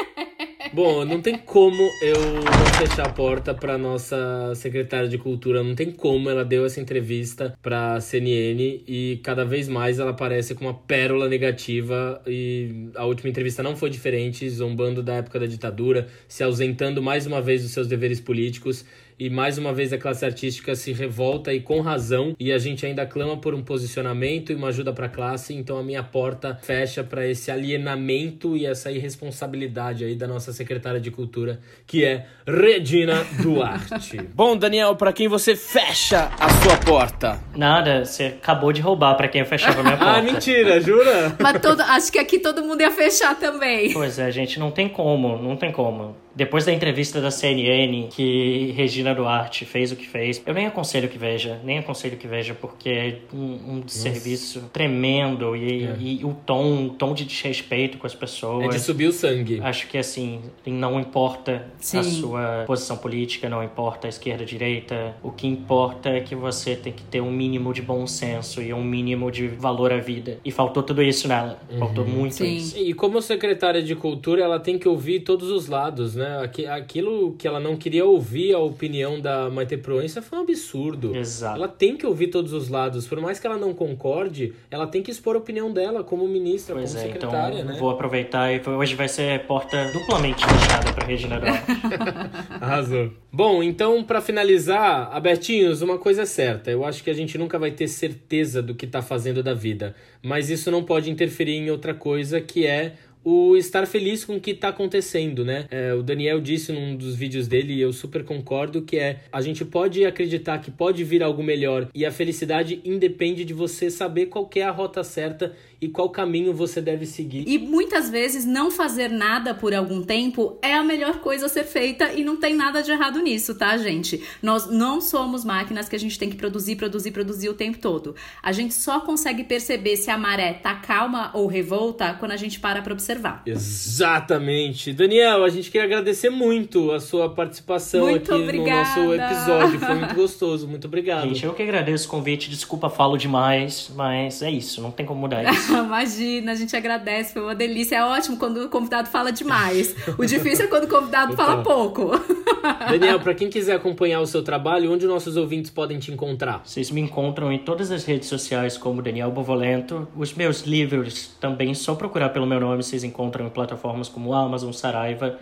Bom, 0.73 1.05
não 1.05 1.23
tem 1.23 1.39
como 1.39 1.89
eu 2.03 2.17
não 2.43 2.67
fechar 2.79 3.07
a 3.07 3.13
porta 3.13 3.55
pra 3.55 3.79
nossa 3.79 4.53
secretária 4.57 5.09
de 5.09 5.19
cultura. 5.19 5.63
Não 5.63 5.77
tem 5.77 5.93
como. 5.93 6.29
Ela 6.29 6.45
deu 6.45 6.67
essa 6.67 6.81
entrevista 6.81 7.57
pra 7.63 8.01
CNN 8.01 8.83
e 8.89 9.21
cada 9.23 9.45
vez 9.45 9.69
mais 9.69 10.01
ela 10.01 10.11
aparece 10.11 10.55
com 10.57 10.65
uma 10.65 10.75
pérola 10.75 11.29
negativa. 11.29 12.21
E 12.27 12.91
a 12.97 13.05
última 13.05 13.31
entrevista 13.31 13.63
não 13.63 13.77
foi 13.77 13.89
diferente, 13.89 14.51
zombando 14.51 15.01
da 15.01 15.15
época 15.15 15.39
da 15.39 15.47
ditadura, 15.47 16.09
se 16.27 16.43
ausentando 16.43 17.01
mais 17.01 17.25
uma 17.25 17.41
vez 17.41 17.63
dos 17.63 17.71
seus 17.71 17.87
deveres 17.87 18.21
políticos 18.21 18.85
e 19.21 19.29
mais 19.29 19.59
uma 19.59 19.71
vez 19.71 19.93
a 19.93 19.99
classe 19.99 20.25
artística 20.25 20.75
se 20.75 20.95
revolta 20.95 21.53
e 21.53 21.61
com 21.61 21.83
razão 21.83 22.35
e 22.41 22.51
a 22.51 22.57
gente 22.57 22.87
ainda 22.87 23.05
clama 23.05 23.37
por 23.37 23.53
um 23.53 23.63
posicionamento 23.63 24.51
e 24.51 24.55
uma 24.55 24.69
ajuda 24.69 24.95
para 24.95 25.07
a 25.07 25.09
classe, 25.11 25.53
então 25.55 25.77
a 25.77 25.83
minha 25.83 26.03
porta 26.03 26.59
fecha 26.63 27.05
para 27.05 27.27
esse 27.27 27.51
alienamento 27.51 28.57
e 28.57 28.65
essa 28.65 28.91
irresponsabilidade 28.91 30.05
aí 30.05 30.15
da 30.15 30.27
nossa 30.27 30.55
secretária 30.55 30.99
de 30.99 31.11
Cultura, 31.11 31.61
que 31.87 32.03
é 32.03 32.25
Regina 32.47 33.23
Duarte. 33.43 34.23
Bom, 34.35 34.57
Daniel, 34.57 34.97
para 34.97 35.13
quem 35.13 35.29
você 35.29 35.55
fecha 35.55 36.31
a 36.41 36.49
sua 36.63 36.79
porta? 36.79 37.39
Nada, 37.55 38.07
você 38.07 38.25
acabou 38.25 38.73
de 38.73 38.81
roubar 38.81 39.17
para 39.17 39.29
quem 39.29 39.43
eu 39.43 39.47
fechava 39.47 39.81
a 39.81 39.83
minha 39.83 39.97
porta. 39.99 40.19
ah, 40.19 40.23
mentira, 40.23 40.81
jura? 40.81 41.37
Mas 41.39 41.61
todo, 41.61 41.83
acho 41.83 42.11
que 42.11 42.19
aqui 42.19 42.39
todo 42.39 42.63
mundo 42.63 42.81
ia 42.81 42.91
fechar 42.91 43.39
também. 43.39 43.93
Pois 43.93 44.19
é, 44.19 44.31
gente, 44.31 44.59
não 44.59 44.71
tem 44.71 44.89
como, 44.89 45.37
não 45.37 45.57
tem 45.57 45.71
como. 45.71 46.17
Depois 46.41 46.65
da 46.65 46.73
entrevista 46.73 47.21
da 47.21 47.31
CNN 47.31 48.09
que 48.09 48.73
Regina 48.75 49.15
Duarte 49.15 49.67
fez 49.67 49.93
o 49.93 49.97
que 49.97 50.09
fez, 50.09 50.43
eu 50.47 50.55
nem 50.55 50.65
aconselho 50.65 51.07
que 51.07 51.19
veja, 51.19 51.61
nem 51.63 51.77
aconselho 51.77 52.17
que 52.17 52.27
veja, 52.27 52.57
porque 52.59 52.89
é 52.89 53.19
um, 53.31 53.77
um 53.77 53.83
serviço 53.87 54.63
tremendo 54.73 55.55
e, 55.55 55.85
é. 55.85 55.97
e, 56.01 56.25
o 56.25 56.33
tom, 56.33 56.87
o 56.87 56.91
tom 56.95 57.13
de 57.13 57.27
desrespeito 57.27 57.99
com 57.99 58.07
as 58.07 58.15
pessoas. 58.15 58.65
É 58.65 58.69
de 58.71 58.81
subir 58.81 59.09
o 59.09 59.13
sangue. 59.13 59.61
Acho 59.63 59.87
que 59.87 59.99
assim, 59.99 60.41
não 60.65 60.99
importa 60.99 61.67
Sim. 61.79 61.99
a 61.99 62.03
sua 62.05 62.65
posição 62.67 62.97
política, 62.97 63.47
não 63.51 63.63
importa 63.63 64.07
a 64.07 64.09
esquerda, 64.09 64.43
a 64.43 64.47
direita, 64.47 65.15
o 65.23 65.31
que 65.31 65.47
importa 65.47 66.09
é 66.09 66.21
que 66.21 66.35
você 66.35 66.75
tem 66.75 66.91
que 66.91 67.03
ter 67.03 67.21
um 67.21 67.31
mínimo 67.31 67.75
de 67.75 67.83
bom 67.83 68.07
senso 68.07 68.63
e 68.63 68.73
um 68.73 68.83
mínimo 68.83 69.31
de 69.31 69.47
valor 69.47 69.93
à 69.93 69.99
vida. 69.99 70.39
E 70.43 70.51
faltou 70.51 70.83
tudo 70.83 71.03
isso 71.03 71.29
nela. 71.29 71.61
Faltou 71.79 72.03
uhum. 72.03 72.11
muito 72.11 72.37
Sim. 72.37 72.57
isso. 72.57 72.79
E 72.79 72.95
como 72.95 73.21
secretária 73.21 73.83
de 73.83 73.95
cultura, 73.95 74.43
ela 74.43 74.59
tem 74.59 74.79
que 74.79 74.89
ouvir 74.89 75.21
todos 75.21 75.51
os 75.51 75.69
lados, 75.69 76.15
né? 76.15 76.30
Aquilo 76.75 77.35
que 77.39 77.47
ela 77.47 77.61
não 77.61 77.77
queria 77.77 78.05
ouvir 78.05 78.55
a 78.55 78.59
opinião 78.59 79.21
da 79.21 79.51
Maite 79.51 79.77
Proença 79.77 80.23
foi 80.23 80.39
um 80.39 80.43
absurdo. 80.43 81.17
Exato. 81.17 81.57
Ela 81.57 81.69
tem 81.69 81.97
que 81.97 82.07
ouvir 82.07 82.29
todos 82.29 82.53
os 82.53 82.69
lados. 82.69 83.07
Por 83.07 83.21
mais 83.21 83.39
que 83.39 83.47
ela 83.47 83.57
não 83.57 83.75
concorde, 83.75 84.53
ela 84.71 84.87
tem 84.87 85.03
que 85.03 85.11
expor 85.11 85.37
a 85.37 85.39
opinião 85.39 85.73
dela 85.73 86.05
como 86.05 86.27
ministra, 86.27 86.75
pois 86.75 86.93
como 86.93 87.05
é, 87.05 87.09
então 87.09 87.21
secretária, 87.21 87.61
então, 87.61 87.73
né? 87.73 87.79
Vou 87.79 87.91
aproveitar 87.91 88.53
e 88.53 88.61
hoje 88.69 88.95
vai 88.95 89.09
ser 89.09 89.47
porta 89.47 89.91
duplamente 89.93 90.45
fechada 90.45 90.93
para 90.93 91.07
Regina 91.07 91.41
Arrasou. 92.61 93.13
Bom, 93.33 93.63
então 93.63 94.03
para 94.03 94.21
finalizar, 94.21 95.09
Abertinhos, 95.13 95.83
uma 95.83 95.99
coisa 95.99 96.23
é 96.23 96.27
certa. 96.27 96.71
Eu 96.71 96.85
acho 96.85 97.03
que 97.03 97.11
a 97.11 97.15
gente 97.15 97.39
nunca 97.39 97.59
vai 97.59 97.71
ter 97.71 97.89
certeza 97.89 98.63
do 98.63 98.75
que 98.75 98.87
tá 98.87 99.03
fazendo 99.03 99.43
da 99.43 99.55
vida, 99.55 99.95
mas 100.23 100.51
isso 100.51 100.71
não 100.71 100.83
pode 100.83 101.11
interferir 101.11 101.55
em 101.55 101.71
outra 101.71 101.95
coisa 101.95 102.41
que 102.41 102.67
é 102.67 102.95
o 103.23 103.57
estar 103.57 103.87
feliz 103.87 104.25
com 104.25 104.37
o 104.37 104.41
que 104.41 104.53
está 104.53 104.69
acontecendo, 104.69 105.45
né? 105.45 105.67
É, 105.71 105.93
o 105.95 106.03
Daniel 106.03 106.41
disse 106.41 106.73
num 106.73 106.97
dos 106.97 107.15
vídeos 107.15 107.47
dele, 107.47 107.75
e 107.75 107.81
eu 107.81 107.93
super 107.93 108.25
concordo, 108.25 108.83
que 108.83 108.99
é 108.99 109.21
a 109.33 109.41
gente 109.41 109.65
pode 109.65 110.05
acreditar 110.05 110.59
que 110.59 110.71
pode 110.71 111.05
vir 111.05 111.23
algo 111.23 111.43
melhor 111.43 111.89
e 111.95 112.07
a 112.07 112.11
felicidade 112.11 112.81
independe 112.85 113.45
de 113.45 113.53
você 113.53 113.91
saber 113.91 114.27
qual 114.27 114.49
é 114.55 114.63
a 114.63 114.71
rota 114.71 115.05
certa 115.05 115.55
e 115.81 115.89
qual 115.89 116.11
caminho 116.11 116.53
você 116.53 116.81
deve 116.81 117.07
seguir. 117.07 117.45
E 117.47 117.59
muitas 117.59 118.11
vezes 118.11 118.45
não 118.45 118.71
fazer 118.71 119.09
nada 119.09 119.55
por 119.55 119.75
algum 119.75 120.03
tempo 120.03 120.59
é 120.61 120.75
a 120.75 120.85
melhor 120.85 121.21
coisa 121.21 121.47
a 121.47 121.49
ser 121.49 121.65
feita 121.65 122.13
e 122.13 122.23
não 122.23 122.37
tem 122.37 122.55
nada 122.55 122.83
de 122.83 122.91
errado 122.91 123.21
nisso, 123.21 123.55
tá, 123.55 123.77
gente? 123.79 124.23
Nós 124.43 124.67
não 124.67 125.01
somos 125.01 125.45
máquinas 125.45 125.89
que 125.89 125.97
a 125.97 125.99
gente 125.99 126.19
tem 126.19 126.29
que 126.29 126.37
produzir, 126.37 126.77
produzir, 126.77 127.11
produzir 127.13 127.49
o 127.49 127.55
tempo 127.55 127.79
todo. 127.79 128.15
A 128.43 128.53
gente 128.53 128.75
só 128.75 129.01
consegue 129.01 129.43
perceber 129.45 129.97
se 129.97 130.11
a 130.11 130.19
maré 130.19 130.53
tá 130.53 130.75
calma 130.75 131.31
ou 131.33 131.47
revolta 131.47 132.15
quando 132.15 132.33
a 132.33 132.37
gente 132.37 132.61
para 132.61 132.83
para 132.83 132.93
observar. 132.93 133.43
Exatamente. 133.47 134.93
Daniel, 134.93 135.45
a 135.45 135.49
gente 135.49 135.71
queria 135.71 135.87
agradecer 135.87 136.29
muito 136.29 136.93
a 136.93 137.01
sua 137.01 137.31
participação 137.31 138.03
muito 138.03 138.33
aqui 138.33 138.43
obrigada. 138.43 139.01
no 139.01 139.09
nosso 139.09 139.23
episódio. 139.23 139.81
Foi 139.81 139.95
muito 139.97 140.15
gostoso. 140.15 140.69
Muito 140.69 140.87
obrigado. 140.87 141.29
Gente, 141.29 141.45
eu 141.45 141.55
que 141.55 141.63
agradeço 141.63 142.07
o 142.07 142.11
convite. 142.11 142.51
Desculpa, 142.51 142.91
falo 142.91 143.17
demais, 143.17 143.91
mas 143.95 144.43
é 144.43 144.51
isso. 144.51 144.83
Não 144.83 144.91
tem 144.91 145.07
como 145.07 145.21
mudar 145.21 145.51
isso. 145.51 145.70
Imagina, 145.85 146.53
a 146.53 146.55
gente 146.55 146.77
agradece, 146.77 147.33
foi 147.33 147.43
uma 147.43 147.55
delícia. 147.55 147.97
É 147.97 148.05
ótimo 148.05 148.37
quando 148.37 148.65
o 148.65 148.69
convidado 148.69 149.09
fala 149.09 149.31
demais. 149.31 149.95
O 150.19 150.25
difícil 150.25 150.65
é 150.65 150.69
quando 150.69 150.85
o 150.85 150.89
convidado 150.89 151.35
fala 151.37 151.63
pouco. 151.63 152.11
Daniel, 152.91 153.21
para 153.21 153.35
quem 153.35 153.49
quiser 153.49 153.77
acompanhar 153.77 154.21
o 154.21 154.27
seu 154.27 154.43
trabalho, 154.43 154.93
onde 154.93 155.07
nossos 155.07 155.37
ouvintes 155.37 155.71
podem 155.71 155.99
te 155.99 156.13
encontrar? 156.13 156.63
Vocês 156.65 156.91
me 156.91 157.01
encontram 157.01 157.53
em 157.53 157.59
todas 157.59 157.91
as 157.91 158.05
redes 158.05 158.29
sociais 158.29 158.77
como 158.77 159.01
Daniel 159.03 159.31
Bovolento. 159.31 160.09
Os 160.17 160.35
meus 160.35 160.63
livros 160.63 161.37
também, 161.41 161.75
só 161.75 161.95
procurar 161.95 162.31
pelo 162.31 162.47
meu 162.47 162.61
nome, 162.61 162.83
vocês 162.83 163.05
encontram 163.05 163.47
em 163.47 163.51
plataformas 163.51 164.09
como 164.09 164.35
Amazon, 164.35 164.73
Saraiva 164.73 165.39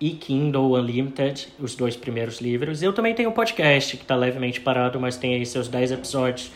e 0.00 0.10
Kindle 0.10 0.74
Unlimited, 0.74 1.48
os 1.58 1.74
dois 1.74 1.96
primeiros 1.96 2.40
livros. 2.40 2.82
Eu 2.82 2.92
também 2.92 3.14
tenho 3.14 3.30
um 3.30 3.32
podcast 3.32 3.96
que 3.96 4.02
está 4.02 4.16
levemente 4.16 4.60
parado, 4.60 5.00
mas 5.00 5.16
tem 5.16 5.34
aí 5.34 5.46
seus 5.46 5.68
10 5.68 5.92
episódios 5.92 6.50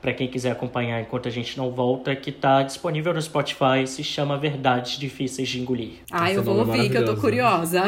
para 0.00 0.12
quem 0.12 0.28
quiser 0.28 0.52
acompanhar 0.52 1.00
enquanto 1.00 1.28
a 1.28 1.30
gente 1.30 1.56
não 1.58 1.70
volta, 1.70 2.14
que 2.14 2.30
está 2.30 2.62
disponível 2.62 3.12
no 3.12 3.20
Spotify, 3.20 3.86
se 3.86 4.04
chama 4.04 4.36
Verdades 4.36 4.98
Difíceis 4.98 5.48
de 5.48 5.60
Engolir. 5.60 5.94
Ah, 6.10 6.32
eu 6.32 6.42
vou 6.42 6.56
ouvir, 6.58 6.90
que 6.90 6.96
eu 6.96 7.04
tô 7.04 7.16
curiosa. 7.16 7.82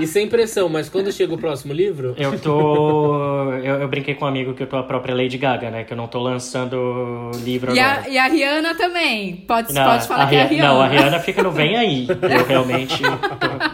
E 0.00 0.06
sem 0.06 0.28
pressão, 0.28 0.68
mas 0.68 0.88
quando 0.88 1.10
chega 1.10 1.34
o 1.34 1.38
próximo 1.38 1.72
livro? 1.72 2.14
Eu 2.16 2.38
tô. 2.38 3.50
Eu, 3.64 3.76
eu, 3.76 3.88
brinquei 3.88 4.14
com 4.14 4.24
um 4.24 4.28
amigo 4.28 4.54
que 4.54 4.62
eu 4.62 4.66
tô 4.66 4.76
a 4.76 4.82
própria 4.82 5.14
Lady 5.14 5.38
Gaga, 5.38 5.70
né? 5.70 5.84
Que 5.84 5.92
eu 5.92 5.96
não 5.96 6.06
tô 6.06 6.20
lançando 6.20 7.30
livro 7.42 7.74
e 7.74 7.80
agora. 7.80 8.06
A, 8.06 8.08
e 8.08 8.18
a 8.18 8.26
Rihanna 8.26 8.74
também. 8.74 9.36
Pode, 9.36 9.72
não, 9.72 9.84
pode 9.84 10.06
falar 10.06 10.24
a 10.24 10.26
que 10.26 10.36
é 10.36 10.42
a 10.42 10.46
Rihanna. 10.46 10.68
Não, 10.68 10.80
a 10.80 10.86
Rihanna 10.86 11.20
fica 11.20 11.42
no 11.42 11.50
Vem 11.50 11.76
Aí. 11.76 12.06
Eu 12.22 12.44
realmente. 12.46 13.02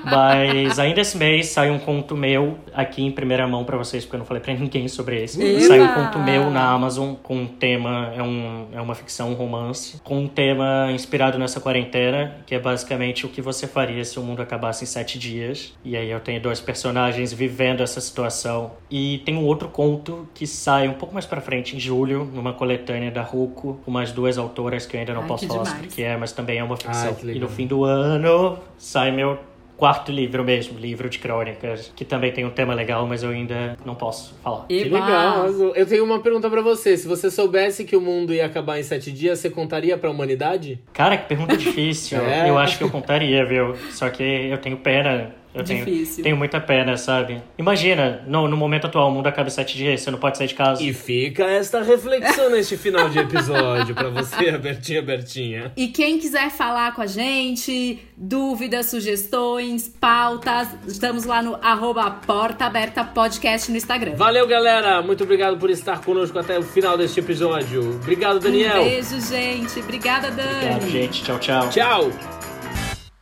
Mas 0.05 0.79
ainda 0.79 1.01
esse 1.01 1.17
mês 1.17 1.49
sai 1.49 1.71
um 1.71 1.79
conto 1.79 2.17
meu 2.17 2.59
aqui 2.73 3.03
em 3.03 3.11
primeira 3.11 3.47
mão 3.47 3.65
para 3.65 3.77
vocês, 3.77 4.05
porque 4.05 4.17
eu 4.17 4.19
não 4.19 4.27
falei 4.27 4.43
para 4.43 4.55
ninguém 4.55 4.89
sobre 4.89 5.23
esse. 5.23 5.43
Eba! 5.43 5.61
Sai 5.61 5.81
um 5.81 5.89
conto 5.89 6.19
meu 6.19 6.51
na 6.51 6.71
Amazon 6.71 7.15
com 7.15 7.37
um 7.37 7.47
tema. 7.47 8.13
É, 8.15 8.23
um, 8.23 8.67
é 8.73 8.81
uma 8.81 8.95
ficção, 8.95 9.31
um 9.31 9.35
romance. 9.35 10.01
Com 10.03 10.21
um 10.21 10.29
tema 10.29 10.91
inspirado 10.93 11.39
nessa 11.39 11.61
quarentena, 11.61 12.37
que 12.47 12.55
é 12.55 12.59
basicamente 12.59 13.27
o 13.27 13.29
que 13.29 13.41
você 13.41 13.67
faria 13.67 14.05
se 14.05 14.19
o 14.19 14.23
mundo 14.23 14.43
acabasse 14.43 14.85
em 14.85 14.87
sete 14.87 15.19
dias. 15.19 15.75
E 15.85 15.97
aí 15.97 16.11
eu 16.11 16.21
tenho 16.21 16.41
dois 16.41 16.61
personagens 16.61 17.33
vivendo 17.33 17.83
essa 17.83 18.01
situação. 18.01 18.73
E 18.91 19.19
tem 19.25 19.37
um 19.37 19.45
outro 19.45 19.69
conto 19.75 20.29
que 20.33 20.47
sai 20.47 20.87
um 20.87 20.95
pouco 20.95 21.13
mais 21.13 21.27
para 21.27 21.41
frente, 21.41 21.75
em 21.75 21.81
julho, 21.81 22.31
numa 22.33 22.53
coletânea 22.53 23.11
da 23.11 23.23
Ruco, 23.23 23.81
com 23.85 23.91
mais 23.91 24.13
duas 24.13 24.39
autoras 24.39 24.87
que 24.87 24.95
eu 24.95 25.01
ainda 25.01 25.13
não 25.13 25.23
Ai, 25.23 25.27
posso 25.27 25.49
falar 25.49 25.65
demais. 25.65 25.75
sobre 25.75 25.89
o 25.89 25.91
que 25.93 26.03
é, 26.05 26.17
mas 26.17 26.31
também 26.31 26.59
é 26.59 26.65
uma 26.65 26.77
ficção. 26.77 27.17
Ai, 27.21 27.31
e 27.35 27.41
no 27.41 27.49
fim 27.49 27.67
do 27.67 27.83
ano 27.83 28.57
sai 28.79 29.11
meu 29.11 29.37
quarto 29.77 30.13
livro 30.13 30.45
mesmo, 30.45 30.79
livro 30.79 31.11
de 31.11 31.19
crônicas, 31.19 31.93
que 31.97 32.05
também 32.05 32.31
tem 32.31 32.45
um 32.45 32.51
tema 32.51 32.73
legal, 32.73 33.05
mas 33.09 33.25
eu 33.25 33.31
ainda 33.31 33.77
não 33.85 33.97
posso 33.97 34.37
falar. 34.45 34.65
Que 34.69 34.85
legal! 34.85 35.49
Eu 35.75 35.87
tenho 35.87 36.05
uma 36.05 36.21
pergunta 36.21 36.49
para 36.49 36.63
você. 36.63 36.97
Se 36.97 37.09
você 37.09 37.29
soubesse 37.29 37.85
que 37.85 37.97
o 37.97 38.01
mundo 38.01 38.33
ia 38.33 38.47
acabar 38.47 38.79
em 38.79 38.85
sete 38.85 39.11
dias, 39.11 39.41
você 39.41 39.51
contaria 39.51 39.99
para 39.99 40.09
a 40.09 40.13
humanidade? 40.13 40.81
Cara, 40.93 41.19
que 41.19 41.27
pergunta 41.27 41.57
difícil. 41.57 42.21
é. 42.23 42.49
Eu 42.49 42.57
acho 42.57 42.79
que 42.79 42.85
eu 42.85 42.91
contaria, 42.91 43.45
viu? 43.45 43.75
Só 43.91 44.09
que 44.09 44.23
eu 44.23 44.59
tenho 44.59 44.77
pena 44.77 45.35
eu 45.55 45.63
Difícil. 45.63 46.17
Tenho, 46.17 46.25
tenho 46.25 46.37
muita 46.37 46.61
pena, 46.61 46.97
sabe? 46.97 47.41
Imagina, 47.57 48.23
no, 48.27 48.49
no 48.49 48.57
momento 48.57 48.89
atual, 48.89 49.09
o 49.09 49.13
mundo 49.13 49.29
acaba 49.29 49.47
em 49.49 49.53
sete 49.53 49.77
dias, 49.77 50.01
você 50.01 50.11
não 50.11 50.19
pode 50.19 50.37
sair 50.37 50.49
de 50.49 50.55
casa. 50.55 50.83
E 50.83 50.93
fica 50.93 51.45
esta 51.45 51.81
reflexão 51.81 52.51
neste 52.51 52.77
final 52.77 53.09
de 53.09 53.21
episódio 53.21 53.95
para 53.95 54.11
você, 54.11 54.51
Bertinha 54.59 55.01
Bertinha. 55.01 55.73
E 55.77 55.89
quem 55.89 56.19
quiser 56.19 56.51
falar 56.51 56.93
com 56.95 57.03
a 57.03 57.07
gente, 57.07 58.01
dúvidas, 58.17 58.87
sugestões, 58.87 59.89
pautas, 59.89 60.69
estamos 60.89 61.25
lá 61.25 61.41
no 61.41 61.55
arroba 61.63 62.11
Porta 62.11 62.65
Aberta 62.65 63.05
Podcast 63.05 63.71
no 63.71 63.77
Instagram. 63.77 64.17
Valeu, 64.17 64.49
galera! 64.49 65.01
Muito 65.03 65.23
obrigado 65.23 65.57
por 65.57 65.71
estar 65.71 66.01
conosco 66.01 66.37
até 66.37 66.59
o 66.59 66.63
final 66.63 66.99
deste 66.99 67.21
episódio. 67.21 67.97
Obrigado, 68.03 68.41
Daniel. 68.41 68.83
Um 68.83 68.85
beijo, 68.85 69.21
gente. 69.21 69.79
Obrigada, 69.79 70.31
Dani. 70.33 70.51
Obrigado, 70.51 70.91
gente. 70.91 71.23
Tchau, 71.23 71.39
tchau. 71.39 71.69
Tchau. 71.69 72.34